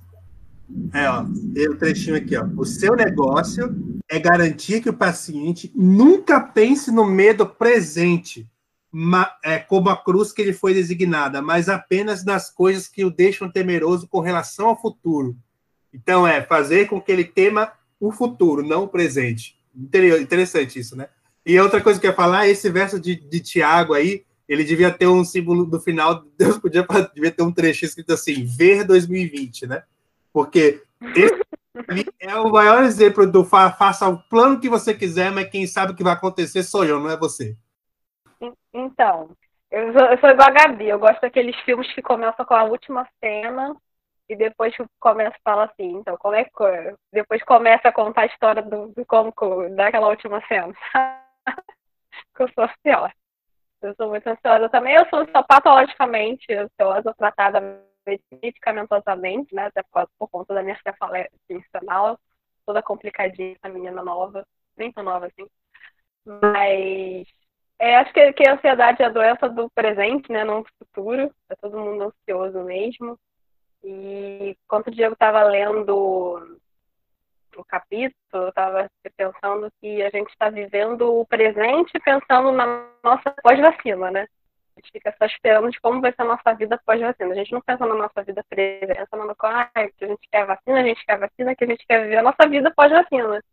É, 0.93 1.09
ó, 1.09 1.25
tem 1.53 1.69
um 1.69 1.77
trechinho 1.77 2.15
aqui, 2.15 2.35
ó. 2.35 2.45
O 2.57 2.65
seu 2.65 2.95
negócio 2.95 3.75
é 4.09 4.19
garantir 4.19 4.81
que 4.81 4.89
o 4.89 4.97
paciente 4.97 5.71
nunca 5.75 6.39
pense 6.39 6.91
no 6.91 7.05
medo 7.05 7.45
presente 7.45 8.49
é, 9.43 9.59
como 9.59 9.89
a 9.89 9.97
cruz 9.97 10.31
que 10.31 10.41
ele 10.41 10.53
foi 10.53 10.73
designada, 10.73 11.41
mas 11.41 11.69
apenas 11.69 12.23
nas 12.23 12.49
coisas 12.49 12.87
que 12.87 13.05
o 13.05 13.11
deixam 13.11 13.49
temeroso 13.49 14.07
com 14.07 14.19
relação 14.19 14.67
ao 14.67 14.81
futuro. 14.81 15.37
Então, 15.93 16.27
é 16.27 16.41
fazer 16.41 16.87
com 16.87 17.01
que 17.01 17.11
ele 17.11 17.23
tema 17.23 17.71
o 17.99 18.11
futuro, 18.11 18.63
não 18.63 18.83
o 18.83 18.87
presente. 18.87 19.57
Interessante 19.75 20.79
isso, 20.79 20.95
né? 20.95 21.09
E 21.45 21.59
outra 21.59 21.81
coisa 21.81 21.99
que 21.99 22.05
eu 22.05 22.11
ia 22.11 22.15
falar, 22.15 22.47
esse 22.47 22.69
verso 22.69 22.99
de, 22.99 23.15
de 23.15 23.39
Tiago 23.39 23.93
aí, 23.93 24.25
ele 24.47 24.63
devia 24.63 24.91
ter 24.91 25.07
um 25.07 25.23
símbolo 25.23 25.65
do 25.65 25.79
final, 25.79 26.23
Deus 26.37 26.57
podia 26.57 26.85
devia 27.13 27.31
ter 27.31 27.43
um 27.43 27.51
trecho 27.51 27.85
escrito 27.85 28.13
assim, 28.13 28.45
ver 28.45 28.83
2020, 28.83 29.67
né? 29.67 29.83
Porque 30.31 30.81
esse 31.15 32.11
é 32.19 32.35
o 32.35 32.51
maior 32.51 32.83
exemplo 32.83 33.29
do 33.29 33.43
fa 33.43 33.71
faça 33.71 34.07
o 34.07 34.17
plano 34.17 34.59
que 34.59 34.69
você 34.69 34.93
quiser, 34.93 35.31
mas 35.31 35.49
quem 35.49 35.67
sabe 35.67 35.91
o 35.91 35.95
que 35.95 36.03
vai 36.03 36.13
acontecer 36.13 36.63
sou 36.63 36.83
eu, 36.83 36.99
não 36.99 37.09
é 37.09 37.17
você. 37.17 37.55
Então, 38.73 39.29
eu 39.71 39.93
sou, 39.93 40.01
eu 40.01 40.19
sou 40.19 40.29
igual 40.29 40.49
a 40.49 40.51
Gabi, 40.51 40.89
eu 40.89 40.99
gosto 40.99 41.21
daqueles 41.21 41.55
filmes 41.61 41.91
que 41.93 42.01
começam 42.01 42.45
com 42.45 42.53
a 42.53 42.63
última 42.63 43.07
cena 43.19 43.75
e 44.30 44.36
depois 44.36 44.75
começa 44.99 45.36
a 45.38 45.41
falar 45.43 45.63
assim, 45.65 45.97
então, 45.97 46.17
como 46.17 46.36
é 46.36 46.43
que. 46.43 46.51
Depois 47.11 47.41
começa 47.43 47.88
a 47.88 47.93
contar 47.93 48.21
a 48.21 48.25
história 48.25 48.61
do, 48.61 48.89
do 48.89 49.05
como 49.05 49.34
daquela 49.75 50.07
última 50.09 50.41
cena. 50.47 50.73
eu 52.39 52.49
sou 52.53 52.69
pior. 52.84 53.11
Eu 53.82 53.95
sou 53.95 54.09
muito 54.09 54.28
ansiosa 54.28 54.69
também. 54.69 54.95
Eu 54.95 55.07
sou 55.09 55.25
só 55.30 55.43
patologicamente 55.43 56.51
ansiosa, 56.53 57.13
tratada 57.17 57.82
medicamentosamente, 58.41 59.53
né? 59.53 59.65
Até 59.65 59.84
por, 59.84 60.07
por 60.17 60.30
conta 60.30 60.53
da 60.53 60.63
minha 60.63 60.80
cefaleia 60.86 61.30
funcional, 61.47 62.19
toda 62.65 62.82
complicadinha, 62.82 63.55
essa 63.55 63.73
menina 63.73 64.03
nova, 64.03 64.45
nem 64.75 64.91
tão 64.91 65.03
nova 65.03 65.28
assim. 65.28 65.47
Mas 66.25 67.28
é, 67.80 67.95
acho 67.97 68.11
que, 68.11 68.34
que 68.34 68.47
a 68.47 68.55
ansiedade 68.55 69.01
é 69.01 69.05
a 69.05 69.09
doença 69.09 69.47
do 69.49 69.69
presente, 69.69 70.32
né? 70.32 70.43
Não 70.43 70.61
do 70.63 70.69
futuro. 70.80 71.34
É 71.49 71.55
todo 71.55 71.80
mundo 71.80 72.03
ansioso 72.05 72.63
mesmo. 72.63 73.17
E 73.84 74.57
quando 74.67 74.88
o 74.88 74.91
Diego 74.91 75.13
estava 75.13 75.43
lendo 75.43 76.59
o 77.55 77.65
capítulo, 77.65 78.15
eu 78.34 78.49
estava 78.49 78.89
pensando 79.15 79.71
que 79.80 80.01
a 80.01 80.09
gente 80.09 80.30
está 80.30 80.49
vivendo 80.49 81.19
o 81.19 81.25
presente 81.25 81.99
pensando 81.99 82.51
na 82.51 82.88
nossa 83.03 83.34
pós-vacina, 83.41 84.11
né? 84.11 84.28
A 84.75 84.80
gente 84.80 84.91
fica 84.91 85.15
só 85.17 85.25
esperando 85.25 85.71
de 85.71 85.80
como 85.80 86.01
vai 86.01 86.11
ser 86.11 86.21
a 86.21 86.25
nossa 86.25 86.53
vida 86.53 86.80
pós-vacina. 86.86 87.32
A 87.32 87.36
gente 87.36 87.51
não 87.51 87.61
pensa 87.61 87.86
na 87.86 87.95
nossa 87.95 88.23
vida 88.23 88.43
presente, 88.47 88.93
pensa 88.93 89.17
no 89.17 89.36
ah, 89.39 89.71
que 89.97 90.05
a 90.05 90.07
gente 90.07 90.30
quer 90.32 90.45
vacina, 90.45 90.80
a 90.80 90.84
gente 90.84 91.05
quer 91.05 91.17
vacina, 91.17 91.55
que 91.55 91.63
a 91.63 91.67
gente 91.67 91.86
quer 91.88 92.03
viver 92.03 92.17
a 92.17 92.23
nossa 92.23 92.47
vida 92.47 92.71
pós-vacina. 92.75 93.43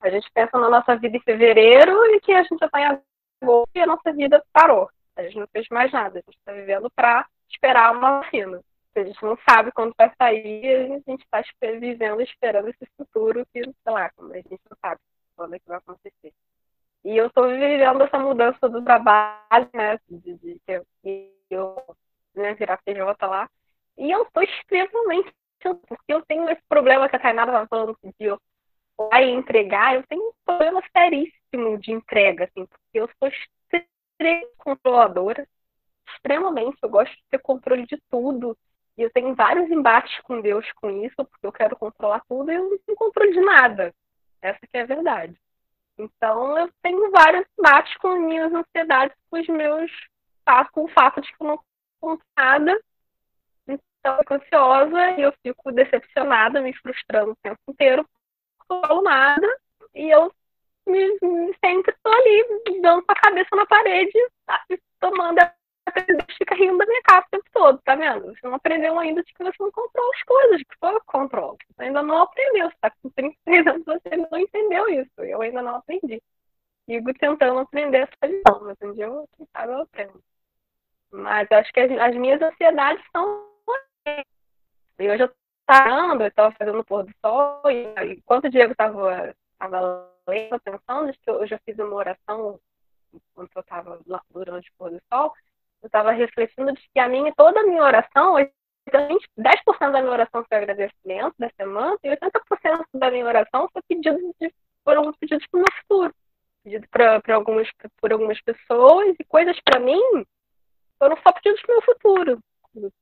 A 0.00 0.10
gente 0.10 0.30
pensa 0.32 0.58
na 0.58 0.68
nossa 0.68 0.96
vida 0.96 1.16
em 1.16 1.20
fevereiro 1.20 2.04
e 2.14 2.20
que 2.20 2.32
a 2.32 2.42
gente 2.42 2.58
já 2.58 2.66
está 2.66 2.80
em 2.80 2.84
agosto 3.42 3.70
e 3.74 3.80
a 3.80 3.86
nossa 3.86 4.12
vida 4.12 4.42
parou. 4.52 4.90
A 5.16 5.22
gente 5.22 5.38
não 5.38 5.46
fez 5.46 5.66
mais 5.70 5.90
nada. 5.90 6.18
A 6.18 6.22
gente 6.22 6.38
está 6.38 6.52
vivendo 6.52 6.90
para 6.90 7.26
esperar 7.48 7.96
uma 7.96 8.20
vacina 8.20 8.60
a 9.00 9.04
gente 9.04 9.22
não 9.22 9.38
sabe 9.48 9.72
quando 9.72 9.94
vai 9.96 10.12
sair, 10.16 10.92
a 10.92 11.10
gente 11.10 11.22
está 11.22 11.42
vivendo, 11.78 12.20
esperando 12.20 12.68
esse 12.68 12.86
futuro 12.96 13.46
que, 13.52 13.62
sei 13.62 13.92
lá, 13.92 14.06
a 14.06 14.36
gente 14.36 14.60
não 14.70 14.76
sabe 14.80 15.00
quando 15.34 15.54
é 15.54 15.58
que 15.58 15.68
vai 15.68 15.78
acontecer. 15.78 16.32
E 17.04 17.16
eu 17.16 17.26
estou 17.26 17.48
vivendo 17.48 18.02
essa 18.02 18.18
mudança 18.18 18.68
do 18.68 18.82
trabalho, 18.82 19.68
né, 19.72 19.98
de, 20.08 20.34
de, 20.34 20.60
de 21.04 21.32
eu 21.50 21.96
né, 22.34 22.54
virar 22.54 22.78
PJ 22.78 23.26
lá, 23.26 23.48
e 23.96 24.10
eu 24.10 24.22
estou 24.22 24.42
extremamente 24.42 25.32
porque 25.74 26.12
eu 26.12 26.22
tenho 26.22 26.48
esse 26.48 26.62
problema 26.68 27.08
que 27.08 27.16
a 27.16 27.18
Tainara 27.18 27.50
estava 27.50 27.66
falando 27.66 27.98
de 28.02 28.26
eu 28.26 28.40
e 28.98 29.30
entregar, 29.30 29.94
eu 29.94 30.06
tenho 30.06 30.22
um 30.22 30.32
problema 30.44 30.82
seríssimo 30.96 31.78
de 31.78 31.92
entrega, 31.92 32.44
assim, 32.44 32.66
porque 32.66 32.80
eu 32.94 33.08
sou 33.18 33.28
extremamente 33.28 34.56
controladora, 34.56 35.46
extremamente, 36.08 36.78
eu 36.82 36.88
gosto 36.88 37.12
de 37.12 37.22
ter 37.30 37.38
controle 37.38 37.86
de 37.86 38.00
tudo, 38.10 38.56
e 38.96 39.02
eu 39.02 39.10
tenho 39.10 39.34
vários 39.34 39.70
embates 39.70 40.18
com 40.22 40.40
Deus 40.40 40.70
com 40.72 40.90
isso, 41.04 41.16
porque 41.16 41.46
eu 41.46 41.52
quero 41.52 41.76
controlar 41.76 42.22
tudo 42.28 42.50
e 42.50 42.54
eu 42.54 42.70
não 42.70 42.78
tenho 42.78 42.96
controle 42.96 43.32
de 43.32 43.40
nada. 43.40 43.94
Essa 44.40 44.60
que 44.60 44.76
é 44.76 44.82
a 44.82 44.86
verdade. 44.86 45.38
Então 45.98 46.58
eu 46.58 46.70
tenho 46.82 47.10
vários 47.10 47.46
embates 47.58 47.94
com 47.98 48.16
minhas 48.16 48.52
ansiedades, 48.52 49.16
com 49.30 49.40
os 49.40 49.46
meus 49.48 49.90
com 50.72 50.84
o 50.84 50.88
fato 50.88 51.20
de 51.20 51.28
que 51.28 51.42
eu 51.42 51.46
não 51.48 51.60
conto 52.00 52.24
nada. 52.36 52.80
Então 53.66 54.14
eu 54.14 54.18
fico 54.18 54.34
ansiosa 54.34 55.10
e 55.12 55.22
eu 55.22 55.32
fico 55.42 55.72
decepcionada, 55.72 56.60
me 56.60 56.72
frustrando 56.74 57.32
o 57.32 57.36
tempo 57.42 57.58
inteiro, 57.68 58.08
não 58.70 58.80
falo 58.80 59.02
nada, 59.02 59.46
e 59.94 60.08
eu 60.08 60.32
me, 60.86 61.18
sempre 61.64 61.92
estou 61.92 62.12
ali 62.12 62.80
dando 62.80 63.02
com 63.02 63.12
a 63.12 63.16
cabeça 63.16 63.56
na 63.56 63.66
parede, 63.66 64.16
tomando 65.00 65.40
a 65.86 66.34
fica 66.36 66.54
rindo 66.54 66.78
da 66.78 66.86
minha 66.86 67.02
cara 67.02 67.24
o 67.24 67.30
tempo 67.30 67.44
todo, 67.52 67.80
tá 67.82 67.94
vendo? 67.94 68.26
Você 68.26 68.46
não 68.46 68.54
aprendeu 68.54 68.98
ainda 68.98 69.22
de 69.22 69.32
que 69.32 69.42
você 69.42 69.56
não 69.60 69.70
controla 69.70 70.10
as 70.14 70.22
coisas, 70.22 70.62
que 70.62 70.78
só 70.78 70.92
eu 70.92 71.02
controlo. 71.06 71.58
Você 71.70 71.84
ainda 71.84 72.02
não 72.02 72.22
aprendeu, 72.22 72.70
você 72.70 72.76
tá 72.80 72.90
com 72.90 73.10
33 73.10 73.66
anos, 73.66 73.84
você 73.84 74.16
não 74.16 74.38
entendeu 74.38 74.88
isso. 74.88 75.10
Eu 75.18 75.42
ainda 75.42 75.62
não 75.62 75.76
aprendi. 75.76 76.22
Sigo 76.84 77.12
tentando 77.14 77.58
aprender 77.60 78.08
essa 78.08 78.26
lição, 78.26 78.60
mas 78.62 78.76
um 78.82 78.92
dia 78.94 79.04
eu, 79.04 79.28
quem 79.36 79.46
sabe, 79.52 79.72
eu 79.72 79.82
aprendo. 79.82 80.22
Mas 81.10 81.50
acho 81.50 81.72
que 81.72 81.80
as, 81.80 81.90
as 81.90 82.16
minhas 82.16 82.40
ansiedades 82.42 83.04
são. 83.12 83.46
E 84.98 85.10
hoje 85.10 85.24
eu 85.24 85.30
estava 85.60 86.22
eu 86.22 86.28
estava 86.28 86.54
fazendo 86.56 86.78
o 86.78 86.84
pôr 86.84 87.04
do 87.04 87.12
sol, 87.20 87.62
e 87.70 88.12
enquanto 88.14 88.46
o 88.46 88.50
Diego 88.50 88.72
estava 88.72 89.34
lendo, 90.28 90.60
pensando, 90.60 91.12
eu 91.26 91.46
já 91.46 91.58
fiz 91.58 91.78
uma 91.78 91.94
oração 91.94 92.60
quando 93.34 93.50
eu 93.54 93.60
estava 93.60 94.00
durante 94.30 94.70
o 94.70 94.74
pôr 94.78 94.90
do 94.90 95.02
sol, 95.12 95.32
eu 95.82 95.86
estava 95.86 96.10
refletindo 96.12 96.72
de 96.72 96.88
que 96.92 96.98
a 96.98 97.08
minha, 97.08 97.32
toda 97.36 97.60
a 97.60 97.64
minha 97.64 97.82
oração, 97.82 98.34
10% 98.90 99.92
da 99.92 100.00
minha 100.00 100.12
oração 100.12 100.44
foi 100.48 100.58
agradecimento 100.58 101.34
da 101.38 101.50
semana 101.50 101.98
e 102.02 102.10
80% 102.10 102.84
da 102.94 103.10
minha 103.10 103.26
oração 103.26 103.68
foi 103.72 103.82
pedido 103.88 104.34
de, 104.40 104.52
foram 104.84 105.12
pedidos 105.14 105.46
para 105.48 105.58
o 105.58 105.62
meu 105.62 105.72
futuro. 105.80 106.14
Pedido 106.62 106.88
para 106.88 107.34
algumas, 107.34 107.68
por 108.00 108.12
algumas 108.12 108.40
pessoas 108.42 109.16
e 109.18 109.24
coisas 109.24 109.58
para 109.60 109.80
mim 109.80 110.00
foram 110.98 111.16
só 111.18 111.32
pedidos 111.32 111.60
para 111.62 111.72
o 111.72 111.76
meu 111.76 111.82
futuro. 111.82 112.40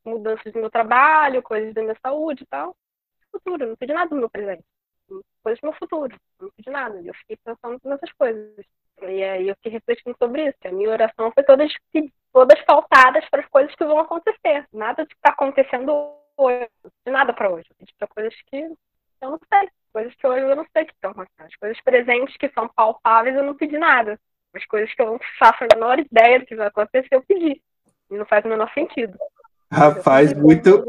Mudanças 0.05 0.53
do 0.53 0.61
meu 0.61 0.71
trabalho, 0.71 1.43
coisas 1.43 1.75
da 1.75 1.83
minha 1.83 1.97
saúde 2.01 2.45
e 2.45 2.47
tal. 2.47 2.77
Futuro, 3.31 3.67
não 3.67 3.77
pedi 3.77 3.93
nada 3.93 4.09
do 4.11 4.17
meu 4.17 4.31
presente. 4.31 4.65
Coisas 5.43 5.61
do 5.61 5.67
meu 5.69 5.73
futuro, 5.75 6.17
não 6.41 6.51
pedi 6.57 6.71
nada. 6.71 7.01
E 7.01 7.09
eu 7.09 7.15
fiquei 7.15 7.37
pensando 7.45 7.81
nessas 7.85 8.13
coisas. 8.13 8.65
E 9.03 9.23
aí 9.23 9.49
eu 9.49 9.55
fiquei 9.57 9.73
refletindo 9.73 10.17
sobre 10.19 10.49
isso. 10.49 10.59
A 10.65 10.73
minha 10.73 10.91
oração 10.91 11.31
foi 11.33 11.43
todas, 11.45 11.73
todas 12.33 12.61
faltadas 12.61 13.25
para 13.31 13.41
as 13.41 13.49
coisas 13.49 13.75
que 13.75 13.85
vão 13.85 13.99
acontecer. 13.99 14.67
Nada 14.73 15.03
de 15.03 15.09
que 15.09 15.17
está 15.17 15.31
acontecendo 15.31 15.93
hoje. 16.37 16.69
De 17.05 17.13
nada 17.13 17.33
para 17.33 17.51
hoje. 17.51 17.69
Para 17.99 18.09
coisas 18.09 18.35
que 18.47 18.57
eu 18.57 19.31
não 19.31 19.39
sei. 19.53 19.69
Coisas 19.93 20.15
que 20.15 20.27
hoje 20.27 20.41
eu 20.41 20.57
não 20.57 20.67
sei 20.73 20.85
que 20.85 20.93
estão 20.93 21.11
acontecendo. 21.11 21.47
As 21.47 21.57
coisas 21.57 21.81
presentes 21.83 22.37
que 22.37 22.49
são 22.51 22.69
palpáveis 22.69 23.37
eu 23.37 23.43
não 23.43 23.55
pedi 23.55 23.79
nada. 23.79 24.19
As 24.55 24.65
coisas 24.67 24.93
que 24.95 25.03
eu 25.03 25.07
não 25.07 25.19
faço 25.39 25.65
a 25.65 25.75
menor 25.75 25.99
ideia 25.99 26.39
do 26.39 26.47
que 26.47 26.57
vai 26.57 26.69
acontecer 26.69 27.09
eu 27.11 27.23
pedi. 27.23 27.61
E 28.11 28.17
não 28.17 28.25
faz 28.25 28.45
o 28.45 28.49
menor 28.49 28.71
sentido. 28.73 29.19
Rapaz, 29.71 30.33
muito, 30.33 30.85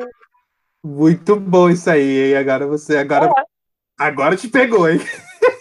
muito 0.84 1.36
bom 1.36 1.70
isso 1.70 1.90
aí, 1.90 2.30
hein? 2.30 2.38
Agora 2.38 2.68
você. 2.68 2.98
Agora, 2.98 3.26
é. 3.26 3.44
agora 3.98 4.36
te 4.36 4.48
pegou, 4.48 4.88
hein? 4.88 5.00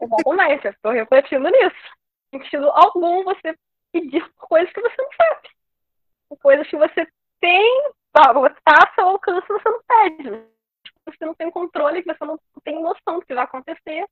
Exatamente, 0.00 0.66
eu 0.66 0.70
estou 0.70 0.92
refletindo 0.92 1.48
nisso. 1.48 1.76
Em 2.32 2.38
sentido 2.38 2.70
algum 2.70 3.24
você 3.24 3.54
pedir 3.92 4.28
coisas 4.36 4.72
que 4.72 4.80
você 4.80 5.02
não 5.02 5.10
sabe. 5.12 5.48
Coisas 6.40 6.68
que 6.68 6.76
você 6.76 7.06
tem, 7.40 7.92
tá, 8.12 8.32
está 8.46 8.86
ao 8.86 8.94
seu 8.94 9.08
alcance 9.08 9.46
você 9.48 9.68
não 9.68 9.82
pede. 9.82 10.50
Você 11.06 11.24
não 11.24 11.34
tem 11.34 11.50
controle, 11.50 12.02
você 12.02 12.24
não 12.24 12.38
tem 12.62 12.80
noção 12.80 13.18
do 13.18 13.26
que 13.26 13.34
vai 13.34 13.44
acontecer, 13.44 14.06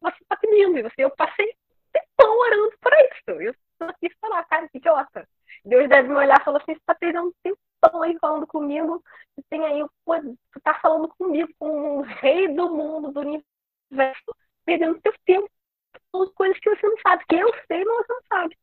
você 0.00 0.16
está 0.22 0.36
pedindo. 0.36 0.78
E 0.78 0.82
você, 0.82 1.04
eu 1.04 1.10
passei 1.10 1.52
tempão 1.92 2.38
orando 2.38 2.72
por 2.80 2.92
isso. 2.92 3.40
Eu 3.42 3.50
estou 3.50 3.88
aqui 3.88 4.10
falar, 4.20 4.44
cara, 4.44 4.68
que 4.68 4.78
idiota. 4.78 5.28
Deus 5.64 5.88
deve 5.88 6.08
me 6.08 6.14
olhar 6.14 6.40
e 6.40 6.44
falar 6.44 6.58
assim, 6.58 6.72
você 6.74 6.80
está 6.80 6.94
perdendo 6.94 7.34
tempão 7.42 8.02
aí 8.02 8.16
falando 8.20 8.46
comigo, 8.46 9.02
você 9.34 9.44
tem 9.50 9.64
aí, 9.64 9.84
você 10.06 10.34
está 10.56 10.74
falando 10.80 11.08
comigo, 11.08 11.50
com 11.58 11.98
o 11.98 12.02
rei 12.02 12.48
do 12.48 12.70
mundo, 12.70 13.12
do 13.12 13.20
universo, 13.20 14.36
perdendo 14.68 15.00
seu 15.00 15.14
tempo 15.24 15.48
com 16.12 16.26
coisas 16.32 16.58
que 16.58 16.68
você 16.68 16.86
não 16.86 16.98
sabe, 16.98 17.24
que 17.26 17.36
eu 17.36 17.50
sei, 17.66 17.82
mas 17.86 18.06
você 18.06 18.12
não 18.12 18.22
sabe. 18.28 18.58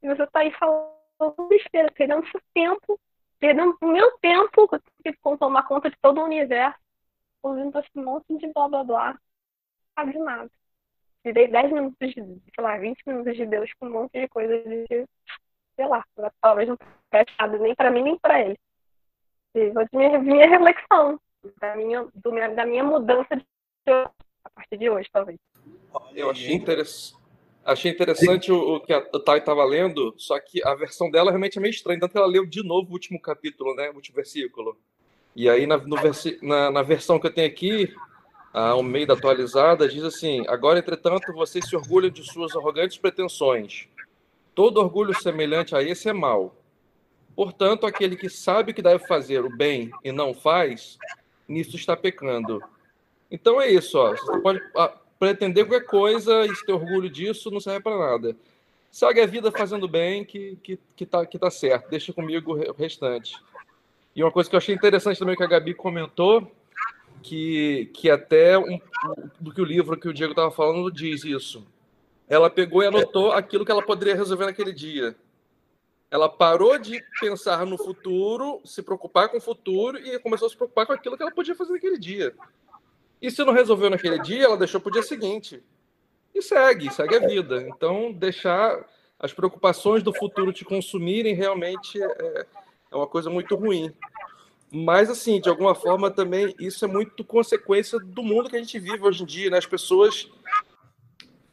E 0.00 0.08
você 0.08 0.22
está 0.22 0.40
aí 0.40 0.52
falando 0.52 1.48
besteira, 1.48 1.90
perdendo 1.90 2.30
seu 2.30 2.40
tempo, 2.54 3.00
perdendo 3.40 3.76
o 3.80 3.86
meu 3.88 4.16
tempo, 4.18 4.68
que 4.68 4.76
eu 4.76 4.80
tive 5.02 5.16
que 5.16 5.38
tomar 5.38 5.64
conta 5.64 5.90
de 5.90 5.96
todo 6.00 6.20
o 6.20 6.24
universo, 6.24 6.78
ouvindo 7.42 7.76
esse 7.80 7.90
monte 7.96 8.38
de 8.38 8.46
blá 8.52 8.68
blá 8.68 8.84
blá, 8.84 9.18
sabe 9.96 10.12
de 10.12 10.18
nada. 10.20 10.50
Tirei 11.24 11.48
10 11.48 11.72
minutos 11.72 12.08
de, 12.10 12.14
sei 12.14 12.64
lá, 12.64 12.78
20 12.78 13.02
minutos 13.04 13.36
de 13.36 13.46
Deus 13.46 13.72
com 13.80 13.86
um 13.86 13.90
monte 13.90 14.20
de 14.20 14.28
coisas 14.28 14.62
de, 14.62 14.86
sei 15.74 15.86
lá, 15.88 16.04
talvez 16.40 16.68
não 16.68 16.78
preste 17.10 17.34
nada 17.40 17.58
nem 17.58 17.74
para 17.74 17.90
mim 17.90 18.02
nem 18.04 18.18
para 18.18 18.40
ele. 18.40 18.58
E 19.56 19.70
vou 19.70 19.84
minha, 19.92 20.16
minha 20.20 20.48
reflexão, 20.48 21.18
da 21.60 21.74
minha, 21.74 22.06
do 22.14 22.30
minha, 22.30 22.54
da 22.54 22.64
minha 22.64 22.84
mudança 22.84 23.34
de 23.34 23.44
a 24.44 24.50
partir 24.50 24.76
de 24.76 24.90
hoje, 24.90 25.08
talvez. 25.12 25.38
Eu 26.14 26.30
achei 26.30 26.54
interessante. 26.54 27.24
Achei 27.64 27.90
interessante 27.90 28.52
o, 28.52 28.76
o, 28.76 28.80
que 28.80 28.92
a 28.92 29.00
Thay 29.00 29.38
estava 29.38 29.64
lendo, 29.64 30.14
só 30.18 30.38
que 30.38 30.62
a 30.62 30.74
versão 30.74 31.10
dela 31.10 31.30
realmente 31.30 31.56
é 31.56 31.62
meio 31.62 31.70
estranha, 31.70 31.98
tanto 31.98 32.12
que 32.12 32.18
ela 32.18 32.26
leu 32.26 32.44
de 32.44 32.62
novo 32.62 32.90
o 32.90 32.92
último 32.92 33.18
capítulo, 33.18 33.74
né? 33.74 33.88
O 33.88 33.94
último 33.94 34.16
versículo. 34.16 34.76
E 35.34 35.48
aí, 35.48 35.66
na, 35.66 35.78
versi, 35.78 36.38
na, 36.42 36.70
na 36.70 36.82
versão 36.82 37.18
que 37.18 37.26
eu 37.26 37.32
tenho 37.32 37.48
aqui, 37.48 37.94
a 38.52 38.80
meio 38.82 39.10
atualizada, 39.10 39.88
diz 39.88 40.04
assim: 40.04 40.44
Agora, 40.46 40.78
entretanto, 40.78 41.32
vocês 41.32 41.66
se 41.66 41.74
orgulham 41.74 42.10
de 42.10 42.22
suas 42.22 42.54
arrogantes 42.54 42.98
pretensões. 42.98 43.88
Todo 44.54 44.78
orgulho 44.78 45.14
semelhante 45.14 45.74
a 45.74 45.82
esse 45.82 46.08
é 46.08 46.12
mau. 46.12 46.54
Portanto, 47.34 47.86
aquele 47.86 48.14
que 48.14 48.28
sabe 48.28 48.72
que 48.74 48.82
deve 48.82 49.06
fazer 49.06 49.44
o 49.44 49.56
bem 49.56 49.90
e 50.04 50.12
não 50.12 50.34
faz, 50.34 50.98
nisso 51.48 51.76
está 51.76 51.96
pecando. 51.96 52.62
Então 53.34 53.60
é 53.60 53.68
isso, 53.68 53.98
ó. 53.98 54.12
Você 54.12 54.38
pode 54.38 54.62
ah, 54.76 54.92
pretender 55.18 55.66
qualquer 55.66 55.86
coisa 55.86 56.46
e 56.46 56.54
ter 56.64 56.72
orgulho 56.72 57.10
disso 57.10 57.50
não 57.50 57.58
serve 57.58 57.80
para 57.80 57.98
nada. 57.98 58.36
Segue 58.92 59.20
a 59.20 59.26
vida 59.26 59.50
fazendo 59.50 59.88
bem, 59.88 60.24
que, 60.24 60.56
que, 60.62 60.78
que, 60.94 61.04
tá, 61.04 61.26
que 61.26 61.36
tá 61.36 61.50
certo. 61.50 61.90
Deixa 61.90 62.12
comigo 62.12 62.52
o 62.54 62.72
restante. 62.72 63.34
E 64.14 64.22
uma 64.22 64.30
coisa 64.30 64.48
que 64.48 64.54
eu 64.54 64.58
achei 64.58 64.72
interessante 64.72 65.18
também 65.18 65.34
que 65.36 65.42
a 65.42 65.48
Gabi 65.48 65.74
comentou, 65.74 66.48
que, 67.24 67.90
que 67.92 68.08
até 68.08 68.56
um, 68.56 68.80
do 69.40 69.52
que 69.52 69.60
o 69.60 69.64
livro 69.64 69.98
que 69.98 70.08
o 70.08 70.14
Diego 70.14 70.30
estava 70.30 70.52
falando 70.52 70.92
diz 70.92 71.24
isso. 71.24 71.66
Ela 72.28 72.48
pegou 72.48 72.84
e 72.84 72.86
anotou 72.86 73.32
aquilo 73.32 73.64
que 73.64 73.72
ela 73.72 73.82
poderia 73.82 74.14
resolver 74.14 74.44
naquele 74.44 74.72
dia. 74.72 75.16
Ela 76.08 76.28
parou 76.28 76.78
de 76.78 77.02
pensar 77.18 77.66
no 77.66 77.76
futuro, 77.76 78.60
se 78.64 78.80
preocupar 78.80 79.28
com 79.28 79.38
o 79.38 79.40
futuro 79.40 79.98
e 79.98 80.20
começou 80.20 80.46
a 80.46 80.50
se 80.50 80.56
preocupar 80.56 80.86
com 80.86 80.92
aquilo 80.92 81.16
que 81.16 81.22
ela 81.24 81.32
podia 81.32 81.56
fazer 81.56 81.72
naquele 81.72 81.98
dia. 81.98 82.32
E 83.24 83.30
se 83.30 83.42
não 83.42 83.54
resolveu 83.54 83.88
naquele 83.88 84.18
dia, 84.18 84.44
ela 84.44 84.56
deixou 84.58 84.78
para 84.78 84.90
o 84.90 84.92
dia 84.92 85.02
seguinte. 85.02 85.62
E 86.34 86.42
segue, 86.42 86.92
segue 86.92 87.16
a 87.16 87.26
vida. 87.26 87.62
Então, 87.62 88.12
deixar 88.12 88.84
as 89.18 89.32
preocupações 89.32 90.02
do 90.02 90.12
futuro 90.12 90.52
te 90.52 90.62
consumirem 90.62 91.34
realmente 91.34 92.02
é, 92.02 92.46
é 92.92 92.94
uma 92.94 93.06
coisa 93.06 93.30
muito 93.30 93.56
ruim. 93.56 93.90
Mas, 94.70 95.08
assim, 95.08 95.40
de 95.40 95.48
alguma 95.48 95.74
forma 95.74 96.10
também, 96.10 96.54
isso 96.58 96.84
é 96.84 96.88
muito 96.88 97.24
consequência 97.24 97.98
do 97.98 98.22
mundo 98.22 98.50
que 98.50 98.56
a 98.56 98.58
gente 98.58 98.78
vive 98.78 99.02
hoje 99.02 99.22
em 99.22 99.26
dia, 99.26 99.48
né? 99.48 99.56
As 99.56 99.64
pessoas 99.64 100.30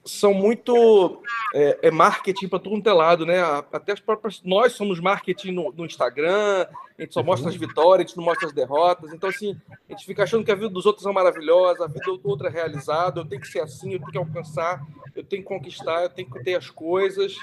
são 0.04 0.34
muito 0.34 1.22
é, 1.54 1.80
é 1.84 1.92
marketing 1.92 2.48
para 2.48 2.60
todo 2.60 2.88
é 2.88 2.94
lado, 2.94 3.26
né? 3.26 3.40
Até 3.72 3.94
as 3.94 4.00
próprias 4.00 4.42
nós 4.44 4.74
somos 4.74 5.00
marketing 5.00 5.52
no, 5.52 5.72
no, 5.72 5.86
Instagram, 5.86 6.66
a 6.98 7.02
gente 7.02 7.14
só 7.14 7.22
mostra 7.22 7.50
as 7.50 7.56
vitórias, 7.56 8.06
a 8.06 8.08
gente 8.08 8.18
não 8.18 8.24
mostra 8.24 8.48
as 8.48 8.54
derrotas. 8.54 9.14
Então 9.14 9.30
assim, 9.30 9.56
a 9.70 9.94
gente 9.94 10.06
fica 10.06 10.24
achando 10.24 10.44
que 10.44 10.52
a 10.52 10.56
vida 10.56 10.70
dos 10.70 10.86
outros 10.86 11.06
é 11.06 11.12
maravilhosa, 11.12 11.86
a 11.86 11.88
vida 11.88 12.18
do 12.18 12.30
outro 12.30 12.48
é 12.48 12.50
realizada, 12.50 13.20
eu 13.20 13.26
tenho 13.26 13.42
que 13.42 13.48
ser 13.48 13.60
assim, 13.60 13.94
eu 13.94 14.00
tenho 14.00 14.12
que 14.12 14.18
alcançar, 14.18 14.82
eu 15.16 15.24
tenho 15.24 15.44
que 15.44 15.48
conquistar, 15.48 16.04
eu 16.04 16.10
tenho 16.10 16.30
que 16.30 16.44
ter 16.44 16.56
as 16.56 16.70
coisas. 16.70 17.36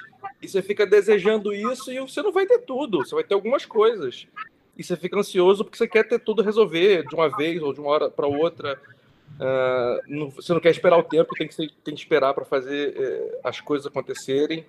E 0.42 0.48
você 0.48 0.60
fica 0.60 0.86
desejando 0.86 1.52
isso 1.52 1.92
e 1.92 2.00
você 2.00 2.22
não 2.22 2.32
vai 2.32 2.46
ter 2.46 2.58
tudo, 2.58 2.98
você 2.98 3.14
vai 3.14 3.24
ter 3.24 3.34
algumas 3.34 3.64
coisas. 3.64 4.26
E 4.76 4.82
você 4.82 4.96
fica 4.96 5.18
ansioso 5.18 5.64
porque 5.64 5.76
você 5.76 5.88
quer 5.88 6.04
ter 6.04 6.20
tudo 6.20 6.42
resolver 6.42 7.04
de 7.06 7.14
uma 7.14 7.28
vez 7.28 7.60
ou 7.62 7.72
de 7.72 7.80
uma 7.80 7.90
hora 7.90 8.10
para 8.10 8.26
outra. 8.26 8.80
Uh, 9.36 10.02
não, 10.08 10.30
você 10.30 10.52
não 10.52 10.60
quer 10.60 10.70
esperar 10.70 10.98
o 10.98 11.02
tempo, 11.02 11.34
tem 11.34 11.46
que, 11.46 11.56
tem 11.56 11.94
que 11.94 12.00
esperar 12.00 12.34
para 12.34 12.44
fazer 12.44 12.96
uh, 12.96 13.40
as 13.44 13.60
coisas 13.60 13.86
acontecerem. 13.86 14.66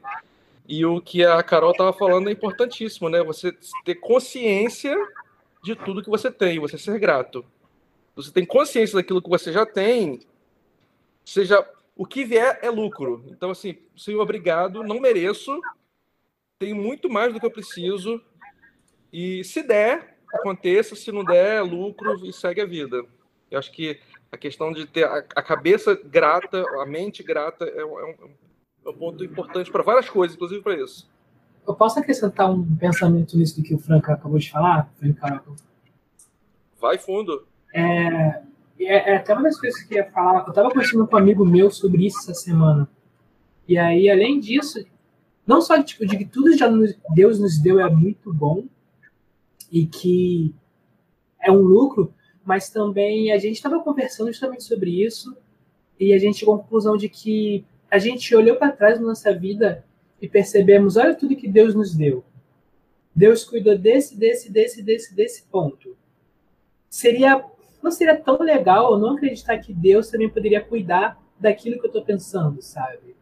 E 0.68 0.86
o 0.86 1.02
que 1.02 1.26
a 1.26 1.42
Carol 1.42 1.72
estava 1.72 1.92
falando 1.92 2.30
é 2.30 2.32
importantíssimo, 2.32 3.10
né? 3.10 3.24
Você 3.24 3.56
ter 3.84 3.96
consciência 3.96 4.96
de 5.64 5.76
tudo 5.76 6.04
que 6.04 6.10
você 6.10 6.32
tem, 6.32 6.60
você 6.60 6.78
ser 6.78 7.00
grato. 7.00 7.44
Você 8.16 8.32
tem 8.32 8.46
consciência 8.46 8.96
daquilo 8.96 9.22
que 9.22 9.30
você 9.30 9.52
já 9.52 9.66
tem, 9.66 10.20
seja 11.26 11.68
o 11.96 12.06
que 12.06 12.24
vier 12.24 12.60
é 12.62 12.70
lucro. 12.70 13.26
Então, 13.30 13.52
assim, 13.52 13.78
senhor, 13.96 14.22
obrigado, 14.22 14.84
não 14.84 15.00
mereço, 15.00 15.60
tenho 16.60 16.76
muito 16.76 17.10
mais 17.10 17.34
do 17.34 17.40
que 17.40 17.46
eu 17.46 17.52
preciso. 17.52 18.22
E 19.12 19.44
se 19.44 19.64
der, 19.64 20.18
aconteça, 20.34 20.96
se 20.96 21.12
não 21.12 21.24
der, 21.24 21.58
é 21.58 21.62
lucro 21.62 22.26
e 22.26 22.32
segue 22.32 22.62
a 22.62 22.66
vida. 22.66 23.04
Eu 23.50 23.58
acho 23.58 23.72
que 23.72 24.00
a 24.32 24.38
questão 24.38 24.72
de 24.72 24.86
ter 24.86 25.06
a, 25.06 25.18
a 25.36 25.42
cabeça 25.42 26.00
grata, 26.06 26.64
a 26.82 26.86
mente 26.86 27.24
grata, 27.24 27.66
é, 27.66 27.84
um, 27.84 28.00
é 28.00 28.90
um 28.90 28.94
ponto 28.94 29.24
importante 29.24 29.72
para 29.72 29.84
várias 29.84 30.10
coisas, 30.10 30.36
inclusive 30.36 30.62
para 30.62 30.82
isso. 30.82 31.10
Eu 31.68 31.76
posso 31.76 32.00
acrescentar 32.00 32.50
um 32.50 32.76
pensamento 32.76 33.38
nisso 33.38 33.58
do 33.58 33.64
que 33.64 33.76
o 33.76 33.80
Franca 33.80 34.14
acabou 34.14 34.40
de 34.40 34.50
falar, 34.50 34.92
Vai 36.80 36.98
fundo. 36.98 37.46
É, 37.74 38.42
é, 38.80 39.12
é, 39.12 39.16
até 39.18 39.34
uma 39.34 39.44
das 39.44 39.60
coisas 39.60 39.80
que 39.80 39.86
eu 39.86 39.90
queria 39.90 40.12
falar. 40.12 40.44
Eu 40.44 40.50
estava 40.50 40.70
conversando 40.70 41.06
com 41.06 41.16
um 41.16 41.20
amigo 41.20 41.46
meu 41.46 41.70
sobre 41.70 42.08
isso 42.08 42.20
essa 42.20 42.34
semana. 42.34 42.90
E 43.68 43.78
aí, 43.78 44.10
além 44.10 44.40
disso, 44.40 44.84
não 45.46 45.62
só 45.62 45.82
tipo, 45.84 46.06
de 46.06 46.18
que 46.18 46.26
tudo 46.26 46.58
já 46.58 46.70
nos, 46.70 46.96
Deus 47.14 47.40
nos 47.40 47.60
deu 47.60 47.80
é 47.80 47.90
muito 47.90 48.34
bom 48.34 48.66
e 49.72 49.86
que 49.86 50.56
é 51.42 51.52
um 51.52 51.62
lucro, 51.62 52.14
mas 52.50 52.68
também 52.68 53.32
a 53.32 53.38
gente 53.38 53.58
estava 53.58 53.80
conversando 53.80 54.32
justamente 54.32 54.64
sobre 54.64 55.06
isso 55.06 55.38
e 56.00 56.12
a 56.14 56.18
gente 56.18 56.40
chegou 56.40 56.56
à 56.56 56.58
conclusão 56.58 56.98
de 56.98 57.08
que 57.08 57.64
a 57.92 58.00
gente 58.00 58.36
olhou 58.36 58.56
para 58.56 58.72
trás 58.72 59.00
na 59.00 59.06
nossa 59.06 59.32
vida 59.32 59.86
e 60.20 60.28
percebemos, 60.28 60.98
olha 60.98 61.14
tudo 61.14 61.36
que 61.36 61.48
Deus 61.48 61.76
nos 61.76 61.94
deu. 61.94 62.24
Deus 63.14 63.44
cuidou 63.44 63.78
desse, 63.78 64.18
desse, 64.18 64.52
desse, 64.52 64.82
desse, 64.82 65.14
desse 65.14 65.44
ponto. 65.44 65.96
Seria, 66.90 67.46
não 67.84 67.92
seria 67.92 68.16
tão 68.18 68.40
legal 68.40 68.94
eu 68.94 68.98
não 68.98 69.14
acreditar 69.14 69.60
que 69.60 69.72
Deus 69.72 70.10
também 70.10 70.28
poderia 70.28 70.60
cuidar 70.60 71.22
daquilo 71.40 71.78
que 71.80 71.86
eu 71.86 71.90
estou 71.90 72.04
pensando, 72.04 72.64
sabe? 72.64 73.16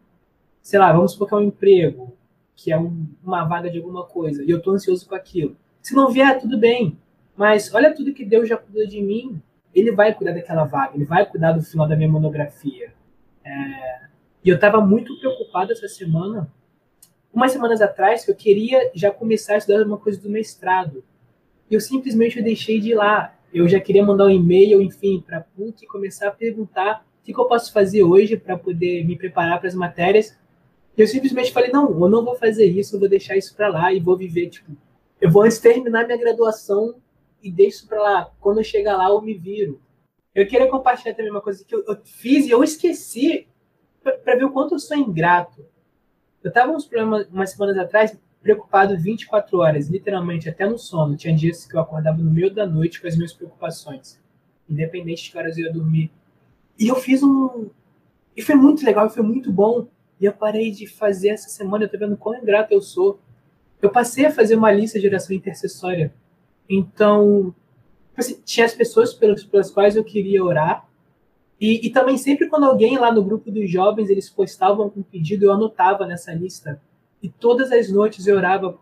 Sei 0.62 0.80
lá, 0.80 0.94
vamos 0.94 1.12
supor 1.12 1.28
que 1.28 1.34
é 1.34 1.38
um 1.38 1.44
emprego, 1.44 2.14
que 2.56 2.72
é 2.72 2.80
um, 2.80 3.06
uma 3.22 3.44
vaga 3.44 3.70
de 3.70 3.78
alguma 3.78 4.06
coisa, 4.06 4.42
e 4.42 4.50
eu 4.50 4.60
estou 4.60 4.74
ansioso 4.74 5.06
com 5.06 5.16
aquilo. 5.16 5.58
Se 5.82 5.94
não 5.94 6.10
vier, 6.10 6.40
tudo 6.40 6.58
bem. 6.58 6.98
Mas 7.38 7.74
olha 7.74 7.94
tudo 7.94 8.14
que 8.14 8.26
Deus 8.26 8.50
já 8.50 8.58
cuidou 8.58 8.88
de 8.88 9.00
mim. 9.02 9.40
Ele 9.74 9.92
vai 9.92 10.14
cuidar 10.14 10.34
daquela 10.34 10.66
vaga, 10.66 10.96
ele 10.96 11.06
vai 11.06 11.24
cuidar 11.24 11.52
do 11.52 11.62
final 11.62 11.88
da 11.88 11.96
minha 11.96 12.10
monografia. 12.10 12.92
É... 13.46 14.08
E 14.44 14.50
eu 14.50 14.56
estava 14.56 14.82
muito 14.82 15.18
preocupado 15.20 15.72
essa 15.72 15.88
semana, 15.88 16.52
umas 17.32 17.52
semanas 17.52 17.82
atrás, 17.82 18.26
que 18.26 18.32
eu 18.32 18.36
queria 18.36 18.90
já 18.96 19.12
começar 19.12 19.54
a 19.54 19.58
estudar 19.58 19.86
uma 19.86 19.98
coisa 19.98 20.20
do 20.20 20.30
mestrado. 20.30 21.04
E 21.70 21.76
eu 21.76 21.80
simplesmente 21.80 22.42
deixei 22.42 22.80
de 22.80 22.92
ir 22.92 22.96
lá. 22.96 23.36
Eu 23.54 23.68
já 23.68 23.80
queria 23.80 24.04
mandar 24.04 24.26
um 24.26 24.30
e-mail, 24.30 24.82
enfim, 24.82 25.24
para 25.26 25.38
a 25.38 25.42
PUC 25.42 25.84
e 25.84 25.88
começar 25.88 26.30
a 26.30 26.32
perguntar 26.32 27.06
o 27.22 27.26
que, 27.26 27.34
que 27.34 27.40
eu 27.40 27.46
posso 27.46 27.72
fazer 27.72 28.04
hoje 28.04 28.36
para 28.38 28.58
poder 28.58 29.06
me 29.06 29.16
preparar 29.16 29.60
para 29.60 29.68
as 29.68 29.76
matérias. 29.76 30.36
E 30.98 31.02
eu 31.02 31.08
simplesmente 31.08 31.52
falei: 31.52 31.70
não, 31.70 31.92
eu 31.92 32.10
não 32.10 32.26
vou 32.26 32.36
fazer 32.36 32.66
isso, 32.66 32.96
eu 32.96 33.00
vou 33.00 33.10
deixar 33.10 33.38
isso 33.38 33.56
para 33.56 33.68
lá 33.68 33.94
e 33.94 34.00
vou 34.00 34.18
viver, 34.18 34.50
tipo, 34.50 34.72
eu 35.22 35.30
vou 35.30 35.44
antes 35.44 35.60
terminar 35.60 36.06
minha 36.06 36.18
graduação 36.18 36.96
e 37.42 37.52
deixo 37.52 37.78
isso 37.78 37.88
para 37.88 38.02
lá. 38.02 38.32
Quando 38.40 38.60
eu 38.60 38.64
chegar 38.64 38.98
lá, 38.98 39.10
eu 39.10 39.22
me 39.22 39.34
viro. 39.34 39.82
Eu 40.34 40.48
queria 40.48 40.70
compartilhar 40.70 41.16
também 41.16 41.32
uma 41.32 41.42
coisa 41.42 41.64
que 41.66 41.74
eu, 41.74 41.84
eu 41.88 41.98
fiz 42.04 42.46
e 42.46 42.52
eu 42.52 42.64
esqueci 42.64 43.48
para 44.02 44.36
ver 44.36 44.46
o 44.46 44.52
quanto 44.52 44.76
eu 44.76 44.80
sou 44.80 44.96
ingrato. 44.96 45.66
Eu 46.44 46.50
estava 46.50 46.72
uns 46.72 46.86
problemas 46.86 47.28
umas 47.30 47.52
semanas 47.52 47.78
atrás 47.78 48.18
preocupado 48.42 48.98
24 48.98 49.58
horas, 49.58 49.90
literalmente, 49.90 50.48
até 50.48 50.68
no 50.68 50.78
sono. 50.78 51.18
Tinha 51.18 51.36
dias 51.36 51.66
que 51.66 51.76
eu 51.76 51.80
acordava 51.80 52.18
no 52.20 52.32
meio 52.32 52.54
da 52.54 52.66
noite 52.66 53.02
com 53.02 53.08
as 53.08 53.16
minhas 53.16 53.34
preocupações, 53.34 54.22
independente 54.70 55.24
de 55.24 55.32
que 55.32 55.38
horas 55.38 55.58
eu 55.58 55.66
ia 55.66 55.74
dormir. 55.74 56.12
E 56.80 56.88
eu 56.88 56.96
fiz 56.96 57.24
um. 57.24 57.70
E 58.36 58.42
foi 58.42 58.56
muito 58.56 58.86
legal, 58.86 59.10
foi 59.10 59.24
muito 59.24 59.52
bom. 59.52 59.88
E 60.20 60.26
eu 60.26 60.34
parei 60.34 60.72
de 60.72 60.88
fazer 60.88 61.30
essa 61.30 61.50
semana, 61.50 61.86
eu 61.86 61.90
tô 61.90 61.98
vendo 61.98 62.16
quão 62.16 62.38
ingrato 62.38 62.74
eu 62.74 62.82
sou. 62.82 63.20
Eu 63.82 63.90
passei 63.92 64.26
a 64.26 64.32
fazer 64.32 64.56
uma 64.56 64.72
lista 64.72 65.00
de 65.00 65.08
oração 65.08 65.36
intercessória 65.36 66.14
então, 66.70 67.54
assim, 68.16 68.42
tinha 68.44 68.66
as 68.66 68.74
pessoas 68.74 69.14
pelas, 69.14 69.44
pelas 69.44 69.72
quais 69.72 69.96
eu 69.96 70.04
queria 70.04 70.44
orar. 70.44 70.88
E, 71.60 71.88
e, 71.88 71.90
também 71.90 72.18
sempre 72.18 72.48
quando 72.48 72.66
alguém 72.66 72.98
lá 72.98 73.12
no 73.12 73.24
grupo 73.24 73.50
dos 73.50 73.70
jovens 73.70 74.10
eles 74.10 74.30
postavam 74.30 74.92
um 74.96 75.02
pedido, 75.02 75.46
eu 75.46 75.54
anotava 75.54 76.06
nessa 76.06 76.34
lista. 76.34 76.82
E 77.22 77.30
todas 77.30 77.72
as 77.72 77.90
noites 77.92 78.28
eu 78.28 78.36
orava 78.36 78.78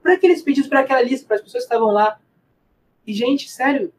por 0.00 0.10
aqueles 0.10 0.40
pedidos, 0.40 0.68
para 0.68 0.80
aquela 0.80 1.02
lista, 1.02 1.26
para 1.26 1.36
as 1.36 1.42
pessoas 1.42 1.64
que 1.64 1.72
estavam 1.72 1.92
lá. 1.92 2.18
E, 3.06 3.12
gente, 3.12 3.50
sério, 3.50 3.92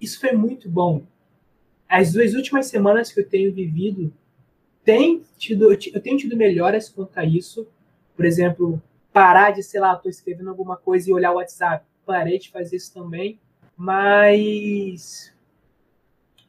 isso 0.00 0.20
foi 0.20 0.32
muito 0.32 0.68
bom. 0.68 1.02
As 1.88 2.12
duas 2.12 2.34
últimas 2.34 2.66
semanas 2.66 3.12
que 3.12 3.20
eu 3.20 3.28
tenho 3.28 3.54
vivido, 3.54 4.12
tem 4.84 5.22
tido, 5.38 5.72
eu 5.72 6.00
tenho 6.02 6.18
tido 6.18 6.36
melhoras 6.36 6.90
quanto 6.90 7.16
a 7.16 7.24
isso. 7.24 7.66
Por 8.14 8.24
exemplo, 8.24 8.82
parar 9.12 9.52
de, 9.52 9.62
sei 9.62 9.80
lá, 9.80 9.94
estou 9.94 10.10
escrevendo 10.10 10.50
alguma 10.50 10.76
coisa 10.76 11.08
e 11.08 11.12
olhar 11.12 11.32
o 11.32 11.36
WhatsApp 11.36 11.86
parei 12.04 12.38
de 12.38 12.50
fazer 12.50 12.76
isso 12.76 12.92
também, 12.92 13.38
mas 13.76 15.32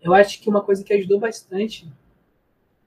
eu 0.01 0.14
acho 0.14 0.41
que 0.41 0.49
uma 0.49 0.62
coisa 0.62 0.84
que 0.84 0.93
ajudou 0.93 1.20
bastante, 1.20 1.88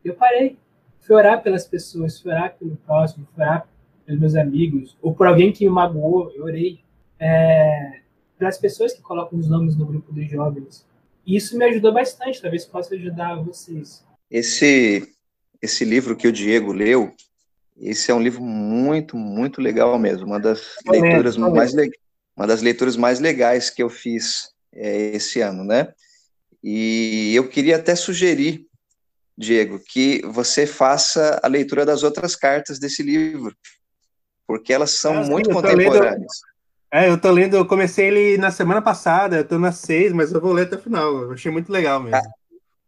eu 0.04 0.14
parei. 0.14 0.56
Fui 1.00 1.16
orar 1.16 1.42
pelas 1.42 1.66
pessoas, 1.66 2.20
fui 2.20 2.30
orar 2.30 2.56
pelo 2.58 2.76
próximo, 2.76 3.26
fui 3.34 3.42
orar 3.42 3.66
pelos 4.04 4.20
meus 4.20 4.34
amigos, 4.34 4.96
ou 5.00 5.14
por 5.14 5.26
alguém 5.26 5.52
que 5.52 5.64
me 5.64 5.70
magoou, 5.70 6.30
eu 6.32 6.44
orei. 6.44 6.80
É, 7.18 8.00
pelas 8.38 8.56
pessoas 8.56 8.92
que 8.94 9.02
colocam 9.02 9.38
os 9.38 9.48
nomes 9.48 9.76
no 9.76 9.84
grupo 9.84 10.12
dos 10.12 10.30
jovens. 10.30 10.86
E 11.26 11.36
isso 11.36 11.58
me 11.58 11.64
ajudou 11.64 11.92
bastante, 11.92 12.40
talvez 12.40 12.64
possa 12.64 12.94
ajudar 12.94 13.42
vocês. 13.42 14.04
Esse, 14.30 15.12
esse 15.60 15.84
livro 15.84 16.16
que 16.16 16.28
o 16.28 16.32
Diego 16.32 16.72
leu, 16.72 17.12
esse 17.76 18.10
é 18.10 18.14
um 18.14 18.22
livro 18.22 18.42
muito, 18.42 19.16
muito 19.16 19.60
legal 19.60 19.98
mesmo. 19.98 20.26
Uma 20.26 20.40
das 20.40 20.76
leituras 20.86 21.36
mais 21.36 21.74
uma 22.38 22.46
das 22.46 22.62
leituras 22.62 22.96
mais 22.96 23.18
legais 23.18 23.68
que 23.68 23.82
eu 23.82 23.90
fiz 23.90 24.50
é, 24.72 25.16
esse 25.16 25.40
ano, 25.40 25.64
né? 25.64 25.92
E 26.62 27.34
eu 27.34 27.48
queria 27.48 27.76
até 27.76 27.96
sugerir, 27.96 28.64
Diego, 29.36 29.80
que 29.80 30.22
você 30.24 30.64
faça 30.64 31.40
a 31.42 31.48
leitura 31.48 31.84
das 31.84 32.04
outras 32.04 32.36
cartas 32.36 32.78
desse 32.78 33.02
livro, 33.02 33.52
porque 34.46 34.72
elas 34.72 34.92
são 34.92 35.24
muito 35.24 35.50
contemporâneas. 35.50 36.14
Lendo, 36.14 36.26
é, 36.92 37.10
eu 37.10 37.20
tô 37.20 37.30
lendo, 37.32 37.56
eu 37.56 37.66
comecei 37.66 38.06
ele 38.06 38.38
na 38.38 38.52
semana 38.52 38.80
passada, 38.80 39.38
eu 39.38 39.44
tô 39.44 39.58
na 39.58 39.72
seis, 39.72 40.12
mas 40.12 40.32
eu 40.32 40.40
vou 40.40 40.52
ler 40.52 40.66
até 40.66 40.76
o 40.76 40.80
final. 40.80 41.22
Eu 41.22 41.32
achei 41.32 41.50
muito 41.50 41.72
legal 41.72 42.00
mesmo. 42.00 42.22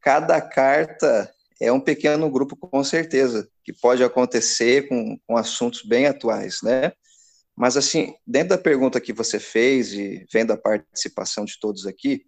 Cada 0.01 0.41
carta 0.41 1.29
é 1.61 1.73
um 1.73 1.81
pequeno 1.81 2.31
grupo, 2.31 2.57
com 2.57 2.85
certeza, 2.85 3.49
que 3.65 3.73
pode 3.73 4.05
acontecer 4.05 4.89
com, 4.89 5.19
com 5.27 5.37
assuntos 5.37 5.83
bem 5.83 6.07
atuais, 6.07 6.61
né? 6.63 6.93
Mas, 7.57 7.77
assim, 7.77 8.15
dentro 8.27 8.51
da 8.51 8.59
pergunta 8.59 9.01
que 9.01 9.13
você 9.13 9.39
fez 9.39 9.93
e 9.93 10.27
vendo 10.33 10.53
a 10.53 10.57
participação 10.57 11.45
de 11.45 11.59
todos 11.61 11.87
aqui, 11.87 12.25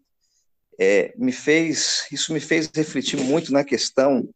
é, 0.79 1.15
me 1.17 1.33
fez, 1.33 2.07
isso 2.11 2.33
me 2.33 2.41
fez 2.41 2.71
refletir 2.75 3.19
muito 3.19 3.53
na 3.53 3.65
questão 3.65 4.29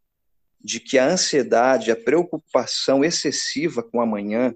de 0.60 0.80
que 0.80 0.98
a 0.98 1.08
ansiedade, 1.08 1.90
a 1.90 1.96
preocupação 1.96 3.04
excessiva 3.04 3.82
com 3.82 4.00
amanhã, 4.00 4.54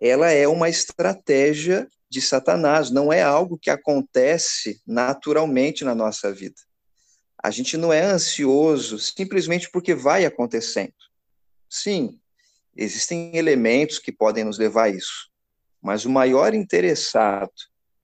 ela 0.00 0.30
é 0.30 0.46
uma 0.46 0.68
estratégia 0.68 1.88
de 2.10 2.20
Satanás, 2.20 2.90
não 2.90 3.12
é 3.12 3.22
algo 3.22 3.58
que 3.58 3.70
acontece 3.70 4.80
naturalmente 4.86 5.84
na 5.84 5.94
nossa 5.94 6.32
vida. 6.32 6.56
A 7.42 7.50
gente 7.50 7.76
não 7.76 7.92
é 7.92 8.02
ansioso 8.02 8.98
simplesmente 8.98 9.70
porque 9.70 9.94
vai 9.94 10.24
acontecendo. 10.24 10.94
Sim, 11.68 12.18
existem 12.78 13.36
elementos 13.36 13.98
que 13.98 14.12
podem 14.12 14.44
nos 14.44 14.56
levar 14.56 14.84
a 14.84 14.88
isso, 14.90 15.28
mas 15.82 16.04
o 16.04 16.10
maior 16.10 16.54
interessado 16.54 17.52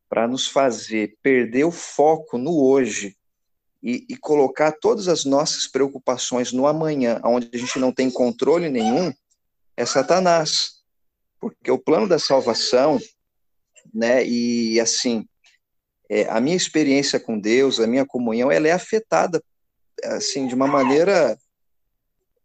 para 0.08 0.26
nos 0.26 0.48
fazer 0.48 1.16
perder 1.22 1.64
o 1.64 1.70
foco 1.70 2.36
no 2.36 2.60
hoje 2.60 3.16
e, 3.82 4.04
e, 4.08 4.16
colocar 4.16 4.72
todas 4.72 5.08
as 5.08 5.24
nossas 5.24 5.66
preocupações 5.66 6.52
no 6.52 6.66
amanhã, 6.66 7.20
onde 7.22 7.50
a 7.52 7.58
gente 7.58 7.78
não 7.78 7.92
tem 7.92 8.10
controle 8.10 8.70
nenhum, 8.70 9.12
é 9.76 9.84
Satanás. 9.84 10.82
Porque 11.38 11.70
o 11.70 11.78
plano 11.78 12.08
da 12.08 12.18
salvação, 12.18 12.98
né, 13.92 14.24
e 14.26 14.80
assim, 14.80 15.28
é, 16.08 16.26
a 16.30 16.40
minha 16.40 16.56
experiência 16.56 17.20
com 17.20 17.38
Deus, 17.38 17.78
a 17.78 17.86
minha 17.86 18.06
comunhão, 18.06 18.50
ela 18.50 18.68
é 18.68 18.72
afetada 18.72 19.42
assim 20.04 20.46
de 20.46 20.54
uma 20.54 20.66
maneira, 20.66 21.38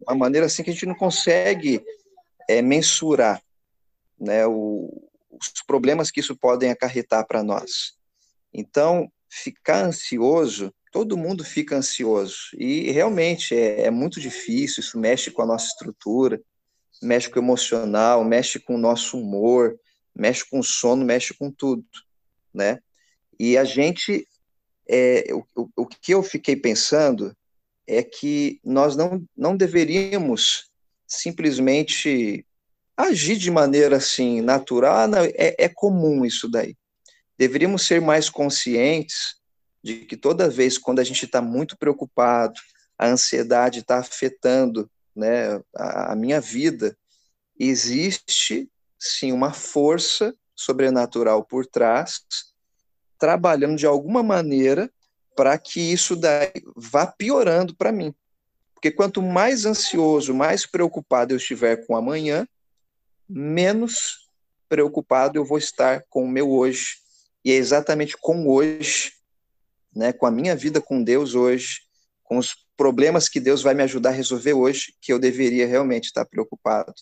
uma 0.02 0.16
maneira 0.16 0.46
assim 0.46 0.62
que 0.62 0.70
a 0.70 0.74
gente 0.74 0.86
não 0.86 0.96
consegue 0.96 1.82
é, 2.50 2.64
mensurar, 2.64 3.40
né, 4.20 4.48
o, 4.48 5.08
os 5.30 5.62
problemas 5.68 6.10
que 6.10 6.20
isso 6.20 6.36
podem 6.36 6.72
acarretar 6.72 7.28
para 7.28 7.44
nós. 7.44 7.94
Então, 8.52 9.08
ficar 9.30 9.86
ansioso, 9.86 10.74
todo 10.92 11.16
mundo 11.16 11.44
fica 11.44 11.76
ansioso 11.76 12.50
e 12.58 12.90
realmente 12.90 13.54
é, 13.54 13.82
é 13.84 13.92
muito 13.92 14.20
difícil. 14.20 14.82
Isso 14.82 14.98
mexe 14.98 15.30
com 15.30 15.44
a 15.44 15.46
nossa 15.46 15.68
estrutura, 15.68 16.42
mexe 17.04 17.30
com 17.30 17.40
o 17.40 17.44
emocional, 17.44 18.24
mexe 18.24 18.60
com 18.60 18.74
o 18.74 18.80
nosso 18.80 19.20
humor, 19.20 19.80
mexe 20.16 20.44
com 20.50 20.58
o 20.58 20.64
sono, 20.64 21.06
mexe 21.06 21.36
com 21.36 21.52
tudo, 21.52 21.86
né? 22.52 22.80
E 23.40 23.60
a 23.60 23.64
gente, 23.64 24.28
é, 24.90 25.28
o, 25.56 25.70
o 25.78 25.86
que 25.86 26.16
eu 26.16 26.24
fiquei 26.24 26.56
pensando 26.56 27.32
é 27.86 28.02
que 28.02 28.60
nós 28.64 28.96
não, 28.96 29.24
não 29.38 29.56
deveríamos 29.56 30.69
simplesmente 31.10 32.46
agir 32.96 33.38
de 33.38 33.50
maneira 33.50 33.98
assim 33.98 34.42
natural, 34.42 35.10
é, 35.16 35.56
é 35.58 35.68
comum 35.68 36.26
isso 36.26 36.48
daí. 36.48 36.76
Deveríamos 37.38 37.86
ser 37.88 38.00
mais 38.00 38.30
conscientes 38.30 39.36
de 39.84 40.06
que 40.06 40.16
toda 40.16 40.50
vez 40.50 40.78
quando 40.78 41.00
a 41.00 41.04
gente 41.04 41.26
está 41.26 41.42
muito 41.42 41.78
preocupado, 41.78 42.60
a 42.98 43.08
ansiedade 43.08 43.80
está 43.80 43.98
afetando 43.98 44.90
né, 45.16 45.60
a, 45.76 46.12
a 46.12 46.16
minha 46.16 46.40
vida, 46.40 46.96
existe 47.58 48.70
sim 49.00 49.32
uma 49.32 49.54
força 49.54 50.36
sobrenatural 50.56 51.44
por 51.44 51.66
trás 51.66 52.22
trabalhando 53.18 53.78
de 53.78 53.86
alguma 53.86 54.22
maneira 54.22 54.92
para 55.36 55.58
que 55.58 55.80
isso 55.80 56.16
daí 56.16 56.52
vá 56.76 57.08
piorando 57.08 57.76
para 57.76 57.92
mim. 57.92 58.14
Porque 58.80 58.92
quanto 58.92 59.22
mais 59.22 59.66
ansioso, 59.66 60.34
mais 60.34 60.66
preocupado 60.66 61.34
eu 61.34 61.38
estiver 61.38 61.86
com 61.86 61.98
amanhã, 61.98 62.48
menos 63.28 64.30
preocupado 64.70 65.38
eu 65.38 65.44
vou 65.44 65.58
estar 65.58 66.06
com 66.10 66.24
o 66.24 66.30
meu 66.30 66.50
hoje. 66.50 66.96
E 67.44 67.52
é 67.52 67.56
exatamente 67.56 68.16
com 68.16 68.48
hoje, 68.48 69.12
né, 69.94 70.14
com 70.14 70.26
a 70.26 70.32
minha 70.32 70.56
vida 70.56 70.80
com 70.80 71.04
Deus 71.04 71.36
hoje, 71.36 71.82
com 72.24 72.38
os 72.38 72.56
problemas 72.78 73.28
que 73.28 73.42
Deus 73.42 73.62
vai 73.62 73.74
me 73.74 73.84
ajudar 73.84 74.12
a 74.12 74.14
resolver 74.14 74.54
hoje, 74.54 74.96
que 75.02 75.12
eu 75.12 75.20
deveria 75.20 75.68
realmente 75.68 76.06
estar 76.06 76.24
preocupado. 76.24 76.94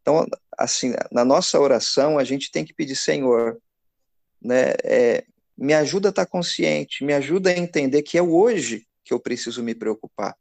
Então, 0.00 0.26
assim, 0.56 0.94
na 1.12 1.26
nossa 1.26 1.60
oração, 1.60 2.18
a 2.18 2.24
gente 2.24 2.50
tem 2.50 2.64
que 2.64 2.72
pedir, 2.72 2.96
Senhor, 2.96 3.60
né, 4.40 4.72
é, 4.82 5.26
me 5.58 5.74
ajuda 5.74 6.08
a 6.08 6.10
estar 6.10 6.24
consciente, 6.24 7.04
me 7.04 7.12
ajuda 7.12 7.50
a 7.50 7.58
entender 7.58 8.00
que 8.00 8.16
é 8.16 8.22
hoje 8.22 8.86
que 9.04 9.12
eu 9.12 9.20
preciso 9.20 9.62
me 9.62 9.74
preocupar. 9.74 10.34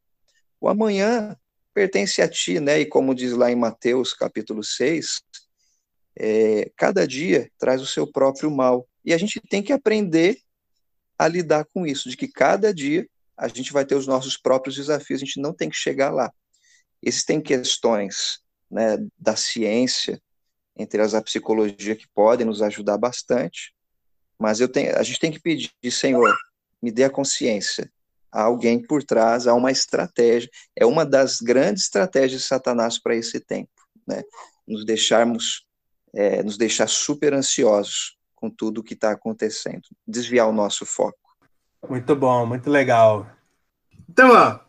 O 0.59 0.67
amanhã 0.67 1.35
pertence 1.73 2.21
a 2.21 2.27
ti, 2.27 2.59
né? 2.59 2.79
E 2.79 2.85
como 2.85 3.13
diz 3.13 3.33
lá 3.33 3.51
em 3.51 3.55
Mateus 3.55 4.13
capítulo 4.13 4.63
6, 4.63 5.21
é, 6.19 6.71
cada 6.75 7.07
dia 7.07 7.51
traz 7.59 7.81
o 7.81 7.85
seu 7.85 8.11
próprio 8.11 8.49
mal. 8.49 8.87
E 9.05 9.13
a 9.13 9.17
gente 9.17 9.39
tem 9.39 9.61
que 9.61 9.71
aprender 9.71 10.39
a 11.17 11.27
lidar 11.27 11.65
com 11.73 11.85
isso, 11.85 12.09
de 12.09 12.17
que 12.17 12.27
cada 12.27 12.73
dia 12.73 13.07
a 13.35 13.47
gente 13.47 13.71
vai 13.71 13.85
ter 13.85 13.95
os 13.95 14.07
nossos 14.07 14.37
próprios 14.37 14.75
desafios, 14.75 15.21
a 15.21 15.25
gente 15.25 15.39
não 15.39 15.53
tem 15.53 15.69
que 15.69 15.75
chegar 15.75 16.11
lá. 16.11 16.31
Existem 17.01 17.39
questões 17.39 18.39
né, 18.69 18.97
da 19.17 19.35
ciência, 19.35 20.21
entre 20.75 21.01
as 21.01 21.11
da 21.11 21.21
psicologia, 21.21 21.95
que 21.95 22.07
podem 22.13 22.45
nos 22.45 22.61
ajudar 22.61 22.97
bastante, 22.97 23.73
mas 24.39 24.59
eu 24.59 24.67
tenho, 24.67 24.95
a 24.97 25.03
gente 25.03 25.19
tem 25.19 25.31
que 25.31 25.39
pedir, 25.39 25.71
Senhor, 25.91 26.35
me 26.81 26.91
dê 26.91 27.03
a 27.03 27.09
consciência. 27.09 27.91
Há 28.31 28.43
alguém 28.43 28.81
por 28.81 29.03
trás, 29.03 29.47
há 29.47 29.53
uma 29.53 29.71
estratégia. 29.71 30.49
É 30.75 30.85
uma 30.85 31.05
das 31.05 31.39
grandes 31.39 31.83
estratégias 31.83 32.41
de 32.41 32.47
Satanás 32.47 32.99
para 32.99 33.15
esse 33.15 33.39
tempo, 33.39 33.71
né? 34.07 34.23
Nos 34.67 34.85
deixarmos, 34.85 35.65
é, 36.13 36.43
nos 36.43 36.57
deixar 36.57 36.87
super 36.87 37.33
ansiosos 37.33 38.17
com 38.35 38.49
tudo 38.49 38.81
o 38.81 38.83
que 38.83 38.93
está 38.93 39.11
acontecendo, 39.11 39.81
desviar 40.07 40.47
o 40.47 40.53
nosso 40.53 40.85
foco. 40.85 41.17
Muito 41.89 42.15
bom, 42.15 42.45
muito 42.45 42.69
legal. 42.69 43.27
Então, 44.09 44.31
ó, 44.31 44.59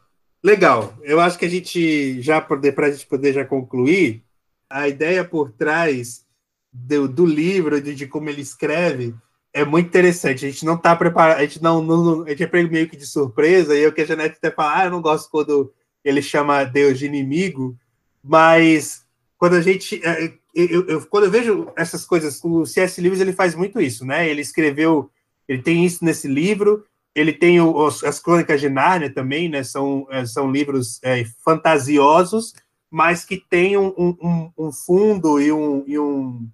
legal. 0.43 0.97
Eu 1.03 1.21
acho 1.21 1.39
que 1.39 1.45
a 1.45 1.51
gente 1.51 2.21
já 2.23 2.41
para 2.41 2.87
a 2.87 2.91
gente 2.91 3.07
poder 3.07 3.33
já 3.33 3.45
concluir, 3.45 4.25
a 4.71 4.89
ideia 4.89 5.25
por 5.25 5.51
trás 5.53 6.27
do, 6.73 7.09
do 7.09 7.25
livro, 7.25 7.81
de, 7.81 7.95
de 7.95 8.07
como 8.07 8.29
ele 8.29 8.43
escreve, 8.43 9.15
é 9.59 9.65
muito 9.65 9.87
interessante. 9.87 10.47
A 10.47 10.51
gente 10.51 10.65
não 10.65 10.75
está 10.75 10.95
preparado, 10.95 11.39
a 11.39 11.43
gente 11.43 11.63
não, 11.63 11.83
não, 11.83 12.23
a 12.25 12.31
gente 12.31 12.45
é 12.45 12.63
meio 12.65 12.89
que 12.89 12.97
de 12.97 13.07
surpresa, 13.07 13.77
e 13.77 13.83
eu 13.83 13.93
que 13.93 14.01
a 14.01 14.05
Janete 14.05 14.37
até 14.39 14.51
fala, 14.51 14.79
ah, 14.79 14.85
eu 14.85 14.91
não 14.91 15.03
gosto 15.03 15.31
quando 15.31 15.73
ele 16.05 16.23
chama 16.23 16.65
Deus 16.65 16.99
de 16.99 17.07
inimigo, 17.07 17.77
mas 18.23 19.05
quando 19.37 19.55
a 19.55 19.61
gente. 19.61 20.01
É, 20.05 20.33
eu, 20.55 20.87
eu, 20.87 21.07
quando 21.07 21.25
eu 21.25 21.31
vejo 21.31 21.69
essas 21.77 22.05
coisas, 22.05 22.43
o 22.43 22.65
C.S. 22.67 23.01
Lewis 23.01 23.21
ele 23.21 23.33
faz 23.33 23.55
muito 23.55 23.81
isso, 23.81 24.05
né? 24.05 24.29
Ele 24.29 24.41
escreveu, 24.41 25.11
ele 25.47 25.63
tem 25.63 25.85
isso 25.85 26.05
nesse 26.05 26.27
livro, 26.27 26.85
ele 27.15 27.33
tem 27.33 27.61
os, 27.61 28.03
as 28.03 28.19
Crônicas 28.19 28.61
de 28.61 28.69
Nárnia 28.69 29.13
também, 29.13 29.49
né? 29.49 29.63
São, 29.63 30.07
é, 30.11 30.25
são 30.25 30.51
livros 30.51 31.01
é, 31.03 31.25
fantasiosos, 31.45 32.55
mas 32.91 33.25
que 33.25 33.37
têm 33.37 33.77
um, 33.77 33.93
um, 33.97 34.51
um 34.57 34.73
fundo 34.73 35.41
e 35.41 35.53
um, 35.53 35.85
e 35.87 35.99
um 35.99 36.49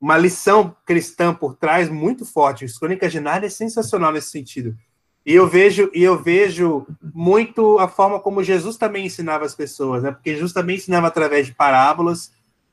uma 0.00 0.16
lição 0.16 0.74
cristã 0.84 1.34
por 1.34 1.56
trás 1.56 1.88
muito 1.88 2.24
forte. 2.24 2.64
As 2.64 2.78
Crônicas 2.78 3.12
de 3.12 3.20
Nárnia 3.20 3.46
é 3.46 3.50
sensacional 3.50 4.12
nesse 4.12 4.30
sentido. 4.30 4.76
E 5.24 5.34
eu 5.34 5.48
vejo 5.48 5.90
e 5.92 6.04
eu 6.04 6.16
vejo 6.16 6.86
muito 7.02 7.78
a 7.78 7.88
forma 7.88 8.20
como 8.20 8.44
Jesus 8.44 8.76
também 8.76 9.06
ensinava 9.06 9.44
as 9.44 9.54
pessoas, 9.54 10.02
né? 10.02 10.12
Porque 10.12 10.34
Jesus 10.34 10.52
também 10.52 10.76
ensinava 10.76 11.08
através 11.08 11.46
de 11.46 11.54
parábolas 11.54 12.30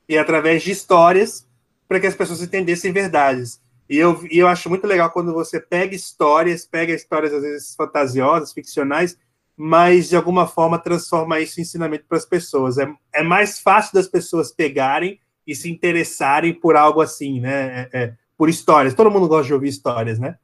e 0.08 0.16
através 0.16 0.62
de 0.62 0.70
histórias 0.70 1.46
para 1.88 1.98
que 1.98 2.06
as 2.06 2.14
pessoas 2.14 2.40
entendessem 2.42 2.92
verdades. 2.92 3.60
E 3.88 3.98
eu, 3.98 4.24
e 4.30 4.38
eu 4.38 4.46
acho 4.46 4.68
muito 4.68 4.86
legal 4.86 5.10
quando 5.10 5.32
você 5.32 5.60
pega 5.60 5.94
histórias, 5.94 6.64
pega 6.64 6.92
histórias 6.92 7.32
às 7.32 7.42
vezes 7.42 7.74
fantasiosas, 7.74 8.52
ficcionais, 8.52 9.18
mas 9.56 10.08
de 10.08 10.16
alguma 10.16 10.46
forma 10.46 10.78
transforma 10.78 11.40
isso 11.40 11.58
em 11.58 11.62
ensinamento 11.62 12.04
para 12.08 12.18
as 12.18 12.24
pessoas. 12.24 12.78
É, 12.78 12.88
é 13.12 13.22
mais 13.22 13.58
fácil 13.58 13.94
das 13.94 14.06
pessoas 14.06 14.52
pegarem 14.52 15.18
e 15.46 15.54
se 15.54 15.70
interessarem 15.70 16.52
por 16.52 16.76
algo 16.76 17.00
assim, 17.00 17.40
né? 17.40 17.88
É, 17.92 18.02
é, 18.02 18.14
por 18.36 18.48
histórias. 18.48 18.94
Todo 18.94 19.10
mundo 19.10 19.28
gosta 19.28 19.46
de 19.46 19.54
ouvir 19.54 19.68
histórias, 19.68 20.18
né? 20.18 20.36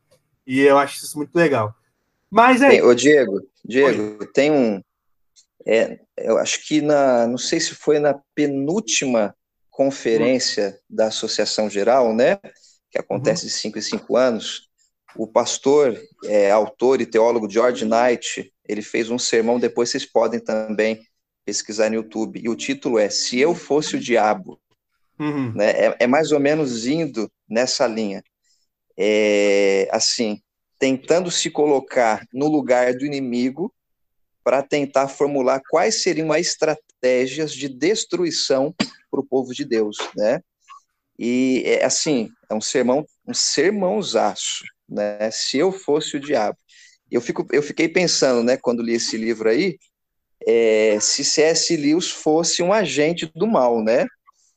E 0.47 0.61
eu 0.61 0.79
acho 0.79 1.05
isso 1.05 1.17
muito 1.17 1.35
legal. 1.35 1.75
Mas 2.31 2.63
é. 2.63 2.83
Ô, 2.83 2.95
Diego, 2.95 3.41
Diego, 3.65 4.27
tem 4.33 4.51
um, 4.51 4.83
É, 5.67 6.01
eu 6.17 6.39
acho 6.39 6.67
que 6.67 6.81
na, 6.81 7.27
não 7.27 7.39
sei 7.39 7.61
se 7.61 7.75
foi 7.75 7.99
na 7.99 8.19
penúltima 8.35 9.35
conferência 9.71 10.79
da 10.89 11.07
Associação 11.07 11.69
Geral, 11.69 12.15
né, 12.15 12.39
que 12.91 12.99
acontece 12.99 13.47
de 13.47 13.53
cinco 13.53 13.79
em 13.79 13.83
cinco 13.83 14.17
anos, 14.17 14.69
o 15.17 15.27
pastor, 15.27 15.99
é, 16.25 16.51
autor 16.51 17.01
e 17.01 17.07
teólogo 17.07 17.51
George 17.51 17.85
Knight, 17.85 18.53
ele 18.67 18.83
fez 18.83 19.11
um 19.11 19.19
sermão, 19.19 19.59
depois 19.59 19.91
vocês 19.91 20.05
podem 20.05 20.41
também 20.41 21.01
pesquisar 21.45 21.89
no 21.89 21.97
YouTube, 21.97 22.41
e 22.43 22.49
o 22.49 22.57
título 22.57 22.99
é 22.99 23.09
Se 23.09 23.39
Eu 23.39 23.55
Fosse 23.55 23.97
o 23.97 24.01
Diabo. 24.01 24.61
Uhum. 25.21 25.53
Né, 25.53 25.71
é, 25.71 25.97
é, 26.01 26.07
mais 26.07 26.33
ou 26.33 26.41
menos 26.41 26.87
indo 26.87 27.31
nessa 27.47 27.87
linha. 27.87 28.25
É, 28.99 29.87
assim, 29.93 30.41
tentando 30.79 31.31
se 31.31 31.51
colocar 31.51 32.27
no 32.33 32.49
lugar 32.49 32.95
do 32.95 33.05
inimigo 33.05 33.73
para 34.43 34.63
tentar 34.63 35.09
formular 35.09 35.61
quais 35.69 36.03
seriam 36.03 36.33
as 36.33 36.41
estratégias 36.41 37.53
de 37.53 37.69
destruição 37.69 38.75
para 39.11 39.21
o 39.21 39.27
povo 39.27 39.53
de 39.53 39.65
Deus, 39.65 39.99
né? 40.17 40.41
E 41.19 41.63
é 41.67 41.85
assim, 41.85 42.31
é 42.49 42.55
um 42.55 42.61
sermão, 42.61 43.05
um 43.27 43.35
sermãozaço, 43.35 44.65
né? 44.89 45.31
Se 45.31 45.59
eu 45.59 45.71
fosse 45.71 46.17
o 46.17 46.21
diabo. 46.21 46.57
Eu, 47.11 47.21
fico, 47.21 47.47
eu 47.53 47.63
fiquei 47.63 47.89
pensando, 47.89 48.43
né, 48.43 48.57
quando 48.57 48.83
li 48.83 48.95
esse 48.95 49.17
livro 49.17 49.51
aí, 49.51 49.77
é, 50.47 50.99
se 51.01 51.25
C.S. 51.25 51.77
Lewis 51.77 52.09
fosse 52.09 52.63
um 52.63 52.73
agente 52.73 53.31
do 53.35 53.47
mal, 53.47 53.83
né? 53.83 54.07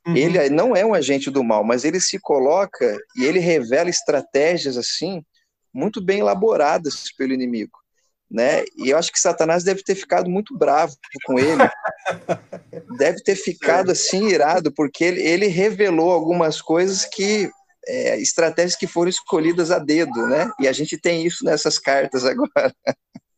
Uhum. 0.06 0.16
Ele 0.16 0.50
não 0.50 0.76
é 0.76 0.86
um 0.86 0.94
agente 0.94 1.32
do 1.32 1.44
mal, 1.44 1.64
mas 1.64 1.86
ele 1.86 2.00
se 2.00 2.20
coloca 2.20 2.98
e 3.16 3.24
ele 3.24 3.40
revela 3.40 3.90
estratégias 3.90 4.78
assim 4.78 5.24
muito 5.74 6.04
bem 6.04 6.20
elaboradas 6.20 7.06
pelo 7.18 7.34
inimigo 7.34 7.84
né? 8.34 8.64
E 8.76 8.90
eu 8.90 8.98
acho 8.98 9.12
que 9.12 9.20
Satanás 9.20 9.64
deve 9.64 9.84
ter 9.84 9.94
ficado 9.94 10.28
muito 10.28 10.58
bravo 10.58 10.96
com 11.24 11.38
ele. 11.38 11.62
deve 12.98 13.22
ter 13.22 13.36
ficado 13.36 13.92
assim 13.92 14.28
irado, 14.30 14.74
porque 14.74 15.04
ele, 15.04 15.22
ele 15.22 15.48
revelou 15.48 16.12
algumas 16.12 16.60
coisas 16.60 17.06
que 17.06 17.48
é, 17.88 18.20
estratégias 18.20 18.76
que 18.76 18.88
foram 18.88 19.10
escolhidas 19.10 19.70
a 19.70 19.78
dedo, 19.78 20.28
né? 20.28 20.50
E 20.60 20.68
a 20.68 20.74
gente 20.74 20.98
tem 20.98 21.24
isso 21.24 21.46
nessas 21.46 21.78
cartas 21.78 22.26
agora. 22.26 22.74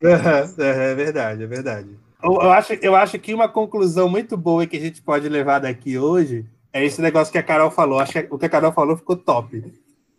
É, 0.01 0.95
verdade, 0.95 1.43
é 1.43 1.47
verdade. 1.47 1.89
Eu, 2.23 2.31
eu, 2.33 2.51
acho, 2.51 2.73
eu 2.75 2.95
acho 2.95 3.19
que 3.19 3.33
uma 3.33 3.49
conclusão 3.49 4.07
muito 4.07 4.37
boa 4.37 4.65
que 4.65 4.77
a 4.77 4.79
gente 4.79 5.01
pode 5.01 5.27
levar 5.27 5.59
daqui 5.59 5.97
hoje 5.97 6.45
é 6.75 6.83
esse 6.83 7.01
negócio 7.01 7.31
que 7.31 7.37
a 7.37 7.43
Carol 7.43 7.71
falou. 7.71 7.99
Acho 7.99 8.11
que 8.11 8.27
o 8.29 8.37
que 8.37 8.45
a 8.45 8.49
Carol 8.49 8.73
falou 8.73 8.97
ficou 8.97 9.15
top. 9.15 9.63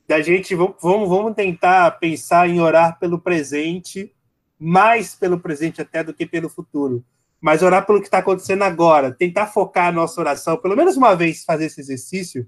Da 0.08 0.22
gente 0.22 0.54
vamos, 0.54 0.78
vamos 0.80 1.34
tentar 1.34 1.90
pensar 1.98 2.48
em 2.48 2.58
orar 2.60 2.98
pelo 2.98 3.20
presente 3.20 4.10
mais 4.58 5.14
pelo 5.14 5.38
presente 5.38 5.82
até 5.82 6.02
do 6.02 6.14
que 6.14 6.24
pelo 6.24 6.48
futuro. 6.48 7.04
Mas 7.42 7.62
orar 7.62 7.84
pelo 7.84 8.00
que 8.00 8.06
está 8.06 8.18
acontecendo 8.18 8.62
agora, 8.62 9.12
tentar 9.12 9.48
focar 9.48 9.88
a 9.88 9.92
nossa 9.92 10.18
oração, 10.18 10.56
pelo 10.56 10.74
menos 10.74 10.96
uma 10.96 11.14
vez 11.14 11.44
fazer 11.44 11.66
esse 11.66 11.78
exercício, 11.78 12.46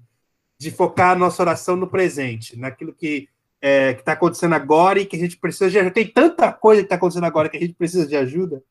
de 0.59 0.71
focar 0.71 1.11
a 1.11 1.15
nossa 1.15 1.43
oração 1.43 1.77
no 1.77 1.87
presente, 1.87 2.59
naquilo 2.59 2.95
que 2.95 3.29
é, 3.61 3.91
está 3.91 4.13
acontecendo 4.13 4.55
agora 4.55 5.01
e 5.01 5.05
que 5.05 5.17
a 5.17 5.19
gente 5.19 5.37
precisa 5.37 5.71
de 5.71 5.79
ajuda. 5.79 5.93
Tem 5.93 6.09
tanta 6.09 6.51
coisa 6.51 6.81
que 6.81 6.87
está 6.87 6.95
acontecendo 6.95 7.25
agora 7.25 7.51
que 7.51 7.59
a 7.59 7.61
gente 7.61 7.75
precisa 7.75 8.07
de 8.07 8.17
ajuda. 8.17 8.63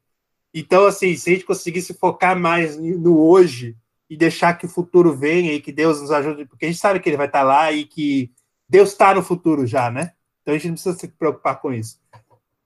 Então, 0.51 0.88
assim, 0.88 1.15
se 1.15 1.29
a 1.29 1.33
gente 1.33 1.45
conseguisse 1.45 1.93
focar 1.93 2.35
mais 2.35 2.75
no 2.75 3.19
hoje 3.19 3.77
e 4.10 4.16
deixar 4.16 4.53
que 4.58 4.66
o 4.66 4.70
futuro 4.70 5.16
venha 5.16 5.53
e 5.53 5.62
que 5.62 5.72
Deus 5.72 6.01
nos 6.01 6.12
ajude, 6.12 6.45
porque 6.45 6.66
a 6.66 6.68
gente 6.70 6.80
sabe 6.80 6.99
que 6.99 7.10
Ele 7.10 7.18
vai 7.18 7.28
estar 7.28 7.39
tá 7.39 7.45
lá 7.45 7.72
e 7.72 7.86
que 7.86 8.32
Deus 8.70 8.91
está 8.91 9.14
no 9.14 9.22
futuro 9.22 9.66
já, 9.66 9.91
né? 9.91 10.14
Então 10.41 10.53
a 10.53 10.58
gente 10.58 10.68
não 10.68 10.74
precisa 10.76 10.97
se 10.97 11.08
preocupar 11.08 11.60
com 11.60 11.74
isso. 11.74 11.99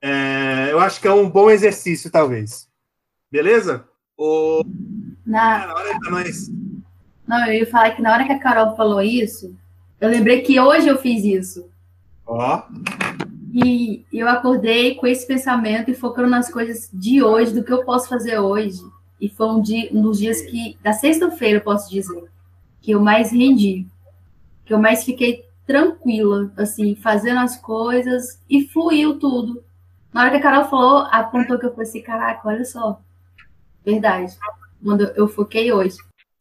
É, 0.02 0.70
eu 0.72 0.80
acho 0.80 1.00
que 1.00 1.08
é 1.08 1.14
um 1.14 1.30
bom 1.30 1.50
exercício, 1.50 2.12
talvez. 2.12 2.68
Beleza? 3.32 3.88
O... 4.18 4.64
Na... 5.26 5.68
na 5.68 5.74
hora 5.74 6.00
nós. 6.10 6.50
Não, 7.28 7.48
eu 7.48 7.54
ia 7.54 7.68
falar 7.68 7.92
que 7.92 8.02
na 8.02 8.12
hora 8.12 8.26
que 8.26 8.32
a 8.32 8.39
Carol 8.39 8.76
falou 8.76 9.02
isso, 9.02 9.56
eu 10.00 10.10
lembrei 10.10 10.42
que 10.42 10.60
hoje 10.60 10.88
eu 10.88 10.98
fiz 10.98 11.24
isso. 11.24 11.70
Ó. 12.26 12.64
E 13.54 14.06
eu 14.12 14.28
acordei 14.28 14.96
com 14.96 15.06
esse 15.06 15.28
pensamento 15.28 15.92
e 15.92 15.96
focando 15.96 16.30
nas 16.30 16.52
coisas 16.52 16.89
de 16.92 17.22
hoje, 17.22 17.54
do 17.54 17.64
que 17.64 17.72
eu 17.72 17.84
posso 17.84 18.10
fazer 18.10 18.39
hoje. 18.39 18.80
E 19.22 19.30
foi 19.30 19.47
um, 19.47 19.61
dia, 19.61 19.88
um 19.93 20.01
dos 20.01 20.17
dias 20.17 20.41
que, 20.41 20.76
da 20.82 20.93
sexta-feira, 20.93 21.59
eu 21.59 21.63
posso 21.63 21.89
dizer, 21.91 22.24
que 22.82 22.91
eu 22.91 22.99
mais 22.99 23.32
rendi. 23.32 23.86
Que 24.65 24.74
eu 24.74 24.80
mais 24.80 25.03
fiquei 25.03 25.45
tranquila, 25.65 26.51
assim, 26.57 26.95
fazendo 26.95 27.39
as 27.39 27.55
coisas 27.55 28.41
e 28.49 28.67
fluiu 28.67 29.19
tudo. 29.19 29.63
Na 30.11 30.22
hora 30.22 30.32
que 30.32 30.38
a 30.38 30.41
Carol 30.41 30.67
falou, 30.67 31.07
apontou 31.11 31.59
que 31.59 31.67
eu 31.67 31.72
falei 31.72 31.88
assim, 31.88 32.01
caraca, 32.01 32.47
olha 32.47 32.65
só. 32.65 32.99
Verdade. 33.86 34.36
Quando 34.84 35.03
eu 35.15 35.28
foquei 35.28 35.72
hoje. 35.72 35.97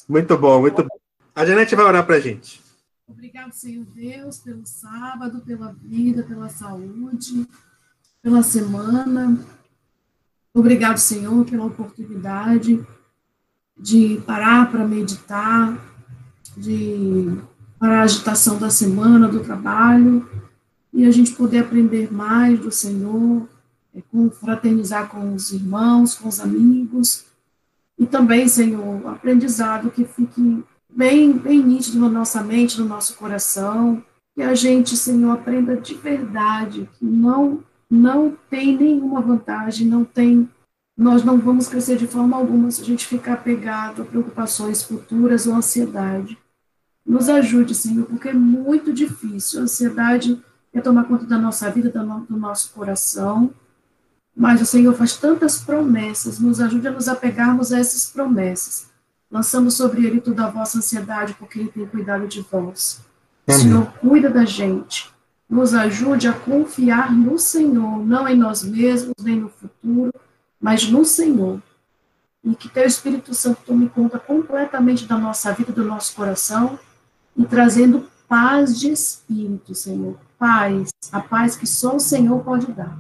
Muito 0.09 0.37
bom, 0.39 0.61
muito 0.61 0.83
bom. 0.83 0.99
A 1.35 1.45
Janete 1.45 1.77
vai 1.77 1.85
orar 1.85 2.05
pra 2.05 2.19
gente. 2.19 2.61
Obrigado, 3.07 3.53
Senhor 3.53 3.85
Deus, 3.95 4.39
pelo 4.39 4.65
sábado, 4.65 5.41
pela 5.41 5.73
vida, 5.83 6.23
pela 6.23 6.49
saúde, 6.49 7.47
pela 8.23 8.43
semana. 8.43 9.39
Obrigado, 10.53 10.99
Senhor, 10.99 11.45
pela 11.45 11.65
oportunidade 11.65 12.85
de 13.77 14.21
parar 14.27 14.71
para 14.71 14.87
meditar, 14.87 15.79
de 16.57 17.39
parar 17.79 18.01
a 18.01 18.05
agitação 18.05 18.59
da 18.59 18.69
semana, 18.69 19.29
do 19.29 19.41
trabalho, 19.41 20.29
e 20.93 21.07
a 21.07 21.11
gente 21.11 21.33
poder 21.33 21.61
aprender 21.61 22.13
mais 22.13 22.59
do 22.59 22.71
Senhor, 22.71 23.49
é, 23.95 24.03
confraternizar 24.11 25.09
com 25.09 25.35
os 25.35 25.53
irmãos, 25.53 26.15
com 26.15 26.29
os 26.29 26.41
amigos, 26.41 27.25
e 27.99 28.07
também, 28.07 28.49
Senhor, 28.49 29.07
aprendizado 29.07 29.91
que 29.91 30.05
fique 30.05 30.65
bem, 30.89 31.33
bem 31.33 31.63
nítido 31.63 32.01
na 32.01 32.09
nossa 32.09 32.43
mente, 32.43 32.81
no 32.81 32.89
nosso 32.89 33.15
coração, 33.17 34.03
que 34.35 34.43
a 34.43 34.55
gente, 34.55 34.97
Senhor, 34.97 35.31
aprenda 35.31 35.77
de 35.77 35.95
verdade 35.95 36.89
que 36.99 37.05
não, 37.05 37.63
não 37.91 38.37
tem 38.49 38.77
nenhuma 38.77 39.21
vantagem, 39.21 39.87
não 39.87 40.05
tem, 40.05 40.49
nós 40.97 41.25
não 41.25 41.39
vamos 41.39 41.67
crescer 41.67 41.97
de 41.97 42.07
forma 42.07 42.37
alguma 42.37 42.71
se 42.71 42.83
a 42.83 42.85
gente 42.85 43.07
ficar 43.07 43.33
apegado 43.33 44.03
a 44.03 44.05
preocupações 44.05 44.83
futuras 44.83 45.47
ou 45.47 45.55
ansiedade. 45.55 46.39
Nos 47.05 47.29
ajude, 47.29 47.75
Senhor, 47.75 48.07
porque 48.07 48.29
é 48.29 48.33
muito 48.33 48.93
difícil. 48.93 49.59
A 49.59 49.63
ansiedade 49.65 50.41
é 50.73 50.81
tomar 50.81 51.05
conta 51.05 51.27
da 51.27 51.37
nossa 51.37 51.69
vida, 51.69 51.91
do 51.91 52.37
nosso 52.37 52.73
coração, 52.73 53.53
mas 54.37 54.61
o 54.61 54.67
Senhor 54.67 54.95
faz 54.95 55.17
tantas 55.17 55.59
promessas, 55.59 56.39
nos 56.39 56.61
ajude 56.61 56.87
a 56.87 56.93
nos 56.93 57.09
apegarmos 57.09 57.73
a 57.73 57.81
essas 57.81 58.07
promessas. 58.07 58.89
Lançamos 59.29 59.75
sobre 59.75 60.07
Ele 60.07 60.21
toda 60.21 60.45
a 60.45 60.51
vossa 60.51 60.79
ansiedade, 60.79 61.35
porque 61.35 61.59
Ele 61.59 61.69
tem 61.69 61.87
cuidado 61.87 62.29
de 62.29 62.41
vós. 62.43 63.01
O 63.47 63.53
Senhor 63.53 63.87
cuida 63.95 64.31
da 64.31 64.45
gente. 64.45 65.10
Nos 65.51 65.75
ajude 65.75 66.29
a 66.29 66.33
confiar 66.33 67.13
no 67.13 67.39
Senhor, 67.39 68.07
não 68.07 68.29
em 68.29 68.37
nós 68.37 68.63
mesmos, 68.63 69.15
nem 69.21 69.41
no 69.41 69.49
futuro, 69.49 70.15
mas 70.61 70.89
no 70.89 71.05
Senhor. 71.05 71.61
E 72.45 72.55
que 72.55 72.69
Teu 72.69 72.85
Espírito 72.85 73.35
Santo 73.35 73.61
tome 73.67 73.89
conta 73.89 74.19
completamente 74.19 75.07
da 75.07 75.19
nossa 75.19 75.53
vida, 75.53 75.73
do 75.73 75.85
nosso 75.85 76.15
coração, 76.15 76.79
e 77.37 77.45
trazendo 77.45 78.09
paz 78.29 78.79
de 78.79 78.93
espírito, 78.93 79.75
Senhor. 79.75 80.17
Paz, 80.39 80.89
a 81.11 81.21
paz 81.21 81.57
que 81.57 81.67
só 81.67 81.97
o 81.97 82.01
Senhor 82.01 82.43
pode 82.45 82.71
dar 82.73 82.97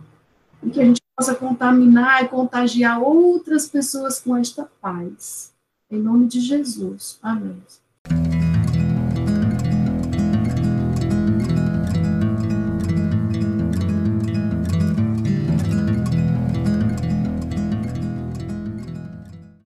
e 0.63 0.71
que 0.71 0.81
a 0.81 0.85
gente 0.85 1.01
possa 1.17 1.35
contaminar 1.35 2.25
e 2.25 2.29
contagiar 2.29 3.01
outras 3.01 3.69
pessoas 3.69 4.21
com 4.21 4.37
esta 4.37 4.69
paz. 4.81 5.53
Em 5.91 5.99
nome 5.99 6.27
de 6.27 6.41
Jesus. 6.41 7.19
Amém. 7.23 7.63